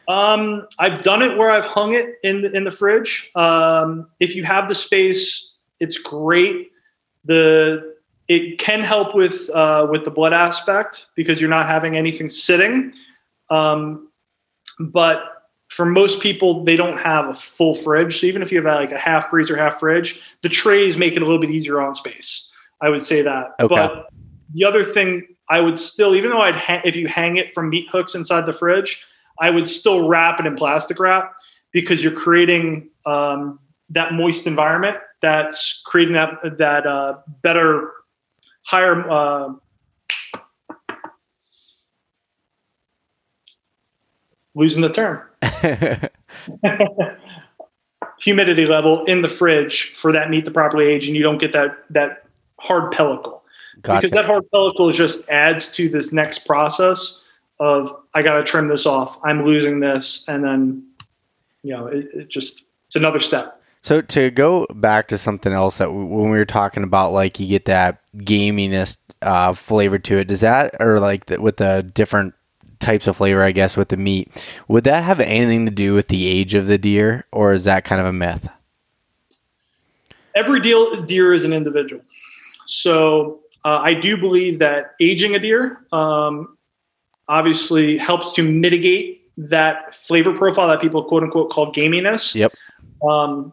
Um, 0.08 0.66
I've 0.78 1.02
done 1.02 1.22
it 1.22 1.38
where 1.38 1.50
I've 1.50 1.64
hung 1.64 1.94
it 1.94 2.16
in 2.22 2.42
the, 2.42 2.52
in 2.52 2.64
the 2.64 2.70
fridge. 2.70 3.30
Um, 3.34 4.08
if 4.20 4.36
you 4.36 4.44
have 4.44 4.68
the 4.68 4.74
space, 4.74 5.52
it's 5.80 5.96
great. 5.96 6.70
The 7.24 7.94
it 8.28 8.58
can 8.58 8.82
help 8.82 9.14
with 9.14 9.48
uh, 9.50 9.86
with 9.90 10.04
the 10.04 10.10
blood 10.10 10.32
aspect 10.32 11.06
because 11.14 11.40
you're 11.40 11.50
not 11.50 11.66
having 11.66 11.96
anything 11.96 12.28
sitting. 12.28 12.92
Um, 13.48 14.10
but 14.78 15.31
for 15.72 15.86
most 15.86 16.20
people, 16.20 16.62
they 16.64 16.76
don't 16.76 16.98
have 16.98 17.30
a 17.30 17.34
full 17.34 17.72
fridge. 17.72 18.20
So 18.20 18.26
even 18.26 18.42
if 18.42 18.52
you 18.52 18.62
have 18.62 18.66
like 18.66 18.92
a 18.92 18.98
half 18.98 19.30
freezer, 19.30 19.56
half 19.56 19.80
fridge, 19.80 20.20
the 20.42 20.48
trays 20.50 20.98
make 20.98 21.14
it 21.14 21.22
a 21.22 21.24
little 21.24 21.40
bit 21.40 21.50
easier 21.50 21.80
on 21.80 21.94
space. 21.94 22.46
I 22.82 22.90
would 22.90 23.02
say 23.02 23.22
that. 23.22 23.54
Okay. 23.58 23.74
But 23.74 24.10
the 24.52 24.66
other 24.66 24.84
thing, 24.84 25.26
I 25.48 25.60
would 25.60 25.78
still, 25.78 26.14
even 26.14 26.30
though 26.30 26.42
I'd 26.42 26.56
ha- 26.56 26.82
if 26.84 26.94
you 26.94 27.08
hang 27.08 27.38
it 27.38 27.54
from 27.54 27.70
meat 27.70 27.88
hooks 27.90 28.14
inside 28.14 28.44
the 28.44 28.52
fridge, 28.52 29.02
I 29.40 29.48
would 29.48 29.66
still 29.66 30.06
wrap 30.06 30.38
it 30.40 30.44
in 30.46 30.56
plastic 30.56 30.98
wrap 30.98 31.36
because 31.70 32.04
you're 32.04 32.12
creating 32.12 32.90
um, 33.06 33.58
that 33.88 34.12
moist 34.12 34.46
environment 34.46 34.98
that's 35.22 35.80
creating 35.86 36.12
that 36.12 36.58
that 36.58 36.86
uh, 36.86 37.14
better, 37.42 37.92
higher. 38.64 39.10
Uh, 39.10 39.54
losing 44.54 44.82
the 44.82 44.90
term 44.90 45.22
humidity 48.20 48.66
level 48.66 49.04
in 49.04 49.22
the 49.22 49.28
fridge 49.28 49.92
for 49.94 50.12
that 50.12 50.30
meat 50.30 50.44
to 50.44 50.50
properly 50.50 50.86
age, 50.86 51.06
and 51.06 51.16
you 51.16 51.22
don't 51.22 51.38
get 51.38 51.52
that 51.52 51.84
that 51.90 52.24
hard 52.58 52.92
pellicle. 52.92 53.40
Gotcha. 53.80 54.02
Because 54.02 54.10
that 54.12 54.24
hard 54.26 54.44
pellicle 54.52 54.92
just 54.92 55.28
adds 55.28 55.70
to 55.76 55.88
this 55.88 56.12
next 56.12 56.40
process 56.40 57.20
of 57.58 57.94
I 58.14 58.22
got 58.22 58.34
to 58.34 58.44
trim 58.44 58.68
this 58.68 58.86
off. 58.86 59.18
I'm 59.24 59.44
losing 59.44 59.80
this, 59.80 60.24
and 60.28 60.44
then 60.44 60.86
you 61.62 61.72
know 61.72 61.86
it, 61.86 62.08
it 62.14 62.28
just 62.28 62.64
it's 62.86 62.96
another 62.96 63.20
step. 63.20 63.60
So 63.82 64.00
to 64.00 64.30
go 64.30 64.66
back 64.72 65.08
to 65.08 65.18
something 65.18 65.52
else 65.52 65.78
that 65.78 65.92
when 65.92 66.30
we 66.30 66.38
were 66.38 66.44
talking 66.44 66.84
about, 66.84 67.12
like 67.12 67.40
you 67.40 67.48
get 67.48 67.64
that 67.64 68.00
gaminess 68.16 68.96
uh, 69.22 69.52
flavor 69.54 69.98
to 69.98 70.18
it, 70.18 70.28
does 70.28 70.42
that 70.42 70.76
or 70.80 71.00
like 71.00 71.26
the, 71.26 71.40
with 71.40 71.56
the 71.56 71.90
different 71.92 72.34
types 72.82 73.06
of 73.06 73.16
flavor, 73.16 73.42
I 73.42 73.52
guess, 73.52 73.76
with 73.76 73.88
the 73.88 73.96
meat. 73.96 74.30
Would 74.68 74.84
that 74.84 75.04
have 75.04 75.20
anything 75.20 75.64
to 75.66 75.72
do 75.72 75.94
with 75.94 76.08
the 76.08 76.28
age 76.28 76.54
of 76.54 76.66
the 76.66 76.78
deer, 76.78 77.24
or 77.32 77.52
is 77.52 77.64
that 77.64 77.84
kind 77.84 78.00
of 78.00 78.06
a 78.06 78.12
myth? 78.12 78.48
every 80.34 80.60
deal, 80.60 81.02
deer 81.02 81.32
is 81.32 81.44
an 81.44 81.52
individual. 81.52 82.02
So 82.66 83.40
uh, 83.64 83.80
I 83.82 83.94
do 83.94 84.16
believe 84.16 84.58
that 84.60 84.94
aging 85.00 85.34
a 85.34 85.38
deer 85.38 85.84
um, 85.92 86.56
obviously 87.28 87.96
helps 87.96 88.32
to 88.34 88.42
mitigate 88.42 89.30
that 89.36 89.94
flavor 89.94 90.36
profile 90.36 90.68
that 90.68 90.80
people 90.80 91.02
quote 91.04 91.22
unquote 91.22 91.50
call 91.50 91.72
gaminess. 91.72 92.34
Yep. 92.34 92.52
Um, 93.08 93.52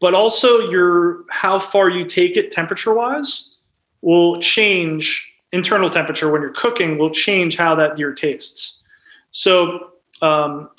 but 0.00 0.14
also 0.14 0.70
your 0.70 1.24
how 1.30 1.58
far 1.58 1.88
you 1.88 2.04
take 2.04 2.36
it 2.36 2.50
temperature 2.50 2.92
wise 2.94 3.54
will 4.02 4.40
change 4.40 5.31
internal 5.52 5.90
temperature 5.90 6.30
when 6.30 6.42
you're 6.42 6.52
cooking 6.52 6.98
will 6.98 7.10
change 7.10 7.56
how 7.56 7.74
that 7.74 7.96
deer 7.96 8.12
tastes. 8.12 8.74
So 9.30 9.90
um, 10.20 10.70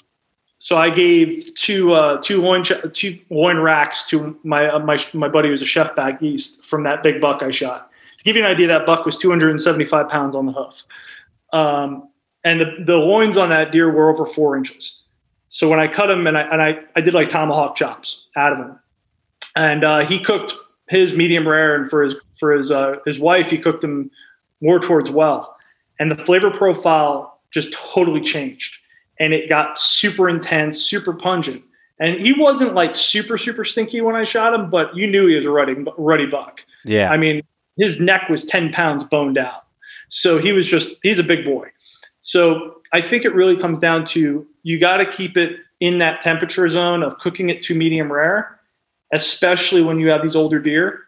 so 0.57 0.77
I 0.77 0.89
gave 0.89 1.53
two 1.55 1.93
uh, 1.93 2.21
two 2.21 2.41
loin 2.41 2.63
two 2.63 3.19
loin 3.29 3.59
racks 3.59 4.05
to 4.05 4.37
my 4.43 4.67
uh, 4.67 4.79
my 4.79 4.97
my 5.13 5.27
buddy 5.27 5.49
who's 5.49 5.61
a 5.61 5.65
chef 5.65 5.95
back 5.95 6.21
east 6.21 6.63
from 6.63 6.83
that 6.83 7.03
big 7.03 7.19
buck 7.19 7.43
I 7.43 7.51
shot. 7.51 7.89
To 8.17 8.23
give 8.23 8.37
you 8.37 8.43
an 8.43 8.49
idea, 8.49 8.67
that 8.67 8.85
buck 8.85 9.05
was 9.05 9.17
275 9.17 10.09
pounds 10.09 10.35
on 10.35 10.45
the 10.45 10.53
hoof. 10.53 10.83
Um, 11.51 12.09
and 12.43 12.59
the, 12.59 12.65
the 12.85 12.95
loins 12.95 13.37
on 13.37 13.49
that 13.49 13.71
deer 13.71 13.91
were 13.91 14.09
over 14.09 14.25
four 14.25 14.57
inches. 14.57 15.01
So 15.49 15.69
when 15.69 15.79
I 15.79 15.87
cut 15.87 16.09
him 16.09 16.25
and 16.27 16.37
I, 16.37 16.41
and 16.41 16.61
I, 16.61 16.79
I 16.95 17.01
did 17.01 17.13
like 17.13 17.29
tomahawk 17.29 17.75
chops 17.75 18.25
out 18.35 18.53
of 18.53 18.59
him 18.59 18.79
and 19.55 19.83
uh, 19.83 20.05
he 20.05 20.19
cooked 20.19 20.55
his 20.89 21.13
medium 21.13 21.47
rare 21.47 21.75
and 21.75 21.89
for 21.89 22.03
his, 22.03 22.15
for 22.39 22.51
his, 22.51 22.71
uh, 22.71 22.95
his 23.05 23.19
wife, 23.19 23.51
he 23.51 23.57
cooked 23.57 23.81
them 23.81 24.09
more 24.63 24.79
towards 24.79 25.11
well. 25.11 25.55
And 25.99 26.09
the 26.09 26.15
flavor 26.15 26.49
profile 26.49 27.39
just 27.51 27.71
totally 27.73 28.21
changed 28.21 28.75
and 29.19 29.33
it 29.33 29.47
got 29.47 29.77
super 29.77 30.27
intense, 30.27 30.79
super 30.79 31.13
pungent. 31.13 31.63
And 31.99 32.19
he 32.19 32.33
wasn't 32.33 32.73
like 32.73 32.95
super, 32.95 33.37
super 33.37 33.63
stinky 33.63 34.01
when 34.01 34.15
I 34.15 34.23
shot 34.23 34.53
him, 34.53 34.69
but 34.69 34.95
you 34.95 35.05
knew 35.05 35.27
he 35.27 35.35
was 35.35 35.45
a 35.45 35.49
rutty, 35.49 35.75
rutty 35.97 36.25
buck. 36.25 36.61
Yeah. 36.83 37.11
I 37.11 37.17
mean, 37.17 37.43
his 37.77 37.99
neck 37.99 38.27
was 38.29 38.45
10 38.45 38.71
pounds 38.71 39.03
boned 39.03 39.37
out. 39.37 39.65
So 40.09 40.39
he 40.39 40.51
was 40.51 40.67
just, 40.67 40.95
he's 41.03 41.19
a 41.19 41.23
big 41.23 41.45
boy. 41.45 41.69
So 42.21 42.81
I 42.91 43.01
think 43.01 43.25
it 43.25 43.35
really 43.35 43.55
comes 43.55 43.79
down 43.79 44.05
to 44.07 44.45
you 44.63 44.79
got 44.79 44.97
to 44.97 45.05
keep 45.05 45.37
it 45.37 45.59
in 45.79 45.97
that 45.99 46.21
temperature 46.21 46.67
zone 46.67 47.03
of 47.03 47.17
cooking 47.19 47.49
it 47.49 47.61
to 47.63 47.75
medium 47.75 48.11
rare, 48.11 48.59
especially 49.11 49.81
when 49.81 49.99
you 49.99 50.09
have 50.09 50.21
these 50.21 50.35
older 50.35 50.59
deer. 50.59 50.99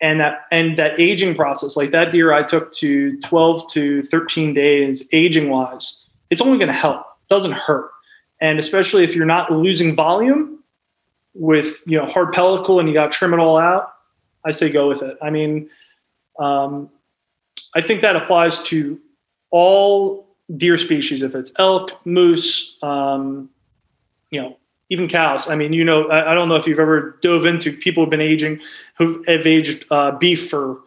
And 0.00 0.20
that 0.20 0.42
and 0.50 0.76
that 0.76 0.98
aging 0.98 1.34
process, 1.34 1.76
like 1.76 1.92
that 1.92 2.12
deer 2.12 2.32
I 2.32 2.42
took 2.42 2.72
to 2.72 3.18
12 3.20 3.70
to 3.72 4.02
13 4.04 4.52
days 4.52 5.08
aging 5.12 5.48
wise, 5.48 6.04
it's 6.30 6.42
only 6.42 6.58
going 6.58 6.68
to 6.68 6.78
help. 6.78 7.00
It 7.00 7.32
doesn't 7.32 7.52
hurt. 7.52 7.90
And 8.40 8.58
especially 8.58 9.04
if 9.04 9.14
you're 9.14 9.24
not 9.24 9.52
losing 9.52 9.94
volume 9.94 10.62
with 11.32 11.80
you 11.86 11.98
know 11.98 12.06
hard 12.06 12.34
pellicle 12.34 12.80
and 12.80 12.88
you 12.88 12.94
got 12.94 13.12
to 13.12 13.18
trim 13.18 13.32
it 13.32 13.38
all 13.38 13.56
out, 13.56 13.94
I 14.44 14.50
say 14.50 14.68
go 14.68 14.88
with 14.88 15.02
it. 15.02 15.16
I 15.22 15.30
mean, 15.30 15.70
um, 16.38 16.90
I 17.74 17.80
think 17.82 18.02
that 18.02 18.16
applies 18.16 18.62
to 18.66 19.00
all 19.50 20.26
deer 20.56 20.78
species, 20.78 21.22
if 21.22 21.34
it's 21.34 21.52
elk, 21.58 22.04
moose, 22.04 22.76
um, 22.82 23.48
you 24.30 24.42
know, 24.42 24.56
even 24.90 25.08
cows. 25.08 25.48
I 25.48 25.54
mean, 25.54 25.72
you 25.72 25.84
know, 25.84 26.08
I, 26.08 26.32
I, 26.32 26.34
don't 26.34 26.48
know 26.48 26.56
if 26.56 26.66
you've 26.66 26.78
ever 26.78 27.18
dove 27.22 27.46
into 27.46 27.72
people 27.72 28.02
who've 28.02 28.10
been 28.10 28.20
aging, 28.20 28.60
who 28.98 29.24
have 29.26 29.46
aged 29.46 29.86
uh, 29.90 30.12
beef 30.12 30.50
for 30.50 30.80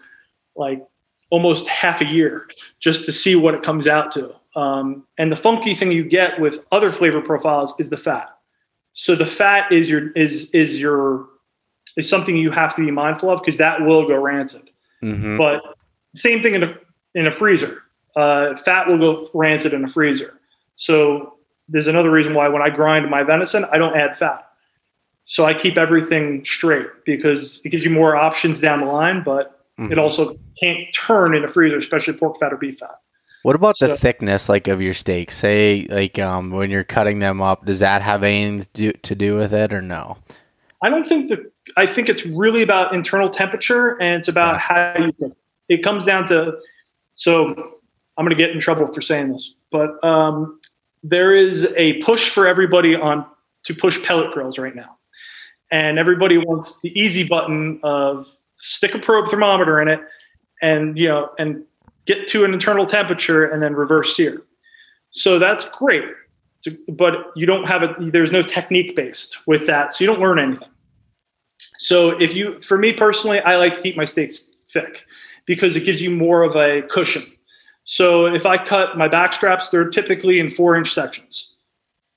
like 0.56 0.86
almost 1.30 1.68
half 1.68 2.02
a 2.02 2.06
year 2.06 2.48
just 2.80 3.06
to 3.06 3.12
see 3.12 3.36
what 3.36 3.54
it 3.54 3.64
comes 3.64 3.88
out 3.88 4.12
to. 4.14 4.34
Um, 4.56 5.06
and 5.18 5.32
the 5.32 5.36
funky 5.36 5.76
thing 5.76 5.92
you 5.92 6.04
get 6.04 6.40
with 6.40 6.60
other 6.72 6.92
flavor 6.92 7.22
profiles 7.22 7.74
is 7.80 7.90
the 7.90 7.98
fat. 7.98 8.30
So 8.94 9.16
the 9.16 9.26
fat 9.26 9.72
is 9.72 9.90
your 9.90 10.12
is 10.12 10.50
is 10.52 10.80
your 10.80 11.28
is 11.96 12.10
something 12.10 12.36
you 12.36 12.52
have 12.52 12.76
to 12.76 12.86
be 12.86 12.92
mindful 12.92 13.30
of 13.30 13.40
because 13.40 13.58
that 13.58 13.82
will 13.82 14.08
go 14.08 14.16
rancid. 14.16 14.70
Mm-hmm. 15.04 15.38
But 15.38 15.62
same 16.16 16.42
thing 16.42 16.56
in 16.56 16.64
a 16.64 16.76
in 17.14 17.28
a 17.28 17.32
freezer 17.32 17.84
uh, 18.18 18.58
fat 18.58 18.88
will 18.88 18.98
go 18.98 19.28
rancid 19.34 19.74
in 19.74 19.84
a 19.84 19.88
freezer. 19.88 20.40
So 20.76 21.37
there's 21.70 21.88
another 21.88 22.12
reason 22.12 22.34
why 22.34 22.48
when 22.48 22.62
I 22.62 22.70
grind 22.70 23.10
my 23.10 23.24
venison, 23.24 23.66
I 23.66 23.78
don't 23.78 23.96
add 23.96 24.18
fat. 24.18 24.48
So 25.26 25.46
I 25.46 25.54
keep 25.54 25.78
everything 25.78 26.44
straight 26.46 26.88
because 27.06 27.62
it 27.66 27.70
gives 27.70 27.84
you 27.84 27.90
more 27.90 28.16
options 28.16 28.62
down 28.62 28.80
the 28.80 28.86
line, 28.86 29.24
but 29.24 29.66
mm-hmm. 29.78 29.92
it 29.92 30.00
also 30.00 30.38
can't 30.62 30.80
turn 30.94 31.36
in 31.36 31.44
a 31.44 31.48
freezer, 31.48 31.78
especially 31.78 32.14
pork 32.14 32.40
fat 32.40 32.54
or 32.54 32.58
beef 32.58 32.80
fat. 32.80 33.00
What 33.44 33.56
about 33.56 33.78
so, 33.78 33.88
the 33.88 33.98
thickness, 33.98 34.50
like 34.50 34.68
of 34.68 34.82
your 34.82 34.94
steaks? 34.94 35.38
Say, 35.38 35.86
like 35.90 36.18
um, 36.18 36.52
when 36.52 36.70
you're 36.72 36.84
cutting 36.84 37.20
them 37.20 37.42
up, 37.42 37.66
does 37.66 37.80
that 37.80 38.02
have 38.02 38.24
anything 38.24 38.60
to 38.60 38.70
do, 38.74 38.92
to 38.92 39.16
do 39.16 39.36
with 39.36 39.54
it, 39.54 39.74
or 39.74 39.82
no? 39.82 40.18
I 40.82 40.90
don't 40.90 41.08
think 41.08 41.30
that. 41.30 41.40
I 41.76 41.86
think 41.86 42.08
it's 42.08 42.26
really 42.26 42.62
about 42.62 42.94
internal 42.94 43.30
temperature, 43.30 44.02
and 44.02 44.16
it's 44.16 44.28
about 44.28 44.56
yeah. 44.56 44.60
how 44.60 45.06
you 45.06 45.12
cook. 45.14 45.38
It 45.70 45.84
comes 45.84 46.06
down 46.06 46.28
to 46.28 46.58
so 47.18 47.48
I'm 48.18 48.26
going 48.26 48.30
to 48.30 48.36
get 48.36 48.52
in 48.52 48.60
trouble 48.60 48.88
for 48.88 49.02
saying 49.02 49.34
this, 49.34 49.54
but 49.72 50.02
um, 50.04 50.57
there 51.10 51.36
is 51.36 51.66
a 51.76 52.02
push 52.02 52.30
for 52.30 52.48
everybody 52.48 52.96
on 52.96 53.26
to 53.64 53.74
push 53.74 54.02
pellet 54.04 54.32
grills 54.34 54.58
right 54.58 54.76
now, 54.76 54.98
and 55.72 55.98
everybody 55.98 56.38
wants 56.38 56.80
the 56.82 56.98
easy 57.00 57.24
button 57.24 57.80
of 57.84 58.28
stick 58.60 58.94
a 58.94 59.00
probe 59.00 59.30
thermometer 59.30 59.82
in 59.82 59.88
it, 59.88 60.00
and 60.62 60.98
you 60.98 61.08
know, 61.08 61.30
and 61.40 61.64
get 62.06 62.28
to 62.28 62.44
an 62.46 62.54
internal 62.54 62.86
temperature 62.86 63.46
and 63.46 63.62
then 63.62 63.74
reverse 63.74 64.16
sear. 64.16 64.42
So 65.12 65.40
that's 65.40 65.66
great, 65.70 66.04
but 66.90 67.32
you 67.36 67.46
don't 67.46 67.68
have 67.68 67.84
a. 67.84 67.96
There's 68.00 68.32
no 68.32 68.42
technique 68.42 68.96
based 68.96 69.38
with 69.48 69.68
that, 69.68 69.94
so 69.94 70.04
you 70.04 70.08
don't 70.08 70.20
learn 70.20 70.40
anything. 70.40 70.70
So 71.80 72.20
if 72.20 72.34
you, 72.34 72.60
for 72.62 72.78
me 72.78 72.92
personally, 72.94 73.40
I 73.40 73.58
like 73.58 73.76
to 73.76 73.82
keep 73.82 73.96
my 73.96 74.06
steaks 74.06 74.50
thick 74.72 75.06
because 75.46 75.76
it 75.76 75.84
gives 75.84 76.02
you 76.02 76.10
more 76.10 76.44
of 76.44 76.56
a 76.56 76.82
cushion 76.90 77.32
so 77.88 78.26
if 78.26 78.46
I 78.46 78.58
cut 78.58 78.98
my 78.98 79.08
back 79.08 79.32
straps, 79.32 79.70
they're 79.70 79.90
typically 79.90 80.42
in 80.42 80.50
four 80.50 80.76
inch 80.76 80.92
sections. 80.92 81.54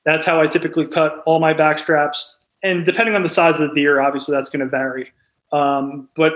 That's 0.04 0.26
how 0.26 0.40
I 0.40 0.48
typically 0.48 0.84
cut 0.84 1.22
all 1.26 1.38
my 1.38 1.52
back 1.52 1.78
straps. 1.78 2.36
And 2.64 2.84
depending 2.84 3.14
on 3.14 3.22
the 3.22 3.28
size 3.28 3.60
of 3.60 3.68
the 3.68 3.74
deer, 3.76 4.00
obviously 4.00 4.34
that's 4.34 4.48
going 4.48 4.60
to 4.60 4.66
vary. 4.66 5.12
Um, 5.52 6.08
but 6.16 6.32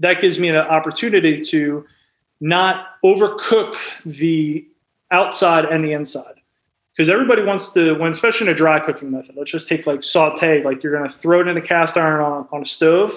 that 0.00 0.20
gives 0.20 0.40
me 0.40 0.48
an 0.48 0.56
opportunity 0.56 1.40
to 1.42 1.86
not 2.40 3.00
overcook 3.04 3.76
the 4.04 4.66
outside 5.12 5.64
and 5.66 5.84
the 5.84 5.92
inside. 5.92 6.40
Because 6.92 7.08
everybody 7.08 7.42
wants 7.42 7.70
to, 7.70 7.94
when 7.94 8.10
especially 8.10 8.48
in 8.48 8.52
a 8.52 8.56
dry 8.56 8.80
cooking 8.80 9.12
method, 9.12 9.36
let's 9.36 9.52
just 9.52 9.68
take 9.68 9.86
like 9.86 10.02
saute, 10.02 10.64
like 10.64 10.82
you're 10.82 10.92
going 10.92 11.08
to 11.08 11.16
throw 11.16 11.40
it 11.40 11.46
in 11.46 11.56
a 11.56 11.62
cast 11.62 11.96
iron 11.96 12.20
on, 12.20 12.48
on 12.50 12.62
a 12.62 12.66
stove, 12.66 13.12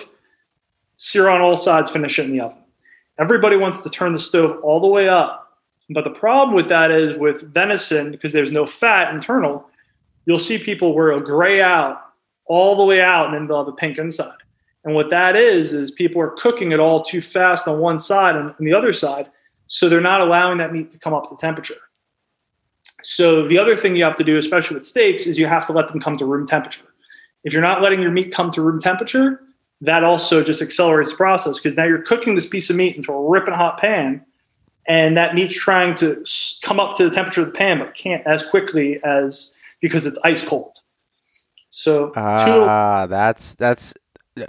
sear 0.97 1.27
on 1.27 1.41
all 1.41 1.57
sides, 1.57 1.89
finish 1.89 2.19
it 2.19 2.25
in 2.25 2.33
the 2.33 2.41
oven. 2.41 2.61
Everybody 3.17 3.55
wants 3.55 3.81
to 3.81 3.89
turn 3.89 4.11
the 4.11 4.19
stove 4.19 4.59
all 4.61 4.79
the 4.79 4.87
way 4.87 5.09
up 5.09 5.44
but 5.89 6.03
the 6.03 6.09
problem 6.09 6.55
with 6.55 6.69
that 6.69 6.91
is 6.91 7.17
with 7.17 7.41
venison, 7.53 8.11
because 8.11 8.33
there's 8.33 8.51
no 8.51 8.65
fat 8.65 9.13
internal, 9.13 9.69
you'll 10.25 10.39
see 10.39 10.57
people 10.57 10.95
where 10.95 11.11
it'll 11.11 11.21
gray 11.21 11.61
out 11.61 12.01
all 12.45 12.75
the 12.75 12.83
way 12.83 13.01
out 13.01 13.27
and 13.27 13.35
then 13.35 13.47
they'll 13.47 13.59
have 13.59 13.67
a 13.67 13.73
pink 13.73 13.97
inside. 13.97 14.33
And 14.83 14.93
what 14.93 15.09
that 15.09 15.35
is, 15.35 15.73
is 15.73 15.91
people 15.91 16.21
are 16.21 16.29
cooking 16.31 16.71
it 16.71 16.79
all 16.79 17.01
too 17.01 17.21
fast 17.21 17.67
on 17.67 17.79
one 17.79 17.97
side 17.97 18.35
and 18.35 18.49
on 18.49 18.55
the 18.59 18.73
other 18.73 18.93
side. 18.93 19.29
So 19.67 19.89
they're 19.89 20.01
not 20.01 20.21
allowing 20.21 20.59
that 20.59 20.71
meat 20.71 20.91
to 20.91 20.99
come 20.99 21.13
up 21.13 21.29
to 21.29 21.35
temperature. 21.35 21.75
So 23.03 23.47
the 23.47 23.57
other 23.57 23.75
thing 23.75 23.95
you 23.95 24.03
have 24.03 24.15
to 24.15 24.23
do, 24.23 24.37
especially 24.37 24.75
with 24.77 24.85
steaks, 24.85 25.25
is 25.25 25.37
you 25.37 25.47
have 25.47 25.65
to 25.67 25.73
let 25.73 25.87
them 25.87 25.99
come 25.99 26.17
to 26.17 26.25
room 26.25 26.47
temperature. 26.47 26.85
If 27.43 27.53
you're 27.53 27.61
not 27.61 27.81
letting 27.81 28.01
your 28.01 28.11
meat 28.11 28.31
come 28.31 28.51
to 28.51 28.61
room 28.61 28.79
temperature, 28.79 29.41
that 29.81 30.03
also 30.03 30.43
just 30.43 30.61
accelerates 30.61 31.11
the 31.11 31.17
process 31.17 31.59
because 31.59 31.75
now 31.75 31.83
you're 31.83 32.01
cooking 32.01 32.33
this 32.33 32.47
piece 32.47 32.69
of 32.69 32.75
meat 32.75 32.95
into 32.95 33.11
a 33.11 33.29
ripping 33.29 33.53
hot 33.53 33.79
pan 33.79 34.25
and 34.87 35.17
that 35.17 35.35
meat's 35.35 35.55
trying 35.55 35.95
to 35.95 36.23
come 36.61 36.79
up 36.79 36.95
to 36.97 37.05
the 37.05 37.09
temperature 37.09 37.41
of 37.41 37.47
the 37.47 37.53
pan, 37.53 37.79
but 37.79 37.95
can't 37.95 38.25
as 38.27 38.45
quickly 38.45 38.99
as 39.03 39.55
because 39.81 40.05
it's 40.05 40.19
ice 40.23 40.43
cold. 40.43 40.77
So 41.71 42.11
ah, 42.15 43.07
that's 43.07 43.55
that's. 43.55 43.93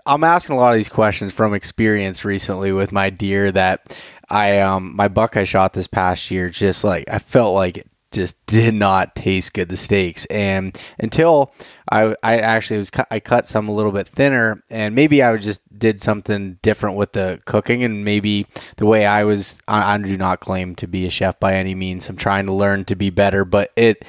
I'm 0.04 0.24
asking 0.24 0.56
a 0.56 0.58
lot 0.58 0.70
of 0.70 0.76
these 0.76 0.88
questions 0.88 1.32
from 1.32 1.54
experience 1.54 2.24
recently 2.24 2.72
with 2.72 2.90
my 2.90 3.08
deer 3.08 3.52
that 3.52 4.00
I 4.28 4.58
um 4.58 4.94
my 4.96 5.08
buck 5.08 5.36
I 5.36 5.44
shot 5.44 5.72
this 5.72 5.86
past 5.86 6.30
year. 6.30 6.50
Just 6.50 6.84
like 6.84 7.04
I 7.08 7.18
felt 7.18 7.54
like 7.54 7.86
just 8.16 8.44
did 8.46 8.72
not 8.72 9.14
taste 9.14 9.52
good 9.52 9.68
the 9.68 9.76
steaks 9.76 10.24
and 10.26 10.82
until 10.98 11.52
I 11.90 12.16
I 12.22 12.38
actually 12.38 12.78
was 12.78 12.90
I 13.10 13.20
cut 13.20 13.44
some 13.44 13.68
a 13.68 13.74
little 13.74 13.92
bit 13.92 14.08
thinner 14.08 14.62
and 14.70 14.94
maybe 14.94 15.22
I 15.22 15.36
just 15.36 15.60
did 15.78 16.00
something 16.00 16.58
different 16.62 16.96
with 16.96 17.12
the 17.12 17.40
cooking 17.44 17.84
and 17.84 18.06
maybe 18.06 18.46
the 18.78 18.86
way 18.86 19.04
I 19.04 19.24
was 19.24 19.58
I, 19.68 19.94
I 19.94 19.98
do 19.98 20.16
not 20.16 20.40
claim 20.40 20.74
to 20.76 20.86
be 20.86 21.06
a 21.06 21.10
chef 21.10 21.38
by 21.38 21.56
any 21.56 21.74
means 21.74 22.08
I'm 22.08 22.16
trying 22.16 22.46
to 22.46 22.54
learn 22.54 22.86
to 22.86 22.96
be 22.96 23.10
better 23.10 23.44
but 23.44 23.70
it 23.76 24.02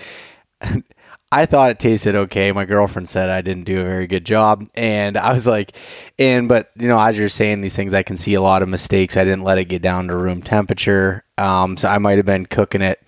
I 1.30 1.46
thought 1.46 1.72
it 1.72 1.80
tasted 1.80 2.16
okay. 2.16 2.54
My 2.54 2.64
girlfriend 2.64 3.10
said 3.10 3.30
I 3.30 3.42
didn't 3.42 3.66
do 3.66 3.82
a 3.82 3.84
very 3.84 4.08
good 4.08 4.26
job. 4.26 4.66
And 4.76 5.18
I 5.18 5.34
was 5.34 5.46
like, 5.46 5.74
and, 6.18 6.48
but, 6.48 6.72
you 6.78 6.88
know, 6.88 6.98
as 6.98 7.18
you're 7.18 7.28
saying 7.28 7.60
these 7.60 7.76
things, 7.76 7.94
I 7.94 8.02
can 8.02 8.16
see 8.16 8.36
a 8.36 8.42
lot 8.42 8.64
of 8.64 8.70
mistakes. 8.70 9.18
I 9.18 9.26
didn't 9.26 9.44
let 9.44 9.58
it 9.58 9.66
get 9.66 9.82
down 9.82 10.08
to 10.08 10.16
room 10.16 10.42
temperature. 10.42 11.26
Um, 11.38 11.76
so 11.76 11.90
I 11.90 11.98
might 11.98 12.16
have 12.16 12.26
been 12.26 12.46
cooking 12.46 12.82
it 12.82 13.04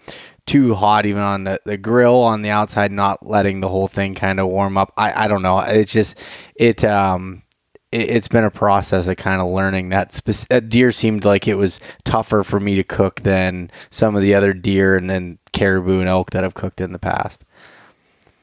too 0.49 0.73
hot 0.73 1.05
even 1.05 1.21
on 1.21 1.43
the, 1.43 1.59
the 1.63 1.77
grill 1.77 2.15
on 2.15 2.41
the 2.41 2.49
outside, 2.49 2.91
not 2.91 3.23
letting 3.23 3.61
the 3.61 3.67
whole 3.67 3.87
thing 3.87 4.15
kind 4.15 4.39
of 4.39 4.47
warm 4.47 4.77
up. 4.77 4.91
I, 4.97 5.25
I 5.25 5.27
don't 5.27 5.43
know. 5.43 5.59
It's 5.59 5.93
just 5.93 6.19
it 6.55 6.83
um 6.83 7.43
it, 7.91 8.09
has 8.09 8.27
been 8.27 8.43
a 8.43 8.49
process 8.49 9.07
of 9.07 9.17
kind 9.17 9.43
of 9.43 9.47
learning 9.47 9.89
that, 9.89 10.11
spec- 10.11 10.47
that 10.49 10.69
deer 10.69 10.91
seemed 10.91 11.23
like 11.23 11.47
it 11.47 11.55
was 11.55 11.79
tougher 12.03 12.43
for 12.43 12.59
me 12.59 12.73
to 12.75 12.83
cook 12.83 13.21
than 13.21 13.69
some 13.91 14.15
of 14.15 14.23
the 14.23 14.33
other 14.33 14.53
deer 14.53 14.97
and 14.97 15.07
then 15.07 15.37
caribou 15.53 15.99
and 15.99 16.09
elk 16.09 16.31
that 16.31 16.43
I've 16.43 16.55
cooked 16.55 16.81
in 16.81 16.93
the 16.93 16.99
past. 16.99 17.45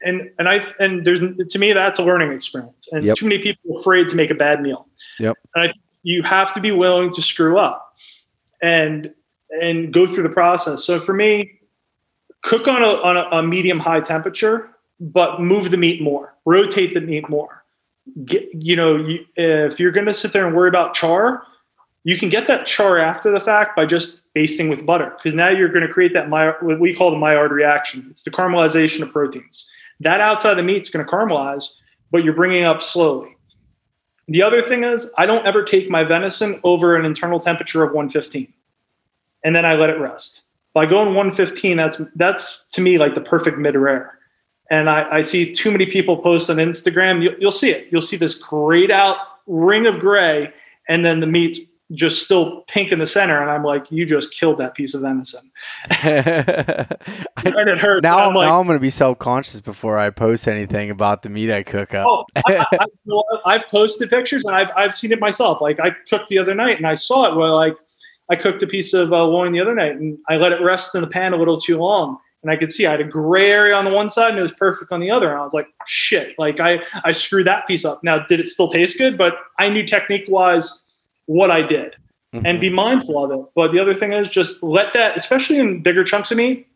And 0.01 0.29
and 0.39 0.47
I 0.47 0.65
and 0.79 1.03
there's 1.03 1.19
to 1.19 1.59
me 1.59 1.73
that's 1.73 1.99
a 1.99 2.03
learning 2.03 2.31
experience. 2.31 2.87
And 2.93 3.03
yep. 3.03 3.17
too 3.17 3.25
many 3.25 3.41
people 3.41 3.75
are 3.75 3.81
afraid 3.81 4.07
to 4.09 4.15
make 4.15 4.29
a 4.29 4.35
bad 4.35 4.61
meal. 4.61 4.87
Yep. 5.19 5.35
And 5.55 5.69
I, 5.69 5.73
you 6.03 6.23
have 6.23 6.53
to 6.53 6.61
be 6.61 6.71
willing 6.71 7.09
to 7.11 7.21
screw 7.21 7.57
up 7.57 7.93
and 8.61 9.13
and 9.49 9.91
go 9.91 10.05
through 10.05 10.23
the 10.23 10.29
process. 10.29 10.85
So 10.85 11.01
for 11.01 11.13
me, 11.13 11.56
cook 12.41 12.67
on 12.67 12.81
a 12.81 12.87
on 12.87 13.17
a, 13.17 13.37
a 13.37 13.43
medium 13.43 13.79
high 13.79 14.01
temperature, 14.01 14.69
but 14.99 15.41
move 15.41 15.71
the 15.71 15.77
meat 15.77 16.01
more, 16.01 16.35
rotate 16.45 16.93
the 16.93 17.01
meat 17.01 17.29
more 17.29 17.63
get, 18.25 18.49
you 18.53 18.75
know, 18.75 18.95
you, 18.95 19.25
if 19.35 19.79
you're 19.79 19.91
going 19.91 20.05
to 20.05 20.13
sit 20.13 20.33
there 20.33 20.45
and 20.45 20.55
worry 20.55 20.69
about 20.69 20.93
char, 20.93 21.43
you 22.03 22.17
can 22.17 22.29
get 22.29 22.47
that 22.47 22.65
char 22.65 22.97
after 22.97 23.31
the 23.31 23.39
fact 23.39 23.75
by 23.75 23.85
just 23.85 24.19
basting 24.33 24.69
with 24.69 24.85
butter 24.85 25.13
because 25.17 25.35
now 25.35 25.49
you're 25.49 25.69
going 25.69 25.85
to 25.85 25.91
create 25.91 26.13
that 26.13 26.29
my, 26.29 26.53
what 26.61 26.79
we 26.79 26.95
call 26.95 27.11
the 27.11 27.17
Maillard 27.17 27.51
reaction. 27.51 28.07
It's 28.09 28.23
the 28.23 28.31
caramelization 28.31 29.01
of 29.01 29.11
proteins. 29.11 29.67
That 29.99 30.21
outside 30.21 30.51
of 30.51 30.57
the 30.57 30.63
meat 30.63 30.81
is 30.81 30.89
going 30.89 31.05
to 31.05 31.11
caramelize, 31.11 31.69
but 32.11 32.23
you're 32.23 32.33
bringing 32.33 32.63
up 32.63 32.83
slowly. 32.83 33.35
The 34.27 34.43
other 34.43 34.61
thing 34.61 34.83
is, 34.83 35.09
I 35.17 35.25
don't 35.25 35.45
ever 35.45 35.63
take 35.63 35.89
my 35.89 36.03
venison 36.03 36.59
over 36.63 36.95
an 36.95 37.05
internal 37.05 37.39
temperature 37.39 37.83
of 37.83 37.91
115, 37.93 38.53
and 39.43 39.55
then 39.55 39.65
I 39.65 39.75
let 39.75 39.89
it 39.89 39.99
rest. 39.99 40.43
By 40.77 40.85
going 40.85 41.07
115, 41.07 41.75
that's 41.75 41.99
that's 42.15 42.61
to 42.73 42.81
me 42.81 42.99
like 42.99 43.15
the 43.15 43.21
perfect 43.21 43.57
mid 43.57 43.73
rare 43.75 44.19
and 44.69 44.91
I, 44.91 45.17
I, 45.17 45.21
see 45.21 45.51
too 45.51 45.71
many 45.71 45.87
people 45.87 46.17
post 46.17 46.51
on 46.51 46.57
Instagram. 46.57 47.23
You, 47.23 47.35
will 47.41 47.51
see 47.51 47.71
it. 47.71 47.87
You'll 47.89 48.01
see 48.01 48.17
this 48.17 48.35
grayed 48.35 48.91
out 48.91 49.17
ring 49.47 49.87
of 49.87 49.99
gray, 49.99 50.53
and 50.87 51.05
then 51.05 51.19
the 51.19 51.27
meat's 51.27 51.59
just 51.93 52.21
still 52.21 52.63
pink 52.67 52.91
in 52.91 52.99
the 52.99 53.07
center. 53.07 53.41
And 53.41 53.49
I'm 53.49 53.63
like, 53.63 53.89
you 53.89 54.05
just 54.05 54.33
killed 54.33 54.57
that 54.57 54.75
piece 54.75 54.93
of 54.93 55.01
venison. 55.01 55.49
and 56.01 56.87
it 57.45 57.77
hurts. 57.77 58.03
Now, 58.03 58.27
I'm 58.27 58.35
like, 58.35 58.49
now 58.49 58.59
I'm 58.59 58.67
going 58.67 58.77
to 58.77 58.81
be 58.81 58.89
self 58.89 59.19
conscious 59.19 59.61
before 59.61 59.97
I 59.97 60.09
post 60.09 60.47
anything 60.47 60.89
about 60.89 61.23
the 61.23 61.29
meat 61.29 61.49
I 61.49 61.63
cook 61.63 61.93
up. 61.93 62.05
oh, 62.07 62.25
I, 62.45 62.65
have 63.53 63.67
posted 63.69 64.09
pictures 64.09 64.43
and 64.43 64.53
I've, 64.53 64.69
I've 64.75 64.93
seen 64.93 65.13
it 65.13 65.19
myself. 65.19 65.61
Like 65.61 65.79
I 65.79 65.91
cooked 66.09 66.27
the 66.27 66.39
other 66.39 66.53
night 66.53 66.77
and 66.77 66.85
I 66.85 66.95
saw 66.95 67.25
it 67.25 67.35
where 67.37 67.51
like 67.51 67.75
I 68.29 68.35
cooked 68.35 68.61
a 68.61 68.67
piece 68.67 68.93
of 68.93 69.13
uh, 69.13 69.23
loin 69.25 69.51
the 69.51 69.59
other 69.59 69.75
night 69.75 69.95
and 69.95 70.17
I 70.29 70.37
let 70.37 70.51
it 70.51 70.61
rest 70.61 70.95
in 70.95 71.01
the 71.01 71.07
pan 71.07 71.33
a 71.33 71.37
little 71.37 71.57
too 71.57 71.77
long 71.77 72.17
and 72.43 72.51
I 72.51 72.55
could 72.55 72.71
see 72.71 72.85
I 72.85 72.91
had 72.91 73.01
a 73.01 73.05
gray 73.05 73.51
area 73.51 73.75
on 73.75 73.85
the 73.85 73.91
one 73.91 74.09
side 74.09 74.29
and 74.29 74.39
it 74.39 74.43
was 74.43 74.53
perfect 74.53 74.91
on 74.91 74.99
the 74.99 75.11
other. 75.11 75.29
And 75.29 75.39
I 75.39 75.43
was 75.43 75.53
like, 75.53 75.67
shit, 75.85 76.37
like 76.37 76.59
I, 76.59 76.81
I 77.03 77.11
screwed 77.11 77.47
that 77.47 77.67
piece 77.67 77.83
up. 77.83 78.03
Now, 78.03 78.19
did 78.19 78.39
it 78.39 78.47
still 78.47 78.67
taste 78.67 78.97
good? 78.97 79.17
But 79.17 79.35
I 79.59 79.69
knew 79.69 79.85
technique 79.85 80.25
wise 80.27 80.83
what 81.25 81.51
I 81.51 81.61
did 81.61 81.95
mm-hmm. 82.33 82.45
and 82.45 82.61
be 82.61 82.69
mindful 82.69 83.23
of 83.23 83.31
it. 83.31 83.45
But 83.55 83.71
the 83.71 83.79
other 83.79 83.95
thing 83.95 84.13
is 84.13 84.29
just 84.29 84.61
let 84.61 84.93
that, 84.93 85.17
especially 85.17 85.59
in 85.59 85.81
bigger 85.81 86.03
chunks 86.03 86.31
of 86.31 86.37
meat, 86.37 86.67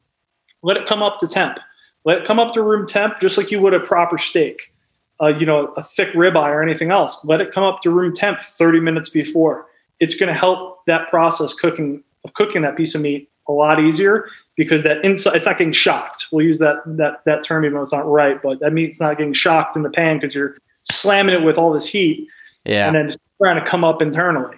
let 0.63 0.77
it 0.77 0.87
come 0.87 1.01
up 1.01 1.19
to 1.19 1.27
temp. 1.27 1.59
Let 2.03 2.17
it 2.17 2.25
come 2.25 2.39
up 2.39 2.53
to 2.53 2.63
room 2.63 2.87
temp, 2.87 3.19
just 3.19 3.37
like 3.37 3.51
you 3.51 3.61
would 3.61 3.75
a 3.75 3.79
proper 3.79 4.17
steak, 4.17 4.73
uh, 5.21 5.27
you 5.27 5.45
know, 5.45 5.67
a 5.77 5.83
thick 5.83 6.09
ribeye 6.13 6.49
or 6.49 6.63
anything 6.63 6.91
else. 6.91 7.17
Let 7.23 7.39
it 7.39 7.51
come 7.51 7.63
up 7.63 7.81
to 7.83 7.91
room 7.91 8.13
temp 8.13 8.41
30 8.41 8.79
minutes 8.79 9.09
before. 9.09 9.67
It's 10.01 10.15
going 10.15 10.27
to 10.27 10.37
help 10.37 10.85
that 10.87 11.09
process 11.09 11.53
cooking 11.53 12.03
of 12.25 12.33
cooking 12.33 12.61
that 12.63 12.75
piece 12.75 12.93
of 12.93 13.01
meat 13.01 13.29
a 13.47 13.51
lot 13.51 13.79
easier 13.79 14.27
because 14.55 14.83
that 14.83 15.03
inside 15.03 15.35
it's 15.35 15.45
not 15.45 15.57
getting 15.57 15.73
shocked. 15.73 16.27
We'll 16.31 16.45
use 16.45 16.59
that 16.59 16.77
that 16.85 17.21
that 17.25 17.43
term 17.43 17.63
even 17.63 17.75
though 17.75 17.83
it's 17.83 17.93
not 17.93 18.07
right, 18.07 18.41
but 18.41 18.59
that 18.59 18.73
means 18.73 18.91
it's 18.91 18.99
not 18.99 19.17
getting 19.17 19.33
shocked 19.33 19.75
in 19.75 19.83
the 19.83 19.89
pan 19.89 20.17
because 20.17 20.35
you're 20.35 20.57
slamming 20.83 21.33
it 21.33 21.43
with 21.43 21.57
all 21.57 21.71
this 21.71 21.87
heat. 21.87 22.27
Yeah. 22.65 22.87
And 22.87 22.95
then 22.95 23.07
just 23.07 23.19
trying 23.41 23.63
to 23.63 23.65
come 23.65 23.83
up 23.83 24.01
internally. 24.01 24.57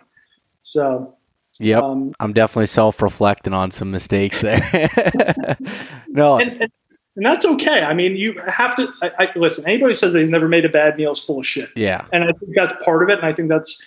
So 0.64 1.16
Yep. 1.60 1.84
Um, 1.84 2.12
I'm 2.20 2.34
definitely 2.34 2.68
self 2.68 3.02
reflecting 3.02 3.54
on 3.54 3.72
some 3.72 3.91
mistakes 3.91 4.41
there. 4.41 4.60
no. 6.10 6.39
And, 6.39 6.52
and, 6.52 6.72
and, 7.16 7.26
that's 7.26 7.46
okay. 7.46 7.82
I 7.82 7.94
mean, 7.94 8.16
you 8.16 8.39
have 8.48 8.76
to 8.78 8.91
I, 9.02 9.12
I, 9.20 9.28
listen, 9.36 9.66
anybody 9.66 9.94
says 9.94 10.14
they've 10.14 10.28
never 10.28 10.48
made 10.48 10.66
a 10.66 10.70
bad 10.70 10.98
meal 10.98 11.12
is 11.12 11.22
full 11.22 11.39
of 11.39 11.46
shit. 11.46 11.70
Yeah. 11.76 12.06
And 12.12 12.24
I 12.24 12.32
think 12.34 12.56
that's 12.56 12.74
part 12.84 13.04
of 13.04 13.10
it. 13.10 13.20
And 13.20 13.28
I 13.28 13.34
think 13.34 13.50
that's 13.50 13.80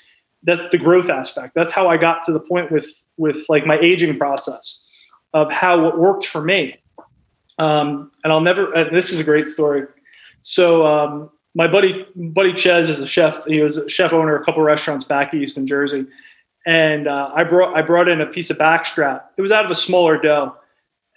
that's 0.46 0.68
the 0.68 0.78
growth 0.78 1.10
aspect. 1.10 1.54
That's 1.54 1.72
how 1.72 1.88
I 1.88 1.96
got 1.96 2.22
to 2.24 2.32
the 2.32 2.40
point 2.40 2.72
with 2.72 2.88
with 3.16 3.44
like 3.48 3.66
my 3.66 3.78
aging 3.78 4.16
process 4.18 4.82
of 5.34 5.52
how 5.52 5.86
it 5.88 5.98
worked 5.98 6.26
for 6.26 6.42
me. 6.42 6.76
Um, 7.58 8.10
and 8.24 8.32
I'll 8.32 8.40
never. 8.40 8.74
Uh, 8.74 8.90
this 8.90 9.12
is 9.12 9.20
a 9.20 9.24
great 9.24 9.48
story. 9.48 9.82
So 10.42 10.86
um, 10.86 11.30
my 11.54 11.66
buddy 11.66 12.06
buddy 12.14 12.52
Ches 12.52 12.88
is 12.88 13.02
a 13.02 13.06
chef. 13.06 13.44
He 13.46 13.60
was 13.60 13.76
a 13.76 13.88
chef 13.88 14.12
owner 14.12 14.36
of 14.36 14.42
a 14.42 14.44
couple 14.44 14.62
of 14.62 14.66
restaurants 14.66 15.04
back 15.04 15.34
east 15.34 15.58
in 15.58 15.66
Jersey, 15.66 16.06
and 16.66 17.08
uh, 17.08 17.30
I 17.34 17.44
brought 17.44 17.76
I 17.76 17.82
brought 17.82 18.08
in 18.08 18.20
a 18.20 18.26
piece 18.26 18.50
of 18.50 18.56
backstrap. 18.56 19.22
It 19.36 19.42
was 19.42 19.52
out 19.52 19.64
of 19.64 19.70
a 19.70 19.74
smaller 19.74 20.16
doe, 20.20 20.54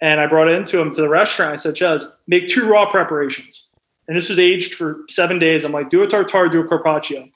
and 0.00 0.20
I 0.20 0.26
brought 0.26 0.48
it 0.48 0.54
into 0.54 0.80
him 0.80 0.92
to 0.94 1.00
the 1.00 1.08
restaurant. 1.08 1.52
I 1.52 1.56
said, 1.56 1.76
Ches, 1.76 2.06
make 2.26 2.48
two 2.48 2.66
raw 2.66 2.90
preparations. 2.90 3.64
And 4.08 4.16
this 4.16 4.28
was 4.28 4.40
aged 4.40 4.74
for 4.74 5.04
seven 5.08 5.38
days. 5.38 5.64
I'm 5.64 5.70
like, 5.70 5.88
do 5.88 6.02
a 6.02 6.06
tartare, 6.06 6.48
do 6.48 6.60
a 6.60 6.66
carpaccio. 6.66 7.28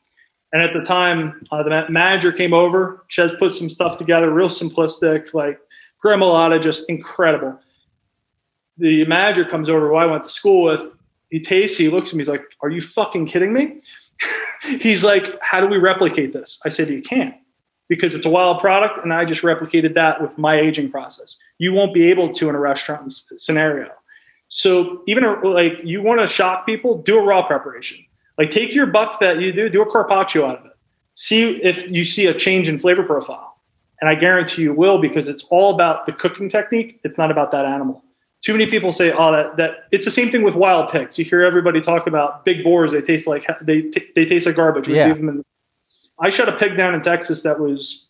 And 0.55 0.63
at 0.63 0.73
the 0.73 0.83
time, 0.83 1.43
uh, 1.51 1.65
the 1.65 1.85
manager 1.91 2.31
came 2.31 2.55
over. 2.55 3.05
Ches 3.09 3.33
put 3.41 3.53
some 3.53 3.69
stuff 3.69 3.99
together, 3.99 4.31
real 4.31 4.49
simplistic, 4.49 5.35
like 5.35 5.59
Gremolata, 6.03 6.63
just 6.63 6.85
incredible. 6.89 7.59
The 8.79 9.05
manager 9.07 9.45
comes 9.45 9.69
over 9.69 9.89
who 9.89 9.97
I 9.97 10.07
went 10.07 10.23
to 10.23 10.31
school 10.31 10.63
with. 10.63 10.81
He 11.31 11.41
tastes, 11.41 11.77
he 11.77 11.89
looks 11.89 12.11
at 12.11 12.15
me, 12.15 12.21
he's 12.21 12.29
like, 12.29 12.45
Are 12.63 12.71
you 12.71 12.81
fucking 12.81 13.27
kidding 13.27 13.53
me? 13.53 13.81
he's 14.81 15.03
like, 15.03 15.37
How 15.43 15.61
do 15.61 15.67
we 15.67 15.77
replicate 15.77 16.33
this? 16.33 16.61
I 16.65 16.69
said, 16.69 16.89
You 16.89 17.03
can't 17.03 17.35
because 17.89 18.15
it's 18.15 18.25
a 18.25 18.31
wild 18.31 18.61
product. 18.61 19.03
And 19.03 19.13
I 19.13 19.25
just 19.25 19.43
replicated 19.43 19.95
that 19.95 20.23
with 20.23 20.39
my 20.39 20.59
aging 20.59 20.89
process. 20.89 21.37
You 21.59 21.73
won't 21.73 21.93
be 21.93 22.09
able 22.11 22.33
to 22.33 22.49
in 22.49 22.55
a 22.55 22.61
restaurant 22.61 23.13
scenario. 23.37 23.91
So 24.47 25.03
even 25.09 25.25
like 25.43 25.73
you 25.83 26.01
want 26.01 26.21
to 26.21 26.29
shock 26.29 26.65
people, 26.65 27.03
do 27.03 27.19
a 27.19 27.23
raw 27.23 27.45
preparation. 27.45 28.04
Like 28.39 28.51
take 28.51 28.74
your 28.74 28.87
buck 28.87 29.20
that 29.20 29.41
you 29.41 29.53
do, 29.53 29.68
do 29.68 29.82
a 29.82 29.91
carpaccio 29.91 30.47
out 30.47 30.59
of 30.59 30.66
it. 30.66 30.72
See 31.14 31.62
if 31.62 31.89
you 31.91 32.05
see 32.05 32.26
a 32.26 32.35
change 32.35 32.68
in 32.68 32.78
flavor 32.78 33.05
profile. 33.05 33.57
And 34.01 34.11
I 34.11 34.16
guarantee 34.16 34.62
you 34.62 34.72
will 34.72 34.99
because 34.99 35.28
it's 35.28 35.45
all 35.45 35.74
about 35.74 36.07
the 36.07 36.12
cooking 36.12 36.49
technique. 36.49 37.01
It's 37.05 37.16
not 37.16 37.30
about 37.30 37.53
that 37.53 37.64
animal. 37.64 38.03
Too 38.45 38.53
many 38.53 38.66
people 38.66 38.93
say, 38.93 39.11
"Oh, 39.12 39.32
that 39.32 39.57
that." 39.57 39.85
It's 39.91 40.05
the 40.05 40.11
same 40.11 40.30
thing 40.30 40.43
with 40.43 40.55
wild 40.55 40.91
pigs. 40.91 41.18
You 41.18 41.24
hear 41.24 41.43
everybody 41.43 41.80
talk 41.80 42.07
about 42.07 42.45
big 42.45 42.62
boars. 42.62 42.93
They 42.93 43.01
taste 43.01 43.26
like 43.26 43.47
they 43.62 43.91
they 44.14 44.26
taste 44.26 44.45
like 44.45 44.57
garbage. 44.57 44.87
Yeah. 44.89 45.14
In, 45.14 45.43
I 46.20 46.28
shot 46.28 46.49
a 46.49 46.53
pig 46.53 46.76
down 46.76 46.95
in 46.95 47.01
Texas 47.01 47.43
that 47.43 47.59
was 47.59 48.07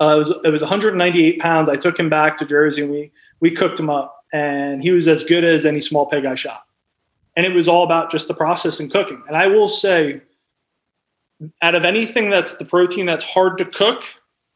uh, 0.00 0.16
it 0.16 0.18
was 0.18 0.32
it 0.44 0.50
was 0.50 0.62
198 0.62 1.38
pounds. 1.38 1.68
I 1.68 1.76
took 1.76 1.98
him 1.98 2.08
back 2.08 2.38
to 2.38 2.44
Jersey 2.44 2.82
and 2.82 2.90
we 2.90 3.12
we 3.40 3.52
cooked 3.52 3.78
him 3.78 3.90
up, 3.90 4.24
and 4.32 4.82
he 4.82 4.90
was 4.90 5.06
as 5.06 5.22
good 5.22 5.44
as 5.44 5.64
any 5.64 5.80
small 5.80 6.06
pig 6.06 6.26
I 6.26 6.34
shot. 6.34 6.62
And 7.38 7.46
it 7.46 7.54
was 7.54 7.68
all 7.68 7.84
about 7.84 8.10
just 8.10 8.26
the 8.26 8.34
process 8.34 8.80
and 8.80 8.90
cooking. 8.90 9.22
And 9.28 9.36
I 9.36 9.46
will 9.46 9.68
say, 9.68 10.20
out 11.62 11.76
of 11.76 11.84
anything 11.84 12.30
that's 12.30 12.56
the 12.56 12.64
protein 12.64 13.06
that's 13.06 13.22
hard 13.22 13.58
to 13.58 13.64
cook, 13.64 14.02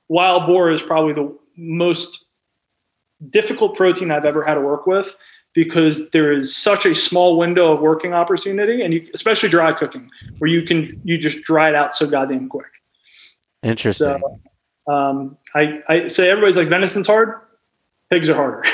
wild 0.09 0.47
boar 0.47 0.69
is 0.69 0.83
probably 0.83 1.13
the 1.13 1.33
most 1.57 2.25
difficult 3.31 3.77
protein 3.77 4.11
I've 4.11 4.25
ever 4.25 4.43
had 4.43 4.55
to 4.55 4.61
work 4.61 4.89
with 4.89 5.15
because 5.55 6.11
there 6.11 6.33
is 6.33 6.57
such 6.57 6.85
a 6.85 6.93
small 6.93 7.39
window 7.39 7.73
of 7.73 7.81
working 7.81 8.15
opportunity 8.15 8.83
and 8.83 8.95
you, 8.95 9.09
especially 9.15 9.49
dry 9.49 9.73
cooking 9.73 10.11
where 10.39 10.51
you 10.51 10.63
can 10.63 11.01
you 11.05 11.17
just 11.19 11.41
dry 11.43 11.69
it 11.69 11.77
out 11.77 11.95
so 11.95 12.09
goddamn 12.09 12.49
quick. 12.49 12.67
Interesting. 13.63 14.21
So, 14.89 14.93
um, 14.93 15.39
I, 15.55 15.73
I 15.89 16.09
say 16.09 16.29
everybody's 16.29 16.57
like 16.57 16.67
venison's 16.67 17.07
hard? 17.07 17.43
Pigs 18.11 18.29
are 18.29 18.35
harder. 18.35 18.65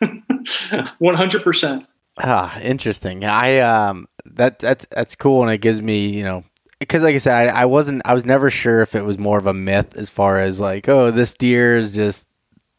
100% 0.00 1.86
ah 2.20 2.58
interesting 2.60 3.24
i 3.24 3.58
um 3.58 4.06
that 4.24 4.58
that's 4.58 4.86
that's 4.90 5.14
cool 5.14 5.42
and 5.42 5.50
it 5.50 5.58
gives 5.58 5.80
me 5.80 6.08
you 6.08 6.24
know 6.24 6.42
because 6.78 7.02
like 7.02 7.14
I 7.14 7.18
said, 7.18 7.48
I, 7.48 7.62
I, 7.62 7.64
wasn't, 7.64 8.02
I 8.04 8.14
was 8.14 8.24
never 8.24 8.50
sure 8.50 8.82
if 8.82 8.94
it 8.94 9.02
was 9.02 9.18
more 9.18 9.38
of 9.38 9.46
a 9.46 9.54
myth 9.54 9.96
as 9.96 10.10
far 10.10 10.38
as 10.38 10.60
like, 10.60 10.88
oh, 10.88 11.10
this 11.10 11.34
deer 11.34 11.76
is 11.76 11.94
just 11.94 12.28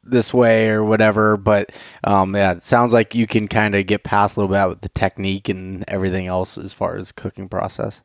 this 0.04 0.34
way 0.34 0.70
or 0.70 0.84
whatever. 0.84 1.38
But 1.38 1.72
um, 2.04 2.36
yeah, 2.36 2.54
it 2.54 2.64
sounds 2.64 2.94
like 2.94 3.14
you 3.14 3.28
can 3.28 3.48
kind 3.48 3.76
of 3.76 3.86
get 3.88 4.04
past 4.04 4.38
a 4.38 4.40
little 4.40 4.56
bit 4.56 4.70
with 4.70 4.82
the 4.82 4.90
technique 4.90 5.50
and 5.50 5.84
everything 5.88 6.28
else 6.28 6.58
as 6.58 6.74
far 6.74 6.96
as 6.96 7.12
cooking 7.12 7.50
process. 7.50 8.02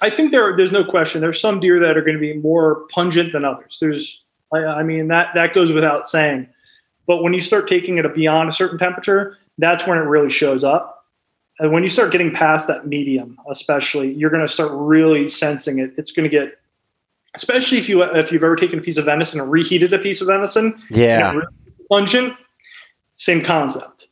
I 0.00 0.10
think 0.10 0.32
there, 0.32 0.56
there's 0.56 0.72
no 0.72 0.84
question. 0.84 1.20
There's 1.20 1.40
some 1.40 1.60
deer 1.60 1.78
that 1.80 1.96
are 1.96 2.02
going 2.02 2.16
to 2.16 2.20
be 2.20 2.34
more 2.34 2.86
pungent 2.92 3.32
than 3.32 3.44
others. 3.44 3.78
There's, 3.80 4.22
I, 4.52 4.58
I 4.58 4.82
mean, 4.82 5.08
that 5.08 5.28
that 5.34 5.54
goes 5.54 5.72
without 5.72 6.06
saying. 6.06 6.48
But 7.06 7.22
when 7.22 7.34
you 7.34 7.40
start 7.40 7.68
taking 7.68 7.98
it 7.98 8.14
beyond 8.14 8.48
a 8.48 8.52
certain 8.52 8.78
temperature, 8.78 9.38
that's 9.58 9.86
when 9.86 9.98
it 9.98 10.02
really 10.02 10.30
shows 10.30 10.64
up 10.64 11.02
and 11.58 11.72
when 11.72 11.82
you 11.82 11.88
start 11.88 12.12
getting 12.12 12.32
past 12.32 12.66
that 12.68 12.86
medium, 12.86 13.38
especially, 13.50 14.12
you're 14.12 14.30
going 14.30 14.42
to 14.42 14.52
start 14.52 14.70
really 14.72 15.28
sensing 15.28 15.78
it. 15.78 15.92
It's 15.96 16.10
going 16.10 16.28
to 16.28 16.30
get, 16.30 16.58
especially 17.34 17.78
if 17.78 17.88
you 17.88 18.02
if 18.02 18.32
you've 18.32 18.42
ever 18.42 18.56
taken 18.56 18.78
a 18.78 18.82
piece 18.82 18.96
of 18.96 19.04
venison 19.04 19.40
and 19.40 19.50
reheated 19.50 19.92
a 19.92 19.98
piece 19.98 20.20
of 20.20 20.28
venison, 20.28 20.80
yeah, 20.90 21.32
really 21.32 21.46
pungent. 21.90 22.34
Same 23.16 23.40
concept. 23.40 24.08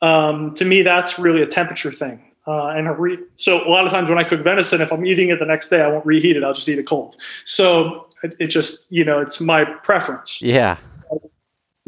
Um, 0.00 0.54
to 0.54 0.64
me, 0.64 0.82
that's 0.82 1.18
really 1.18 1.42
a 1.42 1.46
temperature 1.46 1.92
thing. 1.92 2.24
Uh, 2.46 2.68
and 2.68 2.88
a 2.88 2.92
re- 2.92 3.18
so 3.36 3.64
a 3.64 3.68
lot 3.68 3.84
of 3.84 3.92
times 3.92 4.08
when 4.08 4.18
I 4.18 4.24
cook 4.24 4.42
venison, 4.42 4.80
if 4.80 4.90
I'm 4.90 5.04
eating 5.04 5.28
it 5.28 5.38
the 5.38 5.44
next 5.44 5.68
day, 5.68 5.82
I 5.82 5.88
won't 5.88 6.06
reheat 6.06 6.36
it. 6.36 6.42
I'll 6.42 6.54
just 6.54 6.68
eat 6.68 6.78
it 6.78 6.86
cold. 6.86 7.14
So 7.44 8.08
it, 8.22 8.34
it 8.40 8.46
just, 8.46 8.90
you 8.90 9.04
know, 9.04 9.20
it's 9.20 9.38
my 9.38 9.64
preference. 9.64 10.40
Yeah. 10.40 10.78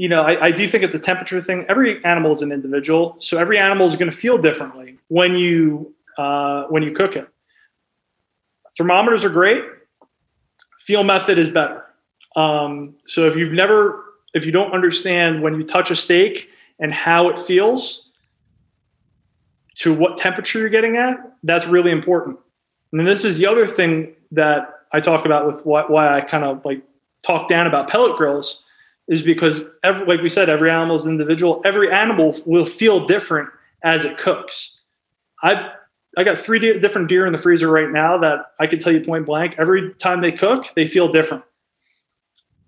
You 0.00 0.08
know, 0.08 0.22
I, 0.22 0.46
I 0.46 0.50
do 0.50 0.66
think 0.66 0.82
it's 0.82 0.94
a 0.94 0.98
temperature 0.98 1.42
thing. 1.42 1.66
Every 1.68 2.02
animal 2.06 2.32
is 2.32 2.40
an 2.40 2.52
individual, 2.52 3.16
so 3.18 3.36
every 3.36 3.58
animal 3.58 3.86
is 3.86 3.96
going 3.96 4.10
to 4.10 4.16
feel 4.16 4.38
differently 4.38 4.96
when 5.08 5.36
you 5.36 5.94
uh, 6.16 6.64
when 6.70 6.82
you 6.82 6.92
cook 6.92 7.16
it. 7.16 7.28
Thermometers 8.78 9.26
are 9.26 9.28
great. 9.28 9.62
Feel 10.78 11.04
method 11.04 11.38
is 11.38 11.50
better. 11.50 11.84
Um, 12.34 12.96
so 13.04 13.26
if 13.26 13.36
you've 13.36 13.52
never, 13.52 14.02
if 14.32 14.46
you 14.46 14.52
don't 14.52 14.72
understand 14.72 15.42
when 15.42 15.56
you 15.56 15.64
touch 15.64 15.90
a 15.90 15.96
steak 15.96 16.48
and 16.78 16.94
how 16.94 17.28
it 17.28 17.38
feels, 17.38 18.08
to 19.74 19.92
what 19.92 20.16
temperature 20.16 20.60
you're 20.60 20.70
getting 20.70 20.96
at, 20.96 21.18
that's 21.42 21.66
really 21.66 21.90
important. 21.90 22.38
And 22.94 23.06
this 23.06 23.26
is 23.26 23.36
the 23.36 23.46
other 23.46 23.66
thing 23.66 24.14
that 24.32 24.80
I 24.94 25.00
talk 25.00 25.26
about 25.26 25.46
with 25.46 25.66
why, 25.66 25.82
why 25.82 26.16
I 26.16 26.22
kind 26.22 26.44
of 26.44 26.64
like 26.64 26.82
talk 27.22 27.48
down 27.48 27.66
about 27.66 27.90
pellet 27.90 28.16
grills 28.16 28.64
is 29.10 29.22
because 29.22 29.62
every, 29.82 30.06
like 30.06 30.22
we 30.22 30.28
said, 30.30 30.48
every 30.48 30.70
animal 30.70 30.96
is 30.96 31.04
individual. 31.04 31.60
Every 31.64 31.92
animal 31.92 32.34
will 32.46 32.64
feel 32.64 33.06
different 33.06 33.50
as 33.84 34.04
it 34.06 34.16
cooks. 34.16 34.80
I've 35.42 35.72
I 36.16 36.24
got 36.24 36.38
three 36.38 36.58
de- 36.58 36.80
different 36.80 37.08
deer 37.08 37.26
in 37.26 37.32
the 37.32 37.38
freezer 37.38 37.70
right 37.70 37.90
now 37.90 38.18
that 38.18 38.52
I 38.58 38.66
can 38.66 38.78
tell 38.78 38.92
you 38.92 39.00
point 39.00 39.26
blank. 39.26 39.54
Every 39.58 39.94
time 39.94 40.20
they 40.20 40.32
cook, 40.32 40.66
they 40.74 40.86
feel 40.86 41.10
different. 41.10 41.44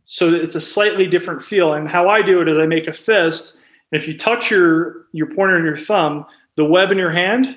So 0.05 0.33
it's 0.33 0.55
a 0.55 0.61
slightly 0.61 1.09
different 1.09 1.43
feel. 1.43 1.75
And 1.75 1.91
how 1.91 2.09
I 2.09 2.23
do 2.23 2.41
it 2.41 2.49
is 2.49 2.59
I 2.59 2.67
make 2.67 2.87
a 2.87 2.93
fist. 2.93 3.59
And 3.91 4.01
if 4.01 4.07
you 4.07 4.17
touch 4.17 4.51
your 4.51 5.03
your 5.13 5.27
pointer 5.27 5.57
and 5.57 5.65
your 5.65 5.77
thumb, 5.77 6.27
the 6.57 6.65
web 6.65 6.91
in 6.93 6.99
your 6.99 7.11
hand, 7.11 7.57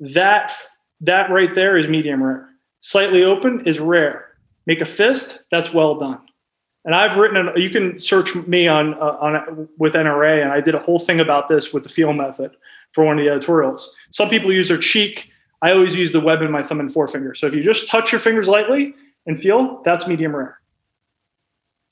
that 0.00 0.54
that 1.02 1.30
right 1.30 1.54
there 1.54 1.76
is 1.76 1.86
medium 1.86 2.22
rare. 2.22 2.48
Slightly 2.80 3.24
open 3.24 3.66
is 3.66 3.78
rare. 3.78 4.28
Make 4.66 4.80
a 4.80 4.86
fist, 4.86 5.40
that's 5.50 5.72
well 5.72 5.96
done. 5.96 6.20
And 6.86 6.94
I've 6.94 7.16
written, 7.16 7.50
you 7.56 7.68
can 7.68 7.98
search 7.98 8.36
me 8.46 8.68
on 8.68 8.94
uh, 8.94 9.18
on 9.20 9.68
with 9.76 9.94
NRA, 9.94 10.40
and 10.40 10.52
I 10.52 10.60
did 10.60 10.76
a 10.76 10.78
whole 10.78 11.00
thing 11.00 11.18
about 11.18 11.48
this 11.48 11.72
with 11.72 11.82
the 11.82 11.88
feel 11.88 12.12
method 12.12 12.52
for 12.92 13.04
one 13.04 13.18
of 13.18 13.24
the 13.24 13.28
editorials. 13.28 13.92
Some 14.10 14.28
people 14.28 14.52
use 14.52 14.68
their 14.68 14.78
cheek. 14.78 15.28
I 15.62 15.72
always 15.72 15.96
use 15.96 16.12
the 16.12 16.20
web 16.20 16.42
in 16.42 16.50
my 16.50 16.62
thumb 16.62 16.78
and 16.78 16.92
forefinger. 16.92 17.34
So 17.34 17.48
if 17.48 17.56
you 17.56 17.64
just 17.64 17.88
touch 17.88 18.12
your 18.12 18.20
fingers 18.20 18.46
lightly 18.46 18.94
and 19.26 19.40
feel, 19.40 19.82
that's 19.84 20.06
medium 20.06 20.34
rare. 20.34 20.60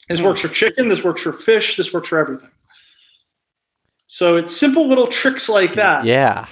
This 0.08 0.20
works 0.20 0.40
for 0.40 0.48
chicken. 0.48 0.88
This 0.88 1.02
works 1.02 1.22
for 1.22 1.32
fish. 1.32 1.76
This 1.76 1.92
works 1.92 2.08
for 2.08 2.18
everything. 2.18 2.50
So 4.06 4.36
it's 4.36 4.56
simple 4.56 4.88
little 4.88 5.08
tricks 5.08 5.48
like 5.48 5.74
that. 5.74 6.04
Yeah. 6.04 6.46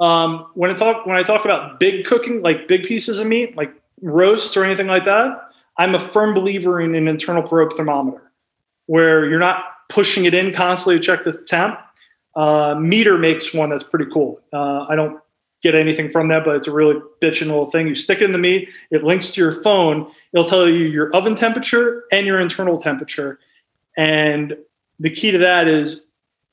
Um, 0.00 0.48
when 0.54 0.70
I 0.70 0.74
talk 0.74 1.06
when 1.06 1.16
I 1.16 1.22
talk 1.22 1.44
about 1.44 1.78
big 1.78 2.04
cooking, 2.06 2.42
like 2.42 2.66
big 2.66 2.82
pieces 2.82 3.20
of 3.20 3.28
meat, 3.28 3.56
like 3.56 3.72
roasts 4.02 4.56
or 4.56 4.64
anything 4.64 4.88
like 4.88 5.04
that, 5.04 5.47
I'm 5.78 5.94
a 5.94 5.98
firm 5.98 6.34
believer 6.34 6.80
in 6.80 6.94
an 6.94 7.08
internal 7.08 7.42
probe 7.42 7.72
thermometer, 7.72 8.32
where 8.86 9.26
you're 9.26 9.38
not 9.38 9.64
pushing 9.88 10.24
it 10.24 10.34
in 10.34 10.52
constantly 10.52 10.98
to 10.98 11.04
check 11.04 11.24
the 11.24 11.32
temp. 11.32 11.78
Uh, 12.34 12.74
MEATER 12.74 13.18
makes 13.18 13.54
one 13.54 13.70
that's 13.70 13.82
pretty 13.82 14.10
cool. 14.12 14.40
Uh, 14.52 14.86
I 14.88 14.96
don't 14.96 15.20
get 15.62 15.74
anything 15.74 16.08
from 16.08 16.28
that, 16.28 16.44
but 16.44 16.56
it's 16.56 16.66
a 16.66 16.72
really 16.72 17.00
bitchin' 17.20 17.46
little 17.46 17.66
thing. 17.66 17.88
You 17.88 17.94
stick 17.94 18.18
it 18.20 18.24
in 18.24 18.32
the 18.32 18.38
meat, 18.38 18.68
it 18.90 19.02
links 19.02 19.32
to 19.32 19.40
your 19.40 19.52
phone. 19.52 20.10
It'll 20.32 20.46
tell 20.46 20.68
you 20.68 20.84
your 20.84 21.10
oven 21.16 21.34
temperature 21.34 22.04
and 22.12 22.26
your 22.26 22.38
internal 22.38 22.78
temperature. 22.78 23.38
And 23.96 24.56
the 25.00 25.10
key 25.10 25.30
to 25.30 25.38
that 25.38 25.66
is 25.66 26.04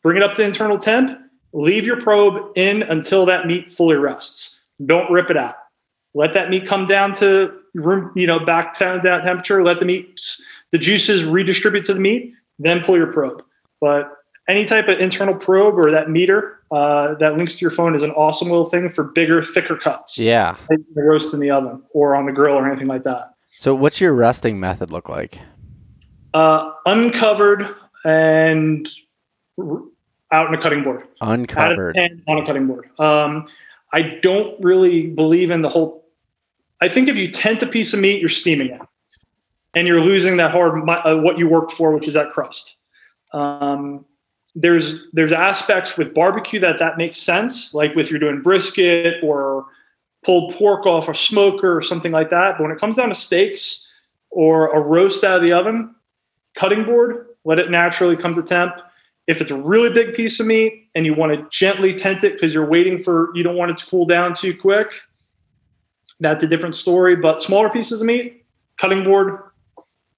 bring 0.02 0.18
it 0.18 0.24
up 0.24 0.34
to 0.36 0.44
internal 0.44 0.78
temp, 0.78 1.20
leave 1.54 1.86
your 1.86 2.02
probe 2.02 2.52
in 2.56 2.84
until 2.84 3.26
that 3.28 3.46
meat 3.46 3.72
fully 3.72 3.96
rests. 3.96 4.60
Don't 4.86 5.12
rip 5.12 5.30
it 5.30 5.38
out. 5.38 5.56
Let 6.16 6.34
that 6.34 6.50
meat 6.50 6.66
come 6.66 6.88
down 6.88 7.14
to 7.16 7.54
room, 7.76 8.12
you 8.16 8.26
know, 8.26 8.40
back 8.40 8.74
to 8.76 9.00
that 9.04 9.24
temperature. 9.24 9.64
Let 9.64 9.80
the 9.80 9.86
meat, 9.86 10.20
the 10.72 10.78
juices 10.78 11.26
redistribute 11.26 11.84
to 11.86 11.94
the 11.94 12.00
meat. 12.00 12.34
Then 12.58 12.82
pull 12.84 12.98
your 12.98 13.12
probe. 13.12 13.44
But 13.82 14.12
any 14.48 14.66
type 14.66 14.88
of 14.88 15.00
internal 15.00 15.36
probe 15.36 15.78
or 15.78 15.92
that 15.92 16.10
MEATER 16.10 16.60
uh, 16.72 17.16
that 17.16 17.36
links 17.36 17.56
to 17.56 17.62
your 17.62 17.72
phone 17.72 17.96
is 17.96 18.02
an 18.02 18.12
awesome 18.12 18.50
little 18.50 18.66
thing 18.66 18.90
for 18.90 19.04
bigger, 19.04 19.44
thicker 19.44 19.76
cuts. 19.76 20.18
Yeah. 20.18 20.56
Like 20.70 20.80
roast 20.96 21.34
in 21.34 21.42
the 21.42 21.52
oven 21.52 21.84
or 21.92 22.16
on 22.16 22.26
the 22.26 22.32
grill 22.32 22.56
or 22.56 22.68
anything 22.68 22.88
like 22.88 23.04
that. 23.04 23.34
So, 23.58 23.76
what's 23.76 24.02
your 24.02 24.14
resting 24.14 24.60
method 24.60 24.92
look 24.92 25.10
like? 25.10 25.40
Uh, 26.34 26.72
uncovered 26.86 27.76
and 28.04 28.90
r- 29.58 29.82
out 30.32 30.48
on 30.48 30.54
a 30.54 30.62
cutting 30.62 30.84
board. 30.84 31.04
Uncovered. 31.22 31.98
Out 31.98 32.12
of 32.12 32.18
10 32.18 32.24
on 32.28 32.38
a 32.40 32.46
cutting 32.46 32.68
board. 32.68 32.90
Um, 33.00 33.48
I 33.94 34.20
don't 34.22 34.62
really 34.62 35.08
believe 35.08 35.52
in 35.52 35.62
the 35.62 35.70
whole. 35.70 36.05
I 36.82 36.90
think 36.90 37.08
if 37.08 37.18
you 37.18 37.32
tent 37.32 37.64
a 37.64 37.68
piece 37.68 37.94
of 37.94 38.00
meat, 38.00 38.20
you're 38.20 38.30
steaming 38.30 38.70
it, 38.72 38.82
and 39.74 39.88
you're 39.88 40.02
losing 40.02 40.38
that 40.38 40.52
hard 40.52 40.88
uh, 40.90 41.16
what 41.18 41.38
you 41.38 41.48
worked 41.48 41.72
for, 41.72 41.92
which 41.92 42.08
is 42.08 42.14
that 42.14 42.32
crust. 42.32 42.76
Um, 43.34 44.06
there's 44.56 45.04
there's 45.14 45.34
aspects 45.34 45.98
with 45.98 46.14
barbecue 46.14 46.60
that 46.62 46.80
that 46.80 46.98
makes 46.98 47.20
sense, 47.20 47.74
like 47.74 47.92
if 47.96 48.10
you're 48.10 48.20
doing 48.20 48.42
brisket 48.42 49.16
or 49.24 49.66
pulled 50.24 50.54
pork 50.56 50.86
off 50.86 51.08
a 51.08 51.14
smoker 51.14 51.76
or 51.78 51.82
something 51.82 52.12
like 52.12 52.30
that. 52.30 52.58
But 52.58 52.64
when 52.64 52.72
it 52.72 52.80
comes 52.80 52.96
down 52.96 53.10
to 53.10 53.16
steaks 53.16 53.86
or 54.32 54.68
a 54.68 54.80
roast 54.80 55.24
out 55.24 55.42
of 55.42 55.48
the 55.48 55.54
oven, 55.54 55.94
cutting 56.56 56.84
board, 56.84 57.28
let 57.44 57.60
it 57.60 57.70
naturally 57.70 58.16
come 58.16 58.34
to 58.34 58.42
temp. 58.42 58.74
If 59.28 59.42
it's 59.42 59.52
a 59.52 59.58
really 59.58 59.92
big 59.92 60.14
piece 60.14 60.40
of 60.40 60.48
meat 60.48 60.90
and 60.96 61.06
you 61.06 61.14
want 61.14 61.34
to 61.34 61.48
gently 61.52 61.94
tent 61.94 62.24
it 62.24 62.34
because 62.34 62.54
you're 62.54 62.66
waiting 62.66 63.02
for 63.02 63.32
you 63.36 63.44
don't 63.44 63.56
want 63.56 63.72
it 63.72 63.78
to 63.78 63.86
cool 63.88 64.06
down 64.06 64.34
too 64.34 64.56
quick, 64.56 64.94
that's 66.20 66.44
a 66.44 66.48
different 66.48 66.76
story. 66.76 67.16
But 67.16 67.42
smaller 67.42 67.70
pieces 67.70 68.02
of 68.02 68.08
meat, 68.08 68.46
cutting 68.80 69.04
board, 69.04 69.40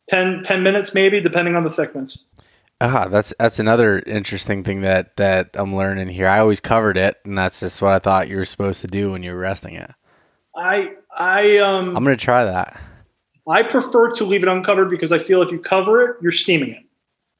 10, 0.09 0.41
10 0.43 0.63
minutes 0.63 0.93
maybe, 0.93 1.19
depending 1.21 1.55
on 1.55 1.63
the 1.63 1.71
thickness. 1.71 2.17
Ah, 2.79 3.07
that's 3.09 3.33
that's 3.39 3.57
another 3.57 3.99
interesting 4.05 4.63
thing 4.63 4.81
that 4.81 5.15
that 5.17 5.49
I'm 5.55 5.75
learning 5.75 6.09
here. 6.09 6.27
I 6.27 6.39
always 6.39 6.59
covered 6.59 6.95
it, 6.95 7.17
and 7.25 7.35
that's 7.35 7.59
just 7.59 7.81
what 7.81 7.93
I 7.93 7.97
thought 7.99 8.29
you 8.29 8.37
were 8.37 8.45
supposed 8.45 8.81
to 8.81 8.87
do 8.87 9.11
when 9.11 9.23
you 9.23 9.33
were 9.33 9.39
resting 9.39 9.73
it. 9.73 9.89
I 10.55 10.91
I 11.17 11.57
um 11.57 11.97
I'm 11.97 12.03
gonna 12.03 12.15
try 12.15 12.45
that. 12.45 12.79
I 13.49 13.63
prefer 13.63 14.11
to 14.11 14.25
leave 14.25 14.43
it 14.43 14.49
uncovered 14.49 14.91
because 14.91 15.11
I 15.11 15.17
feel 15.17 15.41
if 15.41 15.51
you 15.51 15.57
cover 15.57 16.03
it, 16.03 16.17
you're 16.21 16.31
steaming 16.31 16.69
it, 16.69 16.83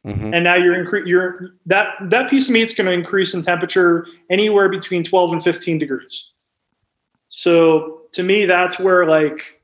Mhm. 0.09 0.33
and 0.33 0.43
now 0.43 0.55
you're 0.55 0.73
incre- 0.73 1.05
you're 1.05 1.35
that 1.67 1.89
that 2.09 2.31
piece 2.31 2.47
of 2.47 2.53
meat's 2.53 2.73
going 2.73 2.87
to 2.87 2.93
increase 2.93 3.35
in 3.35 3.43
temperature 3.43 4.07
anywhere 4.31 4.69
between 4.69 5.03
12 5.03 5.33
and 5.33 5.43
15 5.43 5.77
degrees. 5.77 6.31
So 7.27 7.96
to 8.17 8.23
me, 8.23 8.45
that's 8.45 8.79
where 8.79 9.05
like 9.05 9.61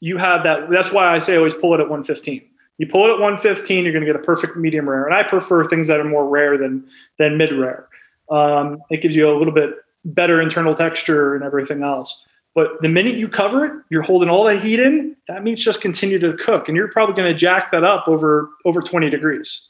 you 0.00 0.16
have 0.16 0.42
that. 0.44 0.70
That's 0.70 0.90
why 0.90 1.14
I 1.14 1.18
say 1.18 1.36
always 1.36 1.54
pull 1.54 1.74
it 1.74 1.80
at 1.80 1.88
115. 1.88 2.42
You 2.78 2.86
pull 2.88 3.04
it 3.04 3.10
at 3.10 3.20
115, 3.20 3.84
you're 3.84 3.92
going 3.92 4.04
to 4.04 4.10
get 4.10 4.16
a 4.16 4.24
perfect 4.24 4.56
medium 4.56 4.88
rare, 4.88 5.04
and 5.04 5.14
I 5.14 5.22
prefer 5.22 5.62
things 5.62 5.86
that 5.88 6.00
are 6.00 6.04
more 6.04 6.26
rare 6.28 6.58
than 6.58 6.88
than 7.18 7.36
mid 7.36 7.52
rare. 7.52 7.88
Um, 8.30 8.78
it 8.90 9.02
gives 9.02 9.14
you 9.14 9.30
a 9.30 9.36
little 9.36 9.52
bit 9.52 9.70
better 10.06 10.40
internal 10.40 10.74
texture 10.74 11.34
and 11.34 11.44
everything 11.44 11.82
else. 11.82 12.22
But 12.54 12.80
the 12.80 12.88
minute 12.88 13.16
you 13.16 13.28
cover 13.28 13.64
it, 13.66 13.72
you're 13.90 14.02
holding 14.02 14.30
all 14.30 14.44
that 14.44 14.62
heat 14.62 14.80
in. 14.80 15.14
That 15.28 15.42
meat's 15.42 15.62
just 15.62 15.80
continue 15.80 16.18
to 16.20 16.32
cook, 16.34 16.68
and 16.68 16.76
you're 16.76 16.90
probably 16.90 17.14
going 17.14 17.30
to 17.30 17.38
jack 17.38 17.70
that 17.72 17.84
up 17.84 18.08
over 18.08 18.48
over 18.64 18.80
20 18.80 19.10
degrees. 19.10 19.60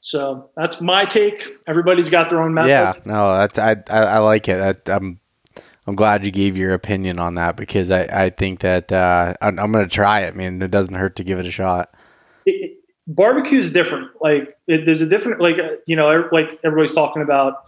So 0.00 0.50
that's 0.54 0.82
my 0.82 1.06
take. 1.06 1.48
Everybody's 1.66 2.10
got 2.10 2.28
their 2.28 2.42
own 2.42 2.52
method. 2.52 2.68
Yeah, 2.68 2.92
no, 3.06 3.24
I 3.24 3.48
I, 3.56 3.76
I 3.88 4.18
like 4.18 4.48
it. 4.48 4.60
I, 4.60 4.92
I'm 4.92 5.18
I'm 5.88 5.94
glad 5.94 6.22
you 6.22 6.30
gave 6.30 6.58
your 6.58 6.74
opinion 6.74 7.18
on 7.18 7.36
that 7.36 7.56
because 7.56 7.90
I 7.90 8.26
I 8.26 8.28
think 8.28 8.60
that 8.60 8.92
uh, 8.92 9.32
I'm, 9.40 9.58
I'm 9.58 9.72
gonna 9.72 9.88
try 9.88 10.20
it. 10.20 10.34
I 10.34 10.36
mean, 10.36 10.60
it 10.60 10.70
doesn't 10.70 10.92
hurt 10.92 11.16
to 11.16 11.24
give 11.24 11.38
it 11.38 11.46
a 11.46 11.50
shot. 11.50 11.94
It, 12.44 12.76
barbecue 13.06 13.58
is 13.58 13.70
different. 13.70 14.10
Like 14.20 14.54
it, 14.66 14.84
there's 14.84 15.00
a 15.00 15.06
different 15.06 15.40
like 15.40 15.58
uh, 15.58 15.76
you 15.86 15.96
know 15.96 16.28
like 16.30 16.60
everybody's 16.62 16.94
talking 16.94 17.22
about 17.22 17.64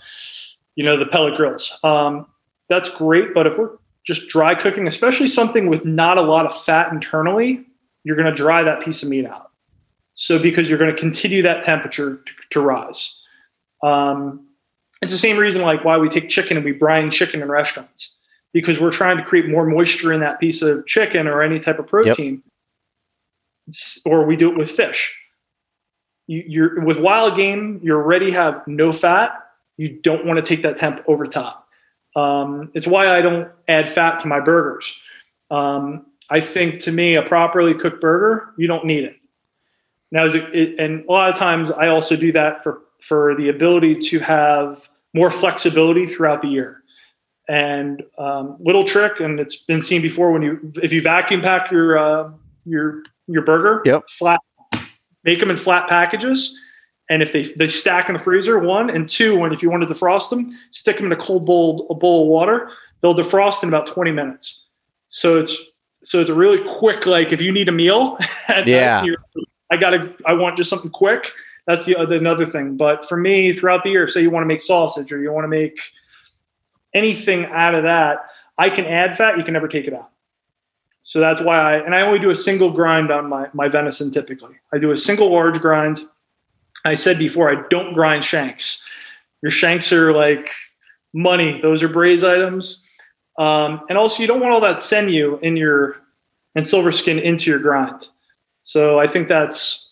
you 0.75 0.85
know 0.85 0.99
the 0.99 1.07
pellet 1.07 1.39
grills. 1.39 1.73
Um, 1.83 2.27
that's 2.68 2.91
great, 2.91 3.33
but 3.33 3.47
if 3.47 3.57
we're 3.57 3.71
just 4.05 4.29
dry 4.29 4.55
cooking, 4.55 4.87
especially 4.87 5.27
something 5.27 5.71
with 5.71 5.87
not 5.87 6.18
a 6.18 6.23
lot 6.23 6.45
of 6.45 6.55
fat 6.64 6.93
internally, 6.93 7.64
you're 8.05 8.16
going 8.16 8.29
to 8.29 8.35
dry 8.35 8.62
that 8.62 8.85
piece 8.85 9.03
of 9.03 9.09
meat 9.09 9.25
out. 9.25 9.51
So 10.12 10.39
because 10.39 10.68
you're 10.68 10.79
going 10.79 10.95
to 10.95 11.01
continue 11.01 11.43
that 11.43 11.62
temperature 11.62 12.16
to, 12.16 12.33
to 12.51 12.61
rise. 12.61 13.18
Um, 13.83 14.47
it's 15.03 15.13
the 15.13 15.19
same 15.19 15.39
reason 15.39 15.63
like 15.63 15.85
why 15.85 15.97
we 15.99 16.09
take 16.09 16.29
chicken 16.29 16.57
and 16.57 16.65
we 16.65 16.73
brine 16.73 17.11
chicken 17.11 17.43
in 17.43 17.49
restaurants 17.49 18.17
because 18.53 18.81
we're 18.81 18.91
trying 18.91 19.17
to 19.17 19.25
create 19.25 19.49
more 19.49 19.65
moisture 19.65 20.13
in 20.13 20.21
that 20.21 20.41
piece 20.41 20.63
of 20.63 20.87
chicken 20.87 21.27
or 21.27 21.43
any 21.43 21.59
type 21.59 21.79
of 21.79 21.87
protein. 21.87 22.43
Yep. 23.67 23.75
Or 24.07 24.27
we 24.27 24.37
do 24.37 24.51
it 24.51 24.59
with 24.59 24.71
fish. 24.71 25.17
You, 26.27 26.45
you're 26.47 26.85
with 26.85 26.99
wild 26.99 27.37
game, 27.37 27.81
you 27.83 27.95
already 27.95 28.31
have 28.33 28.67
no 28.67 28.93
fat. 28.93 29.33
You 29.77 30.01
don't 30.01 30.27
want 30.27 30.37
to 30.39 30.43
take 30.43 30.63
that 30.65 30.77
temp 30.77 31.03
over 31.07 31.27
top. 31.27 31.69
Um, 32.17 32.71
it's 32.75 32.87
why 32.87 33.17
I 33.17 33.23
don't 33.23 33.49
add 33.69 33.89
fat 33.89 34.19
to 34.21 34.29
my 34.29 34.41
burgers. 34.41 34.95
Um, 35.51 36.07
I 36.29 36.41
think 36.41 36.79
to 36.81 36.93
me, 36.93 37.15
a 37.15 37.23
properly 37.23 37.75
cooked 37.75 38.01
burger, 38.01 38.53
you 38.59 38.67
don't 38.67 38.85
need 38.85 39.05
it. 39.05 39.17
Now, 40.13 40.27
it, 40.27 40.35
it, 40.35 40.79
and 40.79 41.05
a 41.09 41.13
lot 41.13 41.31
of 41.31 41.37
times 41.37 41.71
I 41.71 41.89
also 41.89 42.17
do 42.17 42.33
that 42.33 42.63
for, 42.63 42.81
for 43.01 43.35
the 43.37 43.49
ability 43.49 43.97
to 43.97 44.19
have 44.21 44.89
more 45.15 45.31
flexibility 45.31 46.07
throughout 46.07 46.43
the 46.43 46.49
year. 46.49 46.83
And 47.49 48.03
um, 48.19 48.57
little 48.61 48.85
trick, 48.85 49.19
and 49.21 49.41
it's 49.41 49.57
been 49.57 49.81
seen 49.81 50.03
before 50.03 50.31
when 50.31 50.43
you 50.43 50.73
if 50.83 50.93
you 50.93 51.01
vacuum 51.01 51.41
pack 51.41 51.71
your 51.73 51.99
uh, 51.99 52.31
your 52.65 53.03
your 53.27 53.43
burger, 53.43 53.83
Yep. 53.85 54.03
flat, 54.11 54.41
make 55.25 55.41
them 55.41 55.51
in 55.51 55.57
flat 55.57 55.89
packages. 55.89 56.57
And 57.09 57.23
if 57.25 57.33
they 57.33 57.43
they 57.43 57.67
stack 57.67 58.09
in 58.09 58.13
the 58.13 58.21
freezer, 58.23 58.61
one 58.61 58.89
and 58.89 59.09
two, 59.09 59.37
when 59.37 59.53
if 59.53 59.65
you 59.65 59.71
want 59.71 59.87
to 59.87 59.93
defrost 59.93 60.31
them, 60.31 60.51
stick 60.71 60.97
them 60.99 61.07
in 61.07 61.13
a 61.13 61.17
cold 61.17 61.45
bowl 61.45 61.89
a 61.91 61.95
bowl 61.95 62.23
of 62.23 62.29
water. 62.29 62.71
They'll 63.03 63.17
defrost 63.17 63.65
in 63.65 63.69
about 63.69 63.89
twenty 63.89 64.13
minutes. 64.13 64.67
So 65.09 65.37
it's 65.37 65.61
so 66.05 66.21
it's 66.21 66.31
a 66.31 66.35
really 66.35 66.63
quick 66.79 67.05
like 67.05 67.33
if 67.33 67.41
you 67.41 67.51
need 67.51 67.69
a 67.69 67.73
meal, 67.73 68.17
Yeah. 68.65 69.05
I 69.73 69.77
gotta 69.77 70.15
I 70.25 70.35
want 70.35 70.57
just 70.57 70.71
something 70.71 70.91
quick. 70.93 71.33
That's 71.71 71.85
the 71.85 71.97
other 71.97 72.16
another 72.16 72.47
thing. 72.47 72.77
But 72.77 73.09
for 73.09 73.16
me, 73.16 73.55
throughout 73.55 73.85
the 73.85 73.91
year, 73.91 74.09
say 74.09 74.23
you 74.23 74.31
want 74.31 74.43
to 74.43 74.49
make 74.49 74.61
sausage 74.61 75.12
or 75.12 75.21
you 75.21 75.33
want 75.33 75.45
to 75.45 75.49
make 75.49 75.79
anything 76.95 77.47
out 77.47 77.77
of 77.77 77.85
that, 77.85 78.27
I 78.59 78.71
can 78.71 78.87
add 78.87 79.16
fat. 79.16 79.39
You 79.39 79.45
can 79.45 79.55
never 79.55 79.68
take 79.68 79.87
it 79.87 79.95
out. 79.95 80.11
So 81.03 81.21
that's 81.21 81.41
why 81.41 81.59
I 81.59 81.77
and 81.77 81.95
I 81.95 82.03
only 82.03 82.18
do 82.18 82.31
a 82.31 82.35
single 82.35 82.71
grind 82.71 83.12
on 83.12 83.29
my 83.29 83.49
my 83.53 83.68
venison. 83.68 84.11
Typically, 84.11 84.57
I 84.73 84.79
do 84.79 84.93
a 84.93 84.97
single 84.97 85.33
large 85.33 85.61
grind. 85.61 86.05
I 86.85 86.97
said 86.97 87.18
before, 87.18 87.51
I 87.51 87.62
don't 87.68 87.95
grind 87.95 88.25
shanks. 88.25 88.81
Your 89.43 89.53
shanks 89.53 89.93
are 89.93 90.12
like 90.12 90.51
money; 91.14 91.61
those 91.62 91.85
are 91.85 91.89
braised 91.89 92.25
items. 92.25 92.83
Um, 93.39 93.83
and 93.89 93.97
also, 93.97 94.23
you 94.23 94.27
don't 94.27 94.41
want 94.41 94.53
all 94.53 94.61
that 94.62 94.81
sinew 94.81 95.39
in 95.41 95.57
your 95.57 95.97
and 96.57 96.66
silver 96.66 96.91
skin 96.91 97.21
into 97.21 97.49
your 97.49 97.61
grind. 97.61 98.09
So 98.62 98.99
I 98.99 99.07
think 99.07 99.29
that's 99.29 99.89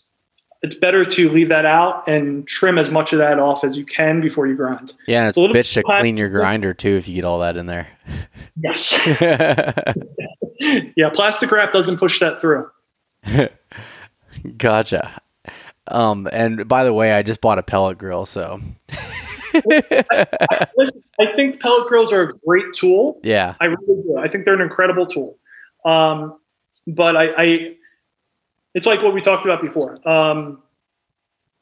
it's 0.62 0.74
better 0.74 1.04
to 1.04 1.28
leave 1.30 1.48
that 1.48 1.64
out 1.64 2.08
and 2.08 2.46
trim 2.48 2.78
as 2.78 2.90
much 2.90 3.12
of 3.12 3.18
that 3.18 3.38
off 3.38 3.62
as 3.62 3.78
you 3.78 3.84
can 3.84 4.20
before 4.20 4.46
you 4.46 4.56
grind. 4.56 4.92
Yeah, 5.06 5.20
and 5.20 5.28
it's 5.28 5.36
a 5.36 5.40
a 5.40 5.42
little 5.42 5.54
bitch 5.54 5.74
to 5.74 5.82
clean 5.82 6.16
your 6.16 6.28
grinder 6.28 6.74
too 6.74 6.96
if 6.96 7.06
you 7.06 7.14
get 7.14 7.24
all 7.24 7.38
that 7.40 7.56
in 7.56 7.66
there. 7.66 7.86
Yes. 8.56 8.92
yeah, 10.96 11.10
plastic 11.10 11.50
wrap 11.50 11.72
doesn't 11.72 11.98
push 11.98 12.18
that 12.20 12.40
through. 12.40 12.68
gotcha. 14.56 15.20
Um, 15.86 16.28
and 16.32 16.66
by 16.68 16.84
the 16.84 16.92
way, 16.92 17.12
I 17.12 17.22
just 17.22 17.40
bought 17.40 17.58
a 17.58 17.62
pellet 17.62 17.98
grill, 17.98 18.26
so 18.26 18.60
Listen, 19.54 21.02
I 21.20 21.26
think 21.34 21.60
pellet 21.60 21.88
grills 21.88 22.12
are 22.12 22.22
a 22.22 22.32
great 22.46 22.74
tool. 22.74 23.20
yeah, 23.22 23.54
I 23.60 23.66
really 23.66 24.02
do. 24.02 24.16
I 24.18 24.28
think 24.28 24.44
they're 24.44 24.54
an 24.54 24.60
incredible 24.60 25.06
tool. 25.06 25.38
Um, 25.84 26.38
but 26.86 27.16
I, 27.16 27.28
I, 27.36 27.76
it's 28.78 28.86
like 28.86 29.02
what 29.02 29.12
we 29.12 29.20
talked 29.20 29.44
about 29.44 29.60
before. 29.60 29.98
Um, 30.08 30.62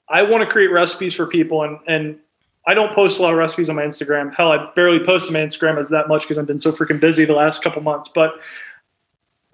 I 0.08 0.22
want 0.22 0.42
to 0.42 0.46
create 0.46 0.70
recipes 0.70 1.14
for 1.14 1.26
people, 1.26 1.62
and 1.62 1.78
and 1.88 2.18
I 2.66 2.74
don't 2.74 2.94
post 2.94 3.18
a 3.18 3.22
lot 3.22 3.32
of 3.32 3.38
recipes 3.38 3.70
on 3.70 3.76
my 3.76 3.82
Instagram. 3.82 4.34
Hell, 4.34 4.52
I 4.52 4.70
barely 4.76 5.04
post 5.04 5.28
on 5.28 5.32
my 5.32 5.40
Instagram 5.40 5.80
as 5.80 5.88
that 5.88 6.08
much 6.08 6.22
because 6.22 6.38
I've 6.38 6.46
been 6.46 6.58
so 6.58 6.72
freaking 6.72 7.00
busy 7.00 7.24
the 7.24 7.32
last 7.32 7.62
couple 7.62 7.80
months. 7.82 8.10
But 8.14 8.34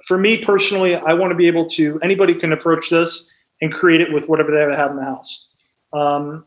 for 0.07 0.19
me 0.19 0.45
personally, 0.45 0.97
I 0.97 1.13
want 1.13 1.31
to 1.31 1.37
be 1.37 1.47
able 1.47 1.67
to. 1.71 2.01
Anybody 2.03 2.35
can 2.35 2.53
approach 2.53 2.91
this 2.91 3.31
and 3.61 3.73
create 3.73 4.01
it 4.01 4.13
with 4.13 4.29
whatever 4.29 4.51
they 4.51 4.77
have 4.77 4.91
in 4.91 4.97
the 4.97 5.05
house. 5.05 5.47
Um, 5.93 6.45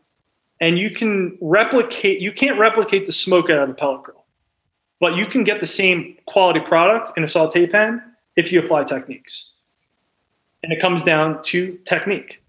and 0.60 0.78
you 0.78 0.90
can 0.90 1.38
replicate. 1.40 2.20
You 2.20 2.32
can't 2.32 2.58
replicate 2.58 3.06
the 3.06 3.12
smoke 3.12 3.48
out 3.48 3.62
of 3.62 3.70
a 3.70 3.74
pellet 3.74 4.02
grill 4.02 4.26
but 5.00 5.16
you 5.16 5.26
can 5.26 5.44
get 5.44 5.60
the 5.60 5.66
same 5.66 6.16
quality 6.26 6.60
product 6.60 7.16
in 7.16 7.24
a 7.24 7.28
saute 7.28 7.66
pan 7.66 8.02
if 8.36 8.52
you 8.52 8.60
apply 8.60 8.84
techniques. 8.84 9.52
And 10.66 10.72
it 10.72 10.80
comes 10.80 11.04
down 11.04 11.40
to 11.44 11.78
technique. 11.84 12.42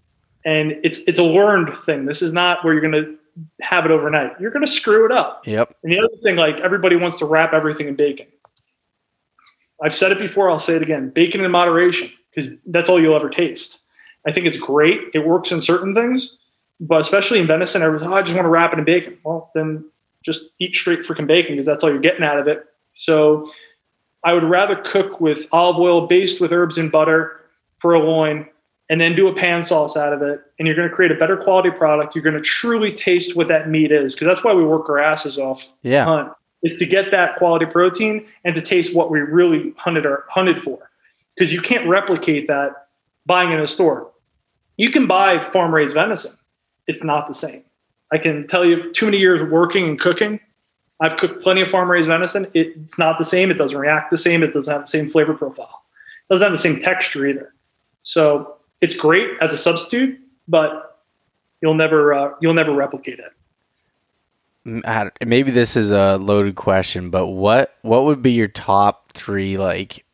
And 0.44 0.72
it's 0.82 0.98
it's 1.06 1.20
a 1.20 1.24
learned 1.24 1.72
thing. 1.84 2.04
This 2.04 2.20
is 2.20 2.32
not 2.32 2.64
where 2.64 2.74
you're 2.74 2.82
going 2.82 3.04
to 3.04 3.16
have 3.60 3.84
it 3.84 3.92
overnight. 3.92 4.32
You're 4.40 4.50
going 4.50 4.64
to 4.64 4.70
screw 4.70 5.04
it 5.06 5.12
up. 5.12 5.46
yep, 5.46 5.72
And 5.84 5.92
the 5.92 6.00
other 6.00 6.16
thing, 6.20 6.34
like 6.34 6.58
everybody 6.58 6.96
wants 6.96 7.18
to 7.18 7.26
wrap 7.26 7.54
everything 7.54 7.86
in 7.86 7.94
bacon. 7.94 8.26
I've 9.80 9.94
said 9.94 10.10
it 10.10 10.18
before. 10.18 10.50
I'll 10.50 10.58
say 10.58 10.74
it 10.74 10.82
again: 10.82 11.10
bacon 11.10 11.44
in 11.44 11.50
moderation, 11.52 12.10
because 12.30 12.50
that's 12.66 12.88
all 12.88 13.00
you'll 13.00 13.14
ever 13.14 13.30
taste. 13.30 13.82
I 14.26 14.32
think 14.32 14.46
it's 14.46 14.58
great. 14.58 14.98
It 15.14 15.24
works 15.24 15.52
in 15.52 15.60
certain 15.60 15.94
things, 15.94 16.36
but 16.80 17.00
especially 17.00 17.38
in 17.38 17.46
venison, 17.46 17.82
everyone's, 17.82 18.10
oh, 18.10 18.16
I 18.16 18.22
just 18.22 18.34
want 18.34 18.46
to 18.46 18.50
wrap 18.50 18.72
it 18.72 18.80
in 18.80 18.84
bacon. 18.84 19.16
Well, 19.22 19.52
then 19.54 19.84
just 20.24 20.46
eat 20.58 20.74
straight 20.74 21.02
freaking 21.02 21.28
bacon 21.28 21.52
because 21.52 21.66
that's 21.66 21.84
all 21.84 21.90
you're 21.90 22.00
getting 22.00 22.24
out 22.24 22.40
of 22.40 22.48
it. 22.48 22.64
So 22.94 23.48
I 24.24 24.32
would 24.32 24.42
rather 24.42 24.74
cook 24.74 25.20
with 25.20 25.46
olive 25.52 25.78
oil 25.78 26.08
based 26.08 26.40
with 26.40 26.52
herbs 26.52 26.78
and 26.78 26.90
butter 26.90 27.40
for 27.78 27.94
a 27.94 28.00
loin 28.00 28.46
and 28.90 29.00
then 29.00 29.14
do 29.14 29.28
a 29.28 29.34
pan 29.34 29.62
sauce 29.62 29.96
out 29.96 30.12
of 30.12 30.22
it. 30.22 30.40
And 30.58 30.66
you're 30.66 30.76
going 30.76 30.88
to 30.88 30.94
create 30.94 31.12
a 31.12 31.16
better 31.16 31.36
quality 31.36 31.70
product. 31.70 32.14
You're 32.14 32.24
going 32.24 32.36
to 32.36 32.42
truly 32.42 32.92
taste 32.92 33.36
what 33.36 33.48
that 33.48 33.68
meat 33.68 33.92
is 33.92 34.14
because 34.14 34.26
that's 34.26 34.44
why 34.44 34.54
we 34.54 34.64
work 34.64 34.88
our 34.88 34.98
asses 34.98 35.38
off 35.38 35.74
yeah, 35.82 36.04
hunt 36.04 36.32
is 36.62 36.76
to 36.76 36.86
get 36.86 37.10
that 37.10 37.36
quality 37.36 37.66
protein 37.66 38.26
and 38.44 38.54
to 38.54 38.62
taste 38.62 38.94
what 38.94 39.10
we 39.10 39.20
really 39.20 39.72
hunted 39.76 40.06
or 40.06 40.24
hunted 40.28 40.62
for. 40.62 40.90
Because 41.34 41.52
you 41.52 41.60
can't 41.60 41.86
replicate 41.88 42.48
that 42.48 42.88
buying 43.26 43.52
in 43.52 43.60
a 43.60 43.66
store. 43.66 44.10
You 44.76 44.90
can 44.90 45.06
buy 45.06 45.50
farm 45.50 45.72
raised 45.74 45.94
venison. 45.94 46.36
It's 46.86 47.04
not 47.04 47.28
the 47.28 47.34
same. 47.34 47.62
I 48.10 48.18
can 48.18 48.46
tell 48.46 48.64
you 48.64 48.92
too 48.92 49.06
many 49.06 49.18
years 49.18 49.42
working 49.42 49.84
and 49.84 50.00
cooking. 50.00 50.40
I've 51.00 51.16
cooked 51.16 51.42
plenty 51.42 51.60
of 51.60 51.68
farm 51.68 51.90
raised 51.90 52.08
venison. 52.08 52.48
It's 52.54 52.98
not 52.98 53.18
the 53.18 53.24
same. 53.24 53.50
It 53.50 53.54
doesn't 53.54 53.76
react 53.76 54.10
the 54.10 54.18
same. 54.18 54.42
It 54.42 54.52
doesn't 54.52 54.72
have 54.72 54.82
the 54.82 54.88
same 54.88 55.08
flavor 55.08 55.34
profile. 55.34 55.82
It 56.28 56.32
doesn't 56.32 56.46
have 56.46 56.52
the 56.52 56.58
same 56.58 56.80
texture 56.80 57.26
either. 57.26 57.54
So 58.08 58.56
it's 58.80 58.94
great 58.96 59.28
as 59.42 59.52
a 59.52 59.58
substitute, 59.58 60.18
but 60.48 60.98
you'll 61.60 61.74
never 61.74 62.14
uh, 62.14 62.30
you'll 62.40 62.54
never 62.54 62.72
replicate 62.72 63.18
it. 63.18 63.32
M- 64.64 64.82
I 64.86 65.02
don't- 65.04 65.14
maybe 65.26 65.50
this 65.50 65.76
is 65.76 65.90
a 65.92 66.16
loaded 66.16 66.54
question, 66.56 67.10
but 67.10 67.26
what 67.26 67.74
what 67.82 68.04
would 68.04 68.22
be 68.22 68.32
your 68.32 68.48
top 68.48 69.12
three 69.12 69.58
like 69.58 70.06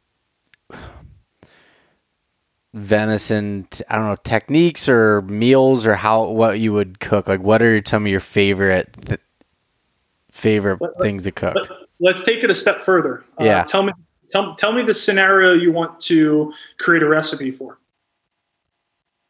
venison? 2.74 3.68
I 3.88 3.94
don't 3.94 4.06
know 4.06 4.16
techniques 4.24 4.88
or 4.88 5.22
meals 5.22 5.86
or 5.86 5.94
how 5.94 6.28
what 6.30 6.58
you 6.58 6.72
would 6.72 6.98
cook. 6.98 7.28
Like, 7.28 7.42
what 7.42 7.62
are 7.62 7.80
some 7.86 8.06
of 8.06 8.10
your 8.10 8.18
favorite 8.18 8.92
th- 9.06 9.20
favorite 10.32 10.80
Let- 10.80 10.98
things 11.00 11.22
to 11.24 11.30
cook? 11.30 11.54
Let, 11.54 11.68
let's 12.00 12.24
take 12.24 12.42
it 12.42 12.50
a 12.50 12.54
step 12.54 12.82
further. 12.82 13.22
Uh, 13.40 13.44
Yeah. 13.44 13.62
Tell 13.62 13.84
me, 13.84 13.92
tell, 14.26 14.56
tell 14.56 14.72
me 14.72 14.82
the 14.82 14.94
scenario 14.94 15.52
you 15.52 15.70
want 15.70 16.00
to 16.00 16.52
create 16.80 17.04
a 17.04 17.08
recipe 17.08 17.52
for. 17.52 17.78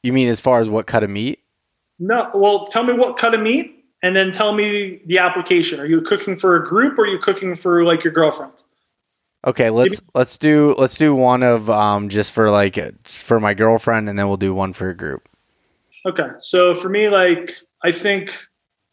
You 0.05 0.13
mean 0.13 0.29
as 0.29 0.39
far 0.39 0.61
as 0.61 0.69
what 0.69 0.87
cut 0.87 1.03
of 1.03 1.09
meat? 1.09 1.41
No, 1.99 2.31
well, 2.35 2.67
tell 2.67 2.85
me 2.85 2.93
what 2.93 3.17
cut 3.17 3.33
of 3.33 3.41
meat, 3.41 3.87
and 4.03 4.15
then 4.15 4.33
tell 4.33 4.53
me 4.53 5.01
the 5.07 5.17
application. 5.19 5.81
Are 5.81 5.87
you 5.87 6.03
cooking 6.03 6.37
for 6.37 6.57
a 6.57 6.63
group, 6.63 6.99
or 6.99 7.05
are 7.05 7.07
you 7.07 7.19
cooking 7.19 7.57
for 7.57 7.85
like 7.85 8.05
your 8.05 8.13
girlfriend? 8.13 8.53
Okay, 9.47 9.71
let's 9.71 10.03
let's 10.15 10.37
do 10.37 10.75
let's 10.77 10.99
do 10.99 11.15
one 11.15 11.43
of 11.43 11.71
um 11.71 12.11
just 12.11 12.33
for 12.33 12.51
like 12.51 12.77
for 13.09 13.41
my 13.41 13.55
girlfriend, 13.55 14.11
and 14.11 14.19
then 14.19 14.29
we'll 14.29 14.37
do 14.37 14.55
one 14.55 14.75
for 14.75 14.91
a 14.91 14.95
group. 14.95 15.27
Okay, 16.05 16.29
so 16.37 16.75
for 16.75 16.91
me, 16.91 17.09
like 17.09 17.55
I 17.83 17.91
think 17.91 18.37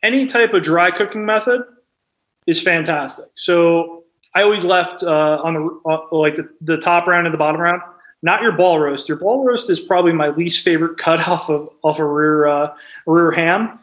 any 0.01 0.27
type 0.27 0.53
of 0.53 0.63
dry 0.63 0.91
cooking 0.91 1.25
method 1.25 1.61
is 2.47 2.61
fantastic. 2.61 3.25
So 3.35 4.05
I 4.33 4.43
always 4.43 4.63
left 4.63 5.03
uh, 5.03 5.41
on 5.43 5.55
the 5.55 5.79
uh, 5.89 6.15
like 6.15 6.37
the, 6.37 6.47
the 6.61 6.77
top 6.77 7.05
round 7.05 7.27
and 7.27 7.33
the 7.33 7.37
bottom 7.37 7.59
round. 7.59 7.81
Not 8.23 8.41
your 8.41 8.51
ball 8.51 8.79
roast. 8.79 9.09
Your 9.09 9.17
ball 9.17 9.43
roast 9.43 9.69
is 9.69 9.79
probably 9.79 10.13
my 10.13 10.29
least 10.29 10.63
favorite 10.63 10.97
cut 10.99 11.27
off 11.27 11.49
of 11.49 11.69
off 11.83 11.99
a 11.99 12.05
rear 12.05 12.47
uh, 12.47 12.73
rear 13.05 13.31
ham, 13.31 13.79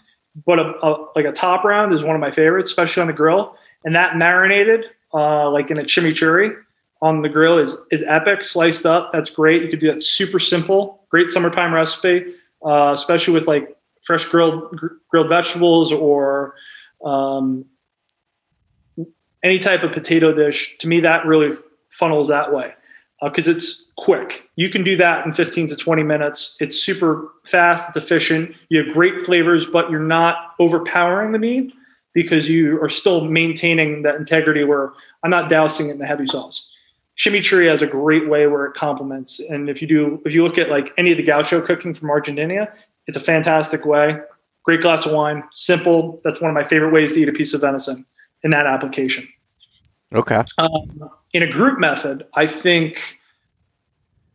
but 0.46 0.58
a, 0.58 0.74
a, 0.84 1.06
like 1.16 1.24
a 1.24 1.32
top 1.32 1.64
round 1.64 1.92
is 1.92 2.02
one 2.02 2.14
of 2.14 2.20
my 2.20 2.30
favorites, 2.30 2.70
especially 2.70 3.00
on 3.00 3.06
the 3.06 3.12
grill. 3.12 3.56
And 3.84 3.94
that 3.94 4.16
marinated 4.16 4.86
uh, 5.14 5.50
like 5.50 5.70
in 5.70 5.78
a 5.78 5.84
chimichurri 5.84 6.56
on 7.00 7.22
the 7.22 7.28
grill 7.28 7.58
is 7.58 7.76
is 7.90 8.02
epic. 8.06 8.42
Sliced 8.42 8.86
up, 8.86 9.10
that's 9.12 9.30
great. 9.30 9.62
You 9.62 9.68
could 9.68 9.80
do 9.80 9.90
that 9.90 10.02
super 10.02 10.38
simple. 10.38 11.04
Great 11.10 11.30
summertime 11.30 11.72
recipe, 11.72 12.34
uh, 12.64 12.92
especially 12.92 13.34
with 13.34 13.46
like 13.46 13.76
fresh 14.02 14.24
grilled 14.24 14.70
gr- 14.76 14.94
grilled 15.08 15.28
vegetables 15.28 15.92
or 15.92 16.54
um, 17.04 17.64
any 19.42 19.58
type 19.58 19.82
of 19.82 19.92
potato 19.92 20.32
dish. 20.32 20.76
To 20.78 20.88
me, 20.88 21.00
that 21.00 21.26
really 21.26 21.56
funnels 21.90 22.28
that 22.28 22.52
way 22.52 22.74
because 23.22 23.48
it's 23.48 23.87
quick. 23.98 24.48
You 24.54 24.70
can 24.70 24.84
do 24.84 24.96
that 24.96 25.26
in 25.26 25.34
15 25.34 25.68
to 25.68 25.76
20 25.76 26.04
minutes. 26.04 26.54
It's 26.60 26.76
super 26.76 27.32
fast, 27.44 27.88
it's 27.88 27.96
efficient. 27.96 28.54
You 28.68 28.84
have 28.84 28.94
great 28.94 29.24
flavors, 29.26 29.66
but 29.66 29.90
you're 29.90 30.00
not 30.00 30.54
overpowering 30.60 31.32
the 31.32 31.38
meat 31.38 31.74
because 32.14 32.48
you 32.48 32.80
are 32.80 32.88
still 32.88 33.24
maintaining 33.24 34.02
that 34.02 34.14
integrity 34.14 34.62
where 34.64 34.92
I'm 35.24 35.30
not 35.30 35.50
dousing 35.50 35.88
it 35.88 35.92
in 35.92 35.98
the 35.98 36.06
heavy 36.06 36.26
sauce. 36.26 36.70
Chimichurri 37.16 37.68
has 37.68 37.82
a 37.82 37.86
great 37.86 38.28
way 38.28 38.46
where 38.46 38.66
it 38.66 38.74
complements. 38.74 39.40
And 39.50 39.68
if 39.68 39.82
you 39.82 39.88
do, 39.88 40.22
if 40.24 40.32
you 40.32 40.44
look 40.44 40.58
at 40.58 40.70
like 40.70 40.92
any 40.96 41.10
of 41.10 41.16
the 41.16 41.24
gaucho 41.24 41.60
cooking 41.60 41.92
from 41.92 42.08
Argentina, 42.08 42.68
it's 43.08 43.16
a 43.16 43.20
fantastic 43.20 43.84
way. 43.84 44.20
Great 44.62 44.80
glass 44.80 45.06
of 45.06 45.12
wine, 45.12 45.42
simple. 45.50 46.20
That's 46.22 46.40
one 46.40 46.50
of 46.50 46.54
my 46.54 46.62
favorite 46.62 46.92
ways 46.92 47.14
to 47.14 47.20
eat 47.20 47.28
a 47.28 47.32
piece 47.32 47.52
of 47.52 47.62
venison 47.62 48.06
in 48.44 48.52
that 48.52 48.66
application. 48.66 49.28
Okay. 50.14 50.44
Um, 50.58 51.10
in 51.32 51.42
a 51.42 51.50
group 51.50 51.80
method, 51.80 52.24
I 52.34 52.46
think 52.46 53.00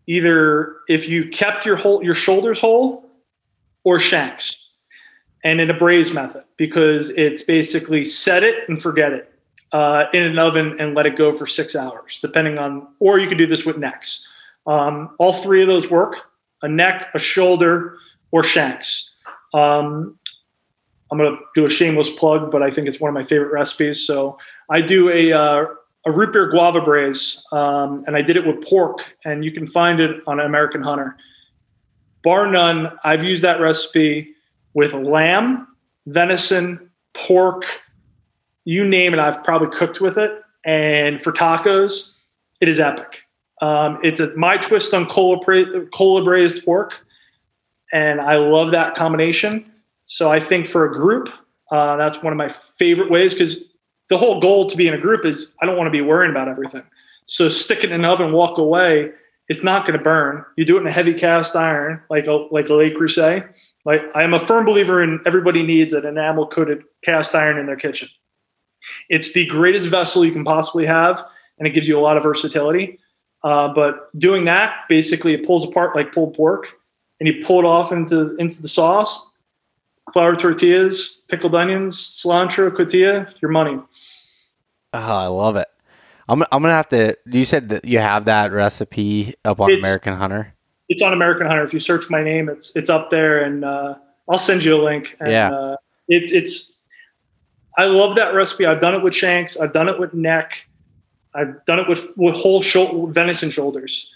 either 0.07 0.75
if 0.87 1.07
you 1.07 1.29
kept 1.29 1.65
your 1.65 1.75
whole 1.75 2.03
your 2.03 2.15
shoulders 2.15 2.59
whole 2.59 3.09
or 3.83 3.99
shanks, 3.99 4.55
and 5.43 5.59
in 5.59 5.69
a 5.69 5.77
braised 5.77 6.13
method 6.13 6.43
because 6.57 7.09
it's 7.11 7.43
basically 7.43 8.05
set 8.05 8.43
it 8.43 8.67
and 8.69 8.81
forget 8.81 9.11
it. 9.13 9.29
uh, 9.73 10.05
in 10.13 10.23
an 10.23 10.39
oven 10.39 10.75
and 10.79 10.93
let 10.93 11.05
it 11.05 11.17
go 11.17 11.35
for 11.35 11.47
six 11.47 11.75
hours, 11.75 12.19
depending 12.21 12.57
on, 12.57 12.87
or 12.99 13.19
you 13.19 13.27
could 13.27 13.39
do 13.39 13.47
this 13.47 13.65
with 13.65 13.77
necks. 13.77 14.25
Um, 14.67 15.15
all 15.19 15.33
three 15.33 15.61
of 15.61 15.67
those 15.67 15.89
work 15.89 16.15
a 16.61 16.67
neck, 16.69 17.09
a 17.13 17.19
shoulder, 17.19 17.97
or 18.31 18.41
shanks. 18.41 19.09
Um, 19.53 20.17
I'm 21.11 21.17
going 21.17 21.35
to 21.35 21.39
do 21.55 21.65
a 21.65 21.69
shameless 21.69 22.09
plug, 22.11 22.51
but 22.51 22.63
I 22.63 22.71
think 22.71 22.87
it's 22.87 23.01
one 23.01 23.09
of 23.09 23.13
my 23.13 23.25
favorite 23.25 23.51
recipes. 23.51 24.07
So 24.07 24.37
I 24.69 24.79
do 24.79 25.09
a, 25.09 25.33
uh, 25.33 25.65
a 26.05 26.11
root 26.11 26.33
beer 26.33 26.49
guava 26.49 26.81
braise, 26.81 27.41
um, 27.51 28.03
and 28.07 28.15
I 28.15 28.21
did 28.21 28.35
it 28.35 28.45
with 28.45 28.63
pork, 28.67 28.99
and 29.23 29.45
you 29.45 29.51
can 29.51 29.67
find 29.67 29.99
it 29.99 30.21
on 30.27 30.39
American 30.39 30.81
Hunter. 30.81 31.15
Bar 32.23 32.51
none, 32.51 32.91
I've 33.03 33.23
used 33.23 33.41
that 33.43 33.59
recipe 33.59 34.33
with 34.73 34.93
lamb, 34.93 35.67
venison, 36.07 36.89
pork, 37.13 37.65
you 38.65 38.87
name 38.87 39.13
it, 39.13 39.19
I've 39.19 39.43
probably 39.43 39.69
cooked 39.69 40.01
with 40.01 40.17
it. 40.17 40.41
And 40.65 41.21
for 41.21 41.31
tacos, 41.31 42.11
it 42.61 42.69
is 42.69 42.79
epic. 42.79 43.21
Um, 43.61 43.99
it's 44.03 44.19
a, 44.19 44.33
my 44.35 44.57
twist 44.57 44.93
on 44.93 45.05
cola, 45.07 45.37
cola 45.93 46.23
braised 46.23 46.65
pork, 46.65 46.93
and 47.91 48.19
I 48.19 48.37
love 48.37 48.71
that 48.71 48.95
combination. 48.95 49.71
So 50.05 50.31
I 50.31 50.39
think 50.39 50.67
for 50.67 50.85
a 50.85 50.93
group, 50.93 51.29
uh, 51.71 51.97
that's 51.97 52.21
one 52.21 52.33
of 52.33 52.37
my 52.37 52.49
favorite 52.49 53.09
ways 53.09 53.33
because 53.33 53.57
the 54.09 54.17
whole 54.17 54.39
goal 54.39 54.69
to 54.69 54.77
be 54.77 54.87
in 54.87 54.93
a 54.93 54.99
group 54.99 55.25
is 55.25 55.53
I 55.61 55.65
don't 55.65 55.77
want 55.77 55.87
to 55.87 55.91
be 55.91 56.01
worrying 56.01 56.31
about 56.31 56.47
everything. 56.47 56.83
So 57.25 57.49
stick 57.49 57.79
it 57.79 57.91
in 57.91 57.93
an 57.93 58.05
oven, 58.05 58.31
walk 58.33 58.57
away. 58.57 59.11
It's 59.49 59.63
not 59.63 59.85
going 59.85 59.97
to 59.97 60.03
burn. 60.03 60.45
You 60.57 60.65
do 60.65 60.77
it 60.77 60.81
in 60.81 60.87
a 60.87 60.91
heavy 60.91 61.13
cast 61.13 61.55
iron, 61.55 62.01
like 62.09 62.27
a 62.27 62.33
like 62.51 62.69
a 62.69 62.73
Le 62.73 62.89
Creuset. 62.91 63.47
Like 63.85 64.01
I 64.15 64.23
am 64.23 64.33
a 64.33 64.39
firm 64.39 64.65
believer 64.65 65.03
in 65.03 65.19
everybody 65.25 65.63
needs 65.63 65.93
an 65.93 66.05
enamel 66.05 66.47
coated 66.47 66.83
cast 67.03 67.35
iron 67.35 67.57
in 67.57 67.65
their 67.65 67.75
kitchen. 67.75 68.09
It's 69.09 69.33
the 69.33 69.45
greatest 69.45 69.89
vessel 69.89 70.25
you 70.25 70.31
can 70.31 70.43
possibly 70.43 70.85
have, 70.85 71.25
and 71.57 71.67
it 71.67 71.71
gives 71.71 71.87
you 71.87 71.97
a 71.97 72.01
lot 72.01 72.17
of 72.17 72.23
versatility. 72.23 72.99
Uh, 73.43 73.67
but 73.73 74.07
doing 74.17 74.45
that, 74.45 74.85
basically, 74.87 75.33
it 75.33 75.45
pulls 75.45 75.65
apart 75.65 75.95
like 75.95 76.13
pulled 76.13 76.33
pork, 76.33 76.67
and 77.19 77.27
you 77.27 77.43
pull 77.45 77.59
it 77.59 77.65
off 77.65 77.91
into 77.91 78.35
into 78.37 78.61
the 78.61 78.67
sauce. 78.67 79.29
Flour 80.11 80.35
tortillas, 80.35 81.21
pickled 81.29 81.55
onions, 81.55 81.97
cilantro, 81.97 82.69
cotija, 82.69 83.33
your 83.41 83.49
money. 83.51 83.79
Oh, 84.93 84.99
I 85.15 85.27
love 85.27 85.55
it. 85.55 85.67
I'm, 86.29 86.41
I'm 86.51 86.61
gonna 86.61 86.73
have 86.73 86.89
to. 86.89 87.17
You 87.25 87.45
said 87.45 87.69
that 87.69 87.85
you 87.85 87.99
have 87.99 88.25
that 88.25 88.51
recipe 88.51 89.33
up 89.43 89.59
on 89.59 89.69
It's- 89.71 89.81
American 89.83 90.13
Hunter. 90.13 90.53
It's 90.89 91.01
on 91.01 91.13
American 91.13 91.47
Hunter. 91.47 91.63
If 91.63 91.73
you 91.73 91.79
search 91.79 92.09
my 92.09 92.21
name, 92.23 92.49
it's 92.49 92.75
it's 92.75 92.89
up 92.89 93.09
there, 93.09 93.43
and 93.43 93.63
uh, 93.65 93.95
I'll 94.29 94.37
send 94.37 94.63
you 94.63 94.75
a 94.79 94.81
link. 94.83 95.15
And, 95.19 95.31
Yeah. 95.31 95.49
uh, 95.51 95.75
it's 96.07 96.31
it's. 96.31 96.73
I 97.77 97.85
love 97.85 98.15
that 98.15 98.33
recipe. 98.35 98.65
I've 98.65 98.81
done 98.81 98.93
it 98.93 99.01
with 99.01 99.15
shanks. 99.15 99.57
I've 99.57 99.73
done 99.73 99.89
it 99.89 99.97
with 99.99 100.13
neck. 100.13 100.67
I've 101.33 101.65
done 101.65 101.79
it 101.79 101.87
with 101.89 102.05
with 102.17 102.35
whole 102.35 102.61
shou- 102.61 103.07
venison 103.11 103.49
shoulders, 103.49 104.11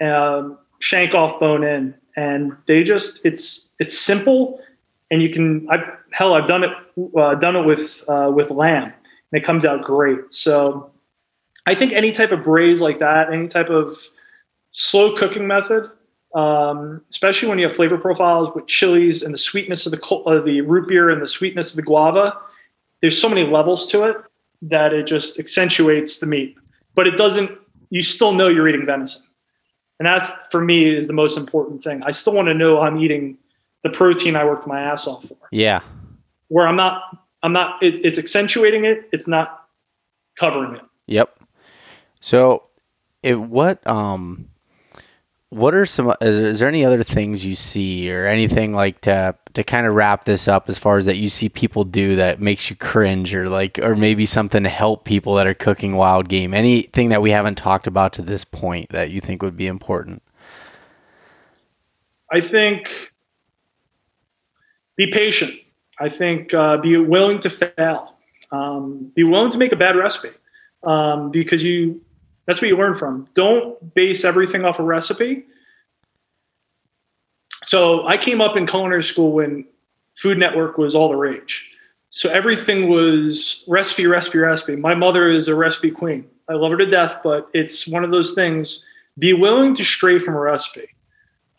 um, 0.00 0.58
shank 0.78 1.12
off 1.14 1.40
bone 1.40 1.64
in, 1.64 1.94
and 2.16 2.52
they 2.66 2.84
just 2.84 3.20
it's 3.24 3.70
it's 3.80 3.98
simple, 3.98 4.60
and 5.10 5.20
you 5.22 5.30
can 5.30 5.66
I 5.70 5.78
hell 6.12 6.34
I've 6.34 6.46
done 6.46 6.62
it 6.62 6.70
uh, 7.18 7.34
done 7.36 7.56
it 7.56 7.62
with 7.64 8.04
uh, 8.06 8.30
with 8.32 8.50
lamb, 8.50 8.92
and 9.32 9.40
it 9.40 9.44
comes 9.44 9.64
out 9.64 9.82
great. 9.82 10.32
So, 10.32 10.90
I 11.66 11.74
think 11.74 11.92
any 11.92 12.12
type 12.12 12.32
of 12.32 12.44
braise 12.44 12.80
like 12.80 12.98
that, 12.98 13.32
any 13.32 13.46
type 13.46 13.70
of 13.70 13.96
slow 14.72 15.14
cooking 15.14 15.46
method, 15.46 15.90
um, 16.34 17.02
especially 17.10 17.48
when 17.48 17.58
you 17.58 17.66
have 17.66 17.76
flavor 17.76 17.98
profiles 17.98 18.54
with 18.54 18.66
chilies 18.66 19.22
and 19.22 19.32
the 19.32 19.38
sweetness 19.38 19.86
of 19.86 19.92
the 19.92 20.06
of 20.26 20.44
the 20.44 20.60
root 20.62 20.88
beer 20.88 21.10
and 21.10 21.22
the 21.22 21.28
sweetness 21.28 21.70
of 21.70 21.76
the 21.76 21.82
guava. 21.82 22.36
There's 23.00 23.20
so 23.20 23.28
many 23.28 23.44
levels 23.44 23.86
to 23.88 24.04
it 24.04 24.16
that 24.62 24.92
it 24.92 25.06
just 25.06 25.38
accentuates 25.38 26.18
the 26.18 26.26
meat, 26.26 26.56
but 26.94 27.06
it 27.06 27.16
doesn't. 27.16 27.50
You 27.90 28.02
still 28.02 28.32
know 28.32 28.48
you're 28.48 28.68
eating 28.68 28.86
venison, 28.86 29.22
and 29.98 30.06
that's 30.06 30.32
for 30.50 30.62
me 30.62 30.96
is 30.96 31.06
the 31.06 31.12
most 31.12 31.36
important 31.36 31.84
thing. 31.84 32.02
I 32.02 32.10
still 32.10 32.32
want 32.32 32.48
to 32.48 32.54
know 32.54 32.80
I'm 32.80 32.98
eating 32.98 33.36
the 33.82 33.90
protein 33.90 34.36
I 34.36 34.44
worked 34.44 34.66
my 34.66 34.80
ass 34.80 35.06
off 35.06 35.26
for. 35.26 35.36
Yeah. 35.50 35.80
Where 36.48 36.66
I'm 36.68 36.76
not, 36.76 37.02
I'm 37.42 37.52
not. 37.52 37.82
It, 37.82 38.04
it's 38.04 38.18
accentuating 38.18 38.84
it. 38.84 39.08
It's 39.12 39.26
not 39.26 39.66
covering 40.36 40.76
it. 40.76 40.82
Yep. 41.06 41.38
So, 42.20 42.64
it, 43.22 43.40
what 43.40 43.84
um, 43.86 44.48
what 45.52 45.74
are 45.74 45.84
some? 45.84 46.14
Is, 46.22 46.36
is 46.36 46.60
there 46.60 46.68
any 46.68 46.84
other 46.84 47.02
things 47.02 47.44
you 47.44 47.54
see 47.54 48.10
or 48.10 48.26
anything 48.26 48.72
like 48.72 49.02
to 49.02 49.36
to 49.52 49.62
kind 49.62 49.86
of 49.86 49.94
wrap 49.94 50.24
this 50.24 50.48
up 50.48 50.70
as 50.70 50.78
far 50.78 50.96
as 50.96 51.04
that 51.04 51.16
you 51.16 51.28
see 51.28 51.50
people 51.50 51.84
do 51.84 52.16
that 52.16 52.40
makes 52.40 52.70
you 52.70 52.76
cringe 52.76 53.34
or 53.34 53.50
like 53.50 53.78
or 53.80 53.94
maybe 53.94 54.24
something 54.24 54.62
to 54.62 54.70
help 54.70 55.04
people 55.04 55.34
that 55.34 55.46
are 55.46 55.54
cooking 55.54 55.94
wild 55.96 56.28
game? 56.28 56.54
Anything 56.54 57.10
that 57.10 57.20
we 57.20 57.32
haven't 57.32 57.56
talked 57.56 57.86
about 57.86 58.14
to 58.14 58.22
this 58.22 58.44
point 58.44 58.88
that 58.90 59.10
you 59.10 59.20
think 59.20 59.42
would 59.42 59.56
be 59.56 59.66
important? 59.66 60.22
I 62.32 62.40
think 62.40 63.12
be 64.96 65.10
patient. 65.10 65.52
I 66.02 66.08
think 66.08 66.52
uh, 66.52 66.78
be 66.78 66.96
willing 66.96 67.38
to 67.40 67.50
fail. 67.50 68.14
Um, 68.50 69.12
be 69.14 69.22
willing 69.22 69.50
to 69.52 69.58
make 69.58 69.70
a 69.70 69.76
bad 69.76 69.96
recipe 69.96 70.30
um, 70.82 71.30
because 71.30 71.62
you 71.62 72.02
that's 72.46 72.60
what 72.60 72.68
you 72.68 72.76
learn 72.76 72.94
from. 72.94 73.28
Don't 73.34 73.94
base 73.94 74.24
everything 74.24 74.64
off 74.64 74.80
a 74.80 74.82
recipe. 74.82 75.44
So 77.62 78.04
I 78.06 78.16
came 78.16 78.40
up 78.40 78.56
in 78.56 78.66
culinary 78.66 79.04
school 79.04 79.30
when 79.32 79.64
Food 80.14 80.38
Network 80.38 80.76
was 80.76 80.96
all 80.96 81.08
the 81.08 81.14
rage. 81.14 81.64
So 82.10 82.28
everything 82.28 82.88
was 82.88 83.64
recipe, 83.68 84.06
recipe, 84.06 84.38
recipe. 84.38 84.74
My 84.74 84.94
mother 84.94 85.30
is 85.30 85.46
a 85.46 85.54
recipe 85.54 85.92
queen. 85.92 86.28
I 86.48 86.54
love 86.54 86.72
her 86.72 86.76
to 86.78 86.86
death, 86.86 87.18
but 87.22 87.48
it's 87.54 87.86
one 87.86 88.02
of 88.02 88.10
those 88.10 88.32
things. 88.32 88.84
Be 89.20 89.32
willing 89.32 89.72
to 89.76 89.84
stray 89.84 90.18
from 90.18 90.34
a 90.34 90.40
recipe 90.40 90.88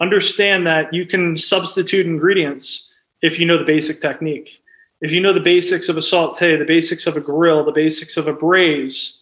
understand 0.04 0.68
that 0.68 0.94
you 0.94 1.06
can 1.06 1.38
substitute 1.38 2.06
ingredients 2.06 2.90
if 3.24 3.40
you 3.40 3.46
know 3.46 3.58
the 3.58 3.64
basic 3.64 4.00
technique. 4.02 4.62
If 5.02 5.12
you 5.12 5.20
know 5.20 5.34
the 5.34 5.40
basics 5.40 5.90
of 5.90 5.98
a 5.98 6.02
saute, 6.02 6.56
the 6.56 6.66
basics 6.66 7.08
of 7.08 7.18
a 7.18 7.22
grill, 7.22 7.64
the 7.64 7.72
basics 7.72 8.16
of 8.18 8.28
a 8.28 8.34
braise, 8.34 9.20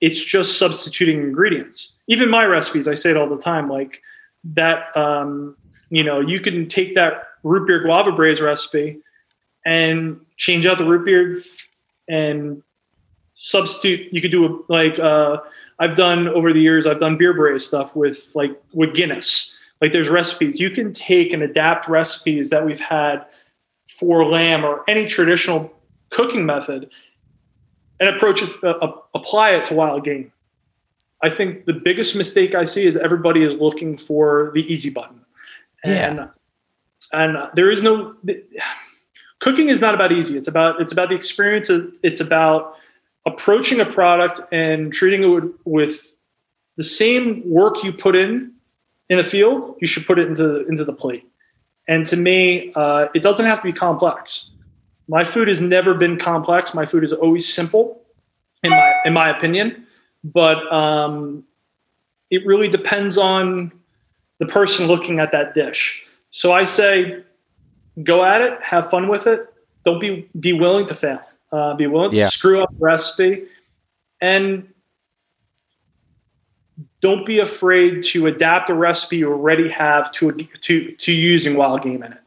it's 0.00 0.22
just 0.22 0.58
substituting 0.58 1.22
ingredients. 1.22 1.92
Even 2.08 2.28
my 2.28 2.44
recipes, 2.44 2.86
I 2.86 2.94
say 2.96 3.10
it 3.10 3.16
all 3.16 3.28
the 3.28 3.38
time, 3.38 3.70
like 3.70 4.02
that, 4.52 4.94
um, 4.96 5.56
you 5.88 6.04
know, 6.04 6.20
you 6.20 6.40
can 6.40 6.68
take 6.68 6.94
that 6.96 7.28
root 7.44 7.66
beer 7.66 7.82
guava 7.82 8.12
braise 8.12 8.40
recipe 8.40 8.98
and 9.64 10.20
change 10.36 10.66
out 10.66 10.78
the 10.78 10.84
root 10.84 11.04
beer 11.04 11.38
and 12.08 12.62
substitute. 13.34 14.12
You 14.12 14.20
could 14.20 14.32
do 14.32 14.44
a, 14.44 14.72
like, 14.72 14.98
uh, 14.98 15.38
I've 15.78 15.94
done 15.94 16.28
over 16.28 16.52
the 16.52 16.60
years, 16.60 16.86
I've 16.86 17.00
done 17.00 17.16
beer 17.16 17.32
braise 17.32 17.64
stuff 17.64 17.94
with 17.96 18.28
like 18.34 18.52
with 18.72 18.94
Guinness 18.94 19.53
like 19.80 19.92
there's 19.92 20.08
recipes. 20.08 20.60
You 20.60 20.70
can 20.70 20.92
take 20.92 21.32
and 21.32 21.42
adapt 21.42 21.88
recipes 21.88 22.50
that 22.50 22.64
we've 22.64 22.80
had 22.80 23.24
for 23.98 24.24
lamb 24.24 24.64
or 24.64 24.82
any 24.88 25.04
traditional 25.04 25.72
cooking 26.10 26.46
method 26.46 26.90
and 28.00 28.08
approach 28.08 28.42
it 28.42 28.50
uh, 28.62 28.70
uh, 28.70 28.96
apply 29.14 29.50
it 29.50 29.66
to 29.66 29.74
wild 29.74 30.04
game. 30.04 30.32
I 31.22 31.30
think 31.30 31.64
the 31.64 31.72
biggest 31.72 32.16
mistake 32.16 32.54
i 32.54 32.64
see 32.64 32.86
is 32.86 32.96
everybody 32.96 33.44
is 33.44 33.54
looking 33.54 33.96
for 33.96 34.50
the 34.54 34.60
easy 34.72 34.90
button. 34.90 35.20
And 35.84 36.16
Yeah. 36.16 36.28
and 37.12 37.36
there 37.54 37.70
is 37.70 37.82
no 37.82 38.14
cooking 39.40 39.68
is 39.68 39.80
not 39.80 39.94
about 39.94 40.12
easy. 40.12 40.36
It's 40.38 40.48
about 40.48 40.80
it's 40.80 40.92
about 40.92 41.10
the 41.10 41.14
experience. 41.14 41.70
It's 42.02 42.20
about 42.20 42.76
approaching 43.26 43.80
a 43.80 43.86
product 43.86 44.40
and 44.52 44.92
treating 44.92 45.22
it 45.24 45.26
with, 45.26 45.52
with 45.64 46.14
the 46.76 46.82
same 46.82 47.42
work 47.48 47.82
you 47.84 47.92
put 47.92 48.16
in 48.16 48.53
in 49.08 49.18
the 49.18 49.22
field, 49.24 49.76
you 49.80 49.86
should 49.86 50.06
put 50.06 50.18
it 50.18 50.26
into 50.28 50.66
into 50.66 50.84
the 50.84 50.92
plate. 50.92 51.24
And 51.86 52.06
to 52.06 52.16
me, 52.16 52.72
uh, 52.74 53.08
it 53.14 53.22
doesn't 53.22 53.44
have 53.46 53.58
to 53.60 53.64
be 53.64 53.72
complex. 53.72 54.50
My 55.08 55.22
food 55.24 55.48
has 55.48 55.60
never 55.60 55.92
been 55.94 56.16
complex. 56.16 56.72
My 56.74 56.86
food 56.86 57.04
is 57.04 57.12
always 57.12 57.52
simple, 57.52 58.00
in 58.62 58.70
my 58.70 58.94
in 59.04 59.12
my 59.12 59.28
opinion. 59.28 59.86
But 60.24 60.70
um, 60.72 61.44
it 62.30 62.46
really 62.46 62.68
depends 62.68 63.18
on 63.18 63.70
the 64.38 64.46
person 64.46 64.86
looking 64.86 65.20
at 65.20 65.30
that 65.32 65.54
dish. 65.54 66.02
So 66.30 66.52
I 66.52 66.64
say, 66.64 67.22
go 68.02 68.24
at 68.24 68.40
it, 68.40 68.58
have 68.62 68.90
fun 68.90 69.08
with 69.08 69.26
it. 69.26 69.46
Don't 69.84 70.00
be 70.00 70.28
be 70.40 70.54
willing 70.54 70.86
to 70.86 70.94
fail. 70.94 71.20
Uh, 71.52 71.74
be 71.74 71.86
willing 71.86 72.12
Yeah. 72.12 72.24
to 72.24 72.30
screw 72.30 72.62
up 72.62 72.70
the 72.70 72.84
recipe, 72.84 73.44
and 74.20 74.66
don't 77.04 77.26
be 77.26 77.38
afraid 77.38 78.02
to 78.02 78.26
adapt 78.26 78.70
a 78.70 78.74
recipe 78.74 79.18
you 79.18 79.30
already 79.30 79.68
have 79.68 80.10
to 80.10 80.32
to 80.32 80.90
to 80.92 81.12
using 81.12 81.54
wild 81.54 81.82
game 81.82 82.02
in 82.02 82.12
it. 82.14 82.20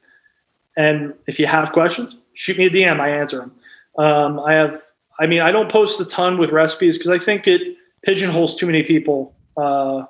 And 0.78 1.16
if 1.26 1.40
you 1.40 1.48
have 1.48 1.72
questions, 1.72 2.16
shoot 2.36 2.60
me 2.60 2.68
a 2.68 2.70
DM. 2.70 3.00
I 3.00 3.10
answer 3.10 3.40
them. 3.40 3.52
Um, 3.98 4.40
I 4.40 4.54
have. 4.54 4.80
I 5.20 5.26
mean, 5.26 5.42
I 5.42 5.52
don't 5.52 5.72
post 5.72 6.00
a 6.00 6.06
ton 6.06 6.38
with 6.38 6.52
recipes 6.52 6.96
because 6.96 7.10
I 7.10 7.18
think 7.18 7.48
it 7.48 7.76
pigeonholes 8.06 8.56
too 8.56 8.68
many 8.68 8.84
people 8.84 9.34
uh, 9.58 10.04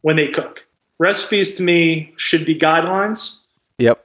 when 0.00 0.16
they 0.16 0.28
cook. 0.28 0.64
Recipes 0.98 1.58
to 1.58 1.62
me 1.62 2.14
should 2.16 2.46
be 2.46 2.54
guidelines 2.54 3.34
Yep. 3.76 4.02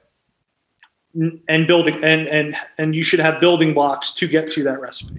and 1.48 1.66
building 1.66 1.94
and 2.04 2.28
and 2.28 2.54
and 2.76 2.94
you 2.94 3.02
should 3.02 3.20
have 3.20 3.40
building 3.40 3.72
blocks 3.72 4.12
to 4.12 4.28
get 4.28 4.50
to 4.50 4.62
that 4.64 4.78
recipe. 4.82 5.18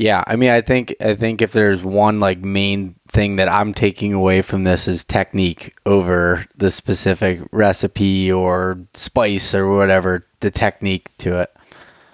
Yeah, 0.00 0.24
I 0.26 0.36
mean, 0.36 0.48
I 0.48 0.62
think 0.62 0.96
I 0.98 1.14
think 1.14 1.42
if 1.42 1.52
there's 1.52 1.84
one 1.84 2.20
like 2.20 2.38
main 2.38 2.94
thing 3.08 3.36
that 3.36 3.50
I'm 3.50 3.74
taking 3.74 4.14
away 4.14 4.40
from 4.40 4.64
this 4.64 4.88
is 4.88 5.04
technique 5.04 5.74
over 5.84 6.46
the 6.56 6.70
specific 6.70 7.40
recipe 7.52 8.32
or 8.32 8.78
spice 8.94 9.54
or 9.54 9.76
whatever 9.76 10.22
the 10.40 10.50
technique 10.50 11.14
to 11.18 11.38
it. 11.40 11.54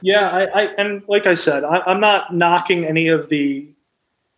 Yeah, 0.02 0.28
I, 0.28 0.42
I 0.46 0.62
and 0.76 1.04
like 1.06 1.26
I 1.28 1.34
said, 1.34 1.62
I, 1.62 1.78
I'm 1.86 2.00
not 2.00 2.34
knocking 2.34 2.84
any 2.84 3.06
of 3.06 3.28
the 3.28 3.68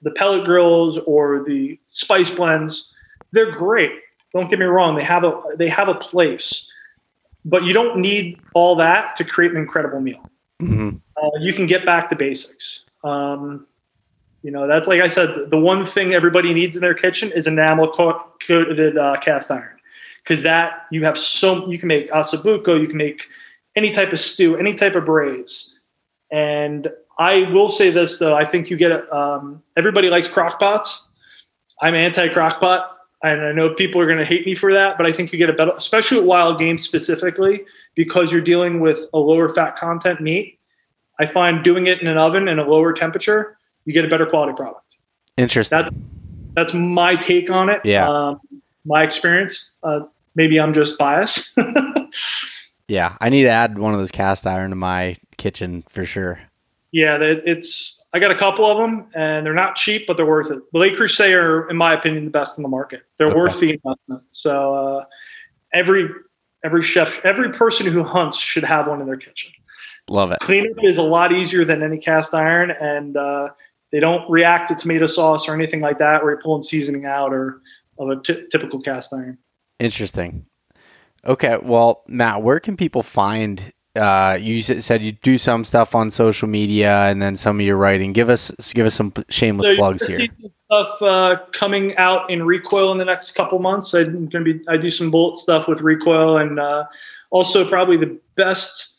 the 0.02 0.10
pellet 0.10 0.44
grills 0.44 0.98
or 1.06 1.42
the 1.42 1.80
spice 1.84 2.28
blends. 2.28 2.92
They're 3.32 3.50
great. 3.50 3.92
Don't 4.34 4.50
get 4.50 4.58
me 4.58 4.66
wrong; 4.66 4.94
they 4.94 5.04
have 5.04 5.24
a 5.24 5.40
they 5.56 5.70
have 5.70 5.88
a 5.88 5.94
place, 5.94 6.70
but 7.46 7.62
you 7.64 7.72
don't 7.72 7.98
need 7.98 8.38
all 8.52 8.76
that 8.76 9.16
to 9.16 9.24
create 9.24 9.52
an 9.52 9.56
incredible 9.56 10.02
meal. 10.02 10.30
hmm 10.60 10.90
Uh, 11.16 11.30
you 11.40 11.54
can 11.54 11.64
get 11.64 11.86
back 11.86 12.10
to 12.10 12.14
basics. 12.14 12.82
Um, 13.04 13.66
you 14.42 14.50
know, 14.50 14.66
that's 14.66 14.86
like 14.86 15.00
I 15.00 15.08
said, 15.08 15.50
the 15.50 15.58
one 15.58 15.84
thing 15.84 16.14
everybody 16.14 16.54
needs 16.54 16.76
in 16.76 16.82
their 16.82 16.94
kitchen 16.94 17.32
is 17.32 17.46
enamel 17.46 17.92
coated 17.92 18.96
uh, 18.96 19.16
cast 19.20 19.50
iron, 19.50 19.76
because 20.22 20.42
that 20.42 20.86
you 20.90 21.04
have 21.04 21.18
so 21.18 21.68
you 21.68 21.78
can 21.78 21.88
make 21.88 22.10
ossobuco, 22.10 22.80
you 22.80 22.86
can 22.86 22.98
make 22.98 23.28
any 23.76 23.90
type 23.90 24.12
of 24.12 24.20
stew, 24.20 24.56
any 24.56 24.74
type 24.74 24.94
of 24.94 25.04
braise. 25.04 25.74
And 26.30 26.88
I 27.18 27.50
will 27.52 27.68
say 27.68 27.90
this 27.90 28.18
though, 28.18 28.36
I 28.36 28.44
think 28.44 28.70
you 28.70 28.76
get 28.76 29.12
um, 29.12 29.62
everybody 29.76 30.08
likes 30.08 30.28
crock 30.28 30.60
pots. 30.60 31.04
I'm 31.80 31.94
anti 31.94 32.28
crock 32.28 32.60
pot. 32.60 32.94
And 33.22 33.40
I 33.42 33.50
know 33.50 33.74
people 33.74 34.00
are 34.00 34.06
going 34.06 34.18
to 34.18 34.24
hate 34.24 34.46
me 34.46 34.54
for 34.54 34.72
that, 34.72 34.96
but 34.96 35.04
I 35.04 35.12
think 35.12 35.32
you 35.32 35.38
get 35.38 35.50
a 35.50 35.52
better, 35.52 35.72
especially 35.76 36.18
at 36.18 36.24
wild 36.24 36.60
game 36.60 36.78
specifically, 36.78 37.64
because 37.96 38.30
you're 38.30 38.40
dealing 38.40 38.78
with 38.78 39.00
a 39.12 39.18
lower 39.18 39.48
fat 39.48 39.74
content 39.74 40.20
meat. 40.20 40.57
I 41.18 41.26
find 41.26 41.64
doing 41.64 41.86
it 41.86 42.00
in 42.00 42.06
an 42.06 42.16
oven 42.18 42.48
in 42.48 42.58
a 42.58 42.64
lower 42.68 42.92
temperature, 42.92 43.56
you 43.84 43.92
get 43.92 44.04
a 44.04 44.08
better 44.08 44.26
quality 44.26 44.52
product. 44.54 44.96
Interesting. 45.36 45.78
That's 45.78 45.90
that's 46.54 46.74
my 46.74 47.14
take 47.14 47.50
on 47.50 47.68
it. 47.70 47.80
Yeah. 47.84 48.08
Um, 48.08 48.40
my 48.84 49.02
experience. 49.02 49.68
Uh, 49.82 50.00
maybe 50.34 50.58
I'm 50.60 50.72
just 50.72 50.98
biased. 50.98 51.56
yeah, 52.88 53.16
I 53.20 53.28
need 53.28 53.42
to 53.44 53.48
add 53.50 53.78
one 53.78 53.92
of 53.92 53.98
those 54.00 54.10
cast 54.10 54.46
iron 54.46 54.70
to 54.70 54.76
my 54.76 55.16
kitchen 55.36 55.82
for 55.88 56.04
sure. 56.04 56.40
yeah, 56.92 57.18
that 57.18 57.42
it's. 57.46 57.94
I 58.14 58.20
got 58.20 58.30
a 58.30 58.34
couple 58.34 58.64
of 58.64 58.78
them, 58.78 59.06
and 59.14 59.44
they're 59.44 59.52
not 59.52 59.76
cheap, 59.76 60.06
but 60.06 60.16
they're 60.16 60.24
worth 60.24 60.50
it. 60.50 60.60
The 60.72 60.78
Le 60.78 60.88
Creuset 60.96 61.30
are, 61.34 61.68
in 61.68 61.76
my 61.76 61.92
opinion, 61.92 62.24
the 62.24 62.30
best 62.30 62.56
in 62.58 62.62
the 62.62 62.68
market. 62.68 63.02
They're 63.18 63.26
Okay. 63.26 63.36
worth 63.36 63.60
the 63.60 63.72
investment. 63.72 64.22
So 64.30 64.74
uh, 64.74 65.04
every 65.74 66.08
every 66.64 66.82
chef, 66.82 67.22
every 67.26 67.52
person 67.52 67.86
who 67.86 68.02
hunts 68.02 68.38
should 68.38 68.64
have 68.64 68.88
one 68.88 69.00
in 69.02 69.06
their 69.06 69.18
kitchen. 69.18 69.52
Love 70.10 70.32
it. 70.32 70.40
Cleanup 70.40 70.82
is 70.82 70.98
a 70.98 71.02
lot 71.02 71.32
easier 71.32 71.64
than 71.64 71.82
any 71.82 71.98
cast 71.98 72.34
iron, 72.34 72.70
and 72.70 73.16
uh, 73.16 73.48
they 73.92 74.00
don't 74.00 74.28
react 74.30 74.68
to 74.68 74.74
tomato 74.74 75.06
sauce 75.06 75.48
or 75.48 75.54
anything 75.54 75.80
like 75.80 75.98
that, 75.98 76.22
where 76.22 76.32
you're 76.32 76.42
pulling 76.42 76.62
seasoning 76.62 77.04
out 77.04 77.32
or 77.32 77.60
of 77.98 78.10
a 78.10 78.16
typical 78.16 78.80
cast 78.80 79.12
iron. 79.12 79.38
Interesting. 79.78 80.46
Okay, 81.24 81.58
well, 81.62 82.02
Matt, 82.08 82.42
where 82.42 82.60
can 82.60 82.76
people 82.76 83.02
find? 83.02 83.72
Uh, 83.96 84.38
you 84.40 84.62
said 84.62 85.02
you 85.02 85.12
do 85.12 85.38
some 85.38 85.64
stuff 85.64 85.94
on 85.94 86.10
social 86.10 86.48
media, 86.48 87.02
and 87.04 87.20
then 87.20 87.36
some 87.36 87.58
of 87.58 87.66
your 87.66 87.76
writing. 87.76 88.12
Give 88.12 88.30
us 88.30 88.52
give 88.72 88.86
us 88.86 88.94
some 88.94 89.12
shameless 89.28 89.66
So 89.66 89.76
plugs 89.76 90.06
here. 90.06 90.28
stuff 90.66 91.02
uh, 91.02 91.36
coming 91.52 91.96
out 91.96 92.30
in 92.30 92.44
Recoil 92.44 92.92
in 92.92 92.98
the 92.98 93.04
next 93.04 93.32
couple 93.32 93.58
months. 93.58 93.92
I'm 93.94 94.28
going 94.28 94.44
to 94.44 94.54
be 94.54 94.60
I 94.68 94.76
do 94.76 94.90
some 94.90 95.10
bullet 95.10 95.36
stuff 95.36 95.66
with 95.66 95.80
Recoil, 95.80 96.38
and 96.38 96.60
uh, 96.60 96.84
also 97.30 97.68
probably 97.68 97.96
the 97.96 98.18
best 98.36 98.92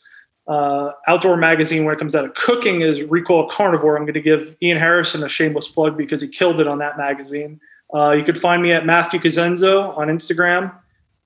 uh, 0.50 0.94
outdoor 1.06 1.36
magazine 1.36 1.84
when 1.84 1.94
it 1.94 1.98
comes 1.98 2.16
out 2.16 2.24
of 2.24 2.34
cooking 2.34 2.80
is 2.80 3.02
Recoil 3.04 3.48
Carnivore. 3.48 3.96
I'm 3.96 4.02
going 4.02 4.14
to 4.14 4.20
give 4.20 4.56
Ian 4.60 4.78
Harrison 4.78 5.22
a 5.22 5.28
shameless 5.28 5.68
plug 5.68 5.96
because 5.96 6.20
he 6.20 6.26
killed 6.26 6.58
it 6.58 6.66
on 6.66 6.78
that 6.78 6.98
magazine. 6.98 7.60
Uh, 7.94 8.10
you 8.10 8.24
could 8.24 8.40
find 8.40 8.60
me 8.60 8.72
at 8.72 8.84
Matthew 8.84 9.20
Cosenzo 9.20 9.96
on 9.96 10.08
Instagram. 10.08 10.74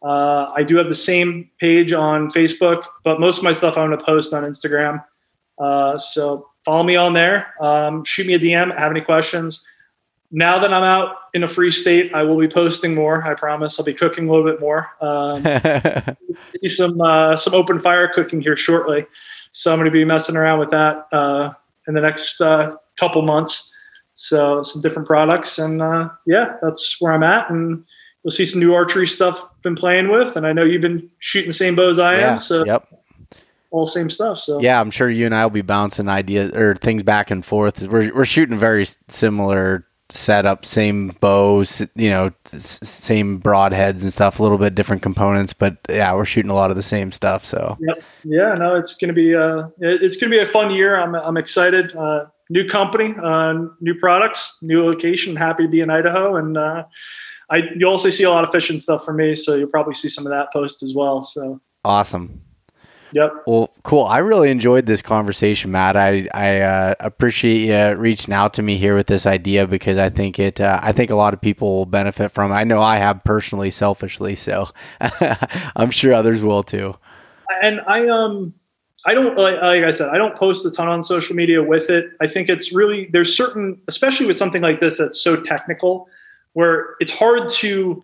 Uh, 0.02 0.52
I 0.54 0.62
do 0.62 0.76
have 0.76 0.90
the 0.90 0.94
same 0.94 1.50
page 1.58 1.94
on 1.94 2.28
Facebook, 2.28 2.84
but 3.02 3.18
most 3.18 3.38
of 3.38 3.44
my 3.44 3.52
stuff 3.52 3.78
I'm 3.78 3.88
going 3.88 3.98
to 3.98 4.04
post 4.04 4.34
on 4.34 4.42
Instagram. 4.42 5.02
Uh, 5.58 5.96
so 5.96 6.50
follow 6.66 6.82
me 6.82 6.96
on 6.96 7.14
there. 7.14 7.54
Um, 7.64 8.04
shoot 8.04 8.26
me 8.26 8.34
a 8.34 8.38
DM. 8.38 8.78
Have 8.78 8.90
any 8.90 9.00
questions? 9.00 9.64
Now 10.36 10.58
that 10.58 10.72
I'm 10.72 10.82
out 10.82 11.14
in 11.32 11.44
a 11.44 11.48
free 11.48 11.70
state, 11.70 12.12
I 12.12 12.24
will 12.24 12.36
be 12.36 12.48
posting 12.48 12.92
more. 12.92 13.22
I 13.22 13.34
promise. 13.34 13.78
I'll 13.78 13.86
be 13.86 13.94
cooking 13.94 14.28
a 14.28 14.32
little 14.32 14.44
bit 14.44 14.60
more. 14.60 14.90
Um, 15.00 15.44
see 16.56 16.68
some 16.68 17.00
uh, 17.00 17.36
some 17.36 17.54
open 17.54 17.78
fire 17.78 18.10
cooking 18.12 18.40
here 18.40 18.56
shortly, 18.56 19.06
so 19.52 19.72
I'm 19.72 19.78
going 19.78 19.84
to 19.84 19.92
be 19.92 20.04
messing 20.04 20.36
around 20.36 20.58
with 20.58 20.70
that 20.70 21.06
uh, 21.12 21.52
in 21.86 21.94
the 21.94 22.00
next 22.00 22.40
uh, 22.40 22.74
couple 22.98 23.22
months. 23.22 23.70
So 24.16 24.64
some 24.64 24.82
different 24.82 25.06
products, 25.06 25.56
and 25.60 25.80
uh, 25.80 26.08
yeah, 26.26 26.56
that's 26.60 26.96
where 26.98 27.12
I'm 27.12 27.22
at. 27.22 27.48
And 27.48 27.84
you'll 28.24 28.32
see 28.32 28.44
some 28.44 28.58
new 28.58 28.74
archery 28.74 29.06
stuff 29.06 29.40
been 29.62 29.76
playing 29.76 30.10
with, 30.10 30.36
and 30.36 30.48
I 30.48 30.52
know 30.52 30.64
you've 30.64 30.82
been 30.82 31.08
shooting 31.20 31.50
the 31.50 31.54
same 31.54 31.76
bows 31.76 32.00
I 32.00 32.16
yeah. 32.16 32.32
am, 32.32 32.38
so 32.38 32.64
yep. 32.64 32.84
all 33.70 33.86
same 33.86 34.10
stuff. 34.10 34.40
So 34.40 34.60
Yeah, 34.60 34.80
I'm 34.80 34.90
sure 34.90 35.08
you 35.08 35.26
and 35.26 35.34
I 35.34 35.44
will 35.44 35.50
be 35.50 35.62
bouncing 35.62 36.08
ideas 36.08 36.50
or 36.56 36.74
things 36.74 37.04
back 37.04 37.30
and 37.30 37.44
forth. 37.44 37.86
We're 37.86 38.12
we're 38.12 38.24
shooting 38.24 38.58
very 38.58 38.88
similar 39.08 39.86
setup, 40.14 40.64
same 40.64 41.08
bows, 41.20 41.84
you 41.96 42.08
know, 42.10 42.30
same 42.46 43.40
broadheads 43.40 44.02
and 44.02 44.12
stuff. 44.12 44.38
A 44.38 44.42
little 44.42 44.58
bit 44.58 44.74
different 44.74 45.02
components, 45.02 45.52
but 45.52 45.76
yeah, 45.88 46.14
we're 46.14 46.24
shooting 46.24 46.50
a 46.50 46.54
lot 46.54 46.70
of 46.70 46.76
the 46.76 46.82
same 46.82 47.12
stuff. 47.12 47.44
So 47.44 47.76
Yep. 47.80 48.02
Yeah. 48.24 48.54
No, 48.54 48.76
it's 48.76 48.94
going 48.94 49.08
to 49.08 49.14
be 49.14 49.34
uh, 49.34 49.68
it's 49.78 50.16
going 50.16 50.30
to 50.30 50.36
be 50.36 50.38
a 50.38 50.46
fun 50.46 50.70
year. 50.70 50.96
I'm 50.96 51.14
I'm 51.14 51.36
excited. 51.36 51.94
Uh, 51.96 52.26
new 52.48 52.66
company, 52.68 53.14
uh, 53.22 53.54
new 53.80 53.94
products, 53.98 54.56
new 54.62 54.84
location. 54.84 55.34
Happy 55.34 55.64
to 55.64 55.68
be 55.68 55.80
in 55.80 55.90
Idaho, 55.90 56.36
and 56.36 56.56
uh, 56.56 56.84
I 57.50 57.62
you 57.76 57.86
also 57.86 58.10
see 58.10 58.24
a 58.24 58.30
lot 58.30 58.44
of 58.44 58.50
fishing 58.50 58.78
stuff 58.78 59.04
for 59.04 59.12
me, 59.12 59.34
so 59.34 59.56
you'll 59.56 59.68
probably 59.68 59.94
see 59.94 60.08
some 60.08 60.26
of 60.26 60.30
that 60.30 60.52
post 60.52 60.82
as 60.82 60.94
well. 60.94 61.24
So 61.24 61.60
awesome. 61.84 62.40
Yep. 63.14 63.32
Well, 63.46 63.72
cool. 63.84 64.04
I 64.04 64.18
really 64.18 64.50
enjoyed 64.50 64.86
this 64.86 65.00
conversation, 65.00 65.70
Matt. 65.70 65.96
I 65.96 66.28
I 66.34 66.60
uh, 66.60 66.94
appreciate 67.00 67.66
you 67.66 67.96
reaching 67.96 68.34
out 68.34 68.54
to 68.54 68.62
me 68.62 68.76
here 68.76 68.96
with 68.96 69.06
this 69.06 69.24
idea 69.24 69.66
because 69.66 69.96
I 69.96 70.10
think 70.10 70.38
it. 70.38 70.60
Uh, 70.60 70.78
I 70.82 70.92
think 70.92 71.10
a 71.10 71.14
lot 71.14 71.32
of 71.32 71.40
people 71.40 71.76
will 71.76 71.86
benefit 71.86 72.30
from. 72.30 72.50
it. 72.50 72.54
I 72.54 72.64
know 72.64 72.80
I 72.82 72.96
have 72.96 73.24
personally, 73.24 73.70
selfishly, 73.70 74.34
so 74.34 74.68
I'm 75.76 75.90
sure 75.90 76.12
others 76.12 76.42
will 76.42 76.62
too. 76.62 76.94
and 77.62 77.80
I 77.86 78.08
um 78.08 78.52
I 79.06 79.14
don't 79.14 79.36
like, 79.36 79.60
like 79.60 79.84
I 79.84 79.90
said 79.90 80.08
I 80.08 80.18
don't 80.18 80.36
post 80.36 80.66
a 80.66 80.70
ton 80.70 80.88
on 80.88 81.02
social 81.02 81.36
media 81.36 81.62
with 81.62 81.90
it. 81.90 82.06
I 82.20 82.26
think 82.26 82.48
it's 82.48 82.72
really 82.72 83.06
there's 83.12 83.34
certain 83.34 83.80
especially 83.88 84.26
with 84.26 84.36
something 84.36 84.62
like 84.62 84.80
this 84.80 84.98
that's 84.98 85.20
so 85.20 85.36
technical 85.36 86.08
where 86.54 86.96
it's 87.00 87.12
hard 87.12 87.50
to 87.50 88.02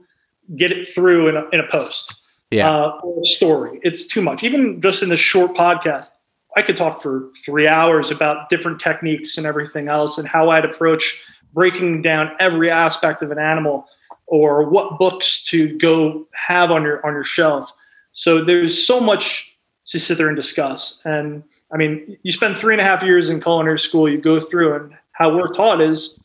get 0.57 0.73
it 0.73 0.87
through 0.87 1.29
in 1.29 1.37
a, 1.37 1.49
in 1.53 1.61
a 1.61 1.67
post 1.71 2.20
Yeah. 2.51 2.69
uh, 2.69 3.01
or 3.03 3.25
story. 3.25 3.79
It's 3.83 4.07
too 4.07 4.21
much. 4.21 4.43
Even 4.43 4.81
just 4.81 5.03
in 5.03 5.09
this 5.09 5.21
short 5.21 5.55
podcast, 5.55 6.11
I 6.57 6.63
could 6.63 6.77
talk 6.77 7.01
for 7.01 7.31
three 7.45 7.69
hours 7.69 8.11
about 8.11 8.49
different 8.49 8.81
techniques 8.81 9.39
and 9.39 9.47
everything 9.47 9.89
else 9.89 10.19
and 10.19 10.27
how 10.27 10.51
I'd 10.51 10.65
approach 10.65 11.23
breaking 11.53 12.03
down 12.03 12.33
every 12.41 12.71
aspect 12.71 13.23
of 13.23 13.31
an 13.31 13.39
animal 13.39 13.87
or 14.27 14.69
what 14.69 14.99
books 14.99 15.45
to 15.45 15.77
go 15.79 16.27
have 16.33 16.71
on 16.71 16.83
your 16.83 17.05
on 17.07 17.13
your 17.13 17.25
shelf. 17.25 17.73
So 18.13 18.45
there's 18.45 18.85
so 18.85 19.01
much 19.01 19.57
to 19.87 19.99
sit 19.99 20.19
there 20.19 20.29
and 20.29 20.37
discuss. 20.37 21.01
And 21.05 21.43
I 21.73 21.77
mean, 21.77 22.17
you 22.23 22.33
spend 22.33 22.57
three 22.57 22.75
and 22.75 22.81
a 22.81 22.85
half 22.85 23.03
years 23.03 23.31
in 23.31 23.41
culinary 23.41 23.79
school, 23.79 24.09
you 24.09 24.21
go 24.21 24.41
through, 24.41 24.75
and 24.75 24.97
how 25.13 25.35
we're 25.35 25.49
taught 25.49 25.81
is 25.81 26.19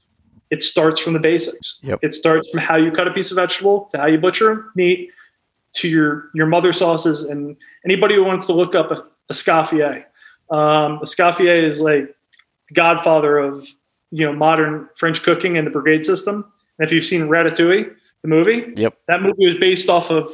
it 0.52 0.62
starts 0.62 1.00
from 1.00 1.14
the 1.14 1.20
basics. 1.20 1.80
Yep. 1.82 2.00
It 2.02 2.14
starts 2.14 2.50
from 2.50 2.60
how 2.60 2.78
you 2.78 2.92
cut 2.92 3.08
a 3.08 3.12
piece 3.12 3.32
of 3.32 3.36
vegetable 3.36 3.86
to 3.92 3.98
how 3.98 4.06
you 4.08 4.18
butcher 4.18 4.72
meat 4.76 5.10
to 5.76 5.88
your 5.90 6.30
your 6.34 6.46
mother 6.48 6.74
sauces. 6.74 7.22
And 7.24 7.56
anybody 7.86 8.16
who 8.16 8.24
wants 8.24 8.48
to 8.48 8.54
look 8.54 8.76
up 8.76 8.92
a 8.92 8.96
um, 10.54 10.98
a 10.98 11.00
Escoffier 11.02 11.64
is 11.64 11.80
like 11.80 12.16
godfather 12.74 13.38
of 13.38 13.68
you 14.12 14.26
know 14.26 14.34
modern 14.34 14.88
French 14.96 15.24
cooking 15.24 15.58
and 15.58 15.66
the 15.66 15.72
brigade 15.72 16.04
system. 16.04 16.46
And 16.80 16.86
if 16.88 16.92
you've 16.92 17.06
seen 17.06 17.24
Ratatouille, 17.24 17.94
the 18.22 18.28
movie, 18.28 18.74
Yep. 18.76 18.98
that 19.08 19.22
movie 19.22 19.46
was 19.46 19.56
based 19.56 19.90
off 19.90 20.12
of 20.12 20.30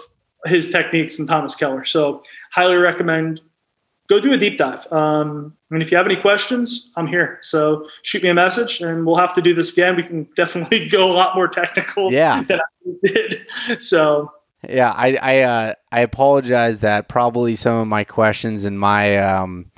his 0.46 0.70
techniques 0.72 1.20
and 1.20 1.28
Thomas 1.28 1.56
Keller. 1.56 1.86
So 1.86 2.24
highly 2.52 2.76
recommend 2.76 3.42
go 4.10 4.20
do 4.20 4.34
a 4.34 4.38
deep 4.38 4.58
dive. 4.58 4.92
Um, 4.92 5.56
and 5.70 5.82
if 5.82 5.90
you 5.90 5.96
have 5.96 6.06
any 6.06 6.18
questions, 6.18 6.92
I'm 6.98 7.08
here. 7.08 7.40
So 7.44 7.88
shoot 8.02 8.22
me 8.24 8.28
a 8.30 8.34
message 8.34 8.82
and 8.82 9.06
we'll 9.06 9.16
have 9.16 9.34
to 9.36 9.42
do 9.42 9.54
this 9.54 9.72
again. 9.72 9.96
We 9.96 10.04
can 10.04 10.28
definitely 10.36 10.90
go 10.90 11.10
a 11.10 11.14
lot 11.14 11.34
more 11.34 11.48
technical 11.48 12.12
Yeah. 12.12 12.44
than 12.44 12.60
I 12.60 12.92
did. 13.08 13.48
So 13.82 14.30
Yeah, 14.68 14.92
I 14.92 15.18
I 15.22 15.40
uh, 15.42 15.74
I 15.92 16.02
apologize 16.02 16.80
that 16.82 17.10
probably 17.10 17.56
some 17.56 17.78
of 17.78 17.88
my 17.88 18.04
questions 18.04 18.66
and 18.66 18.80
my 18.80 19.18
um 19.18 19.72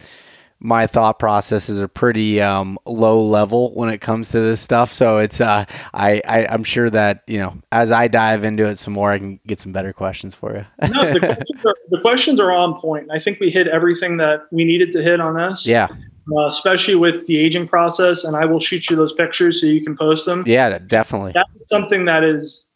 my 0.60 0.88
thought 0.88 1.20
processes 1.20 1.82
are 1.82 1.88
pretty 1.88 2.42
um 2.42 2.78
low 2.86 3.22
level 3.22 3.74
when 3.76 3.90
it 3.90 4.00
comes 4.00 4.30
to 4.30 4.40
this 4.40 4.60
stuff. 4.60 4.94
So 4.94 5.20
it's 5.20 5.40
uh 5.40 5.66
I, 5.94 6.22
I 6.28 6.48
I'm 6.50 6.64
sure 6.64 6.90
that 6.90 7.24
you 7.28 7.40
know 7.40 7.58
as 7.72 7.92
I 7.92 8.08
dive 8.08 8.44
into 8.44 8.66
it 8.66 8.78
some 8.78 8.94
more, 8.94 9.12
I 9.12 9.20
can 9.20 9.40
get 9.48 9.60
some 9.60 9.72
better 9.72 9.94
questions 9.94 10.36
for 10.36 10.56
you. 10.56 10.66
no, 10.90 11.14
the 11.14 11.20
questions, 11.26 11.66
are, 11.66 11.76
the 11.90 12.02
questions 12.02 12.40
are 12.40 12.52
on 12.52 12.80
point. 12.80 13.08
I 13.12 13.20
think 13.20 13.40
we 13.40 13.50
hit 13.52 13.68
everything 13.68 14.18
that 14.18 14.48
we 14.52 14.66
needed 14.66 14.92
to 14.94 15.02
hit 15.02 15.22
on 15.22 15.36
this. 15.36 15.66
yeah, 15.66 15.88
uh, 16.32 16.48
especially 16.48 16.96
with 16.96 17.26
the 17.28 17.40
aging 17.40 17.68
process. 17.68 18.24
And 18.24 18.36
I 18.36 18.46
will 18.46 18.60
shoot 18.60 18.90
you 18.90 18.96
those 18.96 19.14
pictures 19.14 19.62
so 19.62 19.68
you 19.68 19.84
can 19.84 19.96
post 19.98 20.26
them. 20.26 20.44
Yeah, 20.46 20.78
definitely. 20.78 21.32
That's 21.34 21.70
something 21.70 22.06
that 22.06 22.24
is 22.24 22.68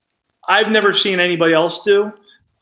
I've 0.48 0.70
never 0.70 0.94
seen 0.94 1.20
anybody 1.20 1.54
else 1.54 1.84
do. 1.84 2.12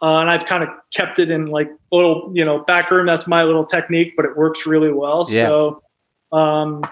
Uh, 0.01 0.19
and 0.19 0.29
I've 0.29 0.45
kind 0.45 0.63
of 0.63 0.69
kept 0.93 1.19
it 1.19 1.31
in 1.31 1.47
like 1.47 1.69
a 1.69 1.95
little, 1.95 2.29
you 2.33 2.43
know, 2.43 2.59
back 2.59 2.91
room. 2.91 3.05
That's 3.05 3.27
my 3.27 3.43
little 3.43 3.65
technique, 3.65 4.13
but 4.15 4.25
it 4.25 4.35
works 4.35 4.65
really 4.65 4.91
well. 4.91 5.25
Yeah. 5.29 5.47
So, 5.47 5.83
um, 6.31 6.83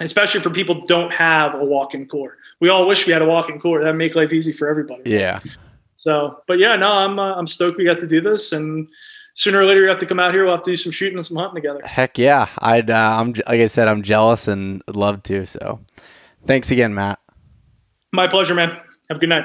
especially 0.00 0.40
for 0.40 0.50
people 0.50 0.86
don't 0.86 1.12
have 1.12 1.54
a 1.54 1.64
walk-in 1.64 2.06
core. 2.06 2.36
We 2.60 2.68
all 2.68 2.86
wish 2.86 3.06
we 3.06 3.12
had 3.12 3.20
a 3.20 3.26
walk-in 3.26 3.60
core. 3.60 3.80
That'd 3.80 3.96
make 3.96 4.14
life 4.14 4.32
easy 4.32 4.52
for 4.52 4.68
everybody. 4.68 5.02
Yeah. 5.06 5.40
So, 5.96 6.38
but 6.46 6.58
yeah, 6.58 6.76
no, 6.76 6.92
I'm 6.92 7.18
uh, 7.18 7.34
I'm 7.34 7.46
stoked 7.46 7.76
we 7.76 7.84
got 7.84 7.98
to 7.98 8.06
do 8.06 8.20
this, 8.20 8.52
and 8.52 8.88
sooner 9.34 9.60
or 9.60 9.66
later 9.66 9.82
you 9.82 9.88
have 9.88 9.98
to 9.98 10.06
come 10.06 10.20
out 10.20 10.32
here. 10.32 10.44
We'll 10.44 10.54
have 10.54 10.64
to 10.64 10.70
do 10.70 10.76
some 10.76 10.92
shooting 10.92 11.18
and 11.18 11.26
some 11.26 11.36
hunting 11.36 11.56
together. 11.56 11.80
Heck 11.84 12.16
yeah. 12.16 12.48
I'd 12.58 12.90
uh, 12.90 13.18
I'm 13.20 13.32
like 13.32 13.60
I 13.60 13.66
said, 13.66 13.88
I'm 13.88 14.02
jealous 14.02 14.48
and 14.48 14.82
love 14.86 15.22
to. 15.24 15.44
So, 15.44 15.80
thanks 16.46 16.70
again, 16.70 16.94
Matt. 16.94 17.18
My 18.12 18.28
pleasure, 18.28 18.54
man. 18.54 18.70
Have 19.08 19.18
a 19.18 19.20
good 19.20 19.28
night. 19.28 19.44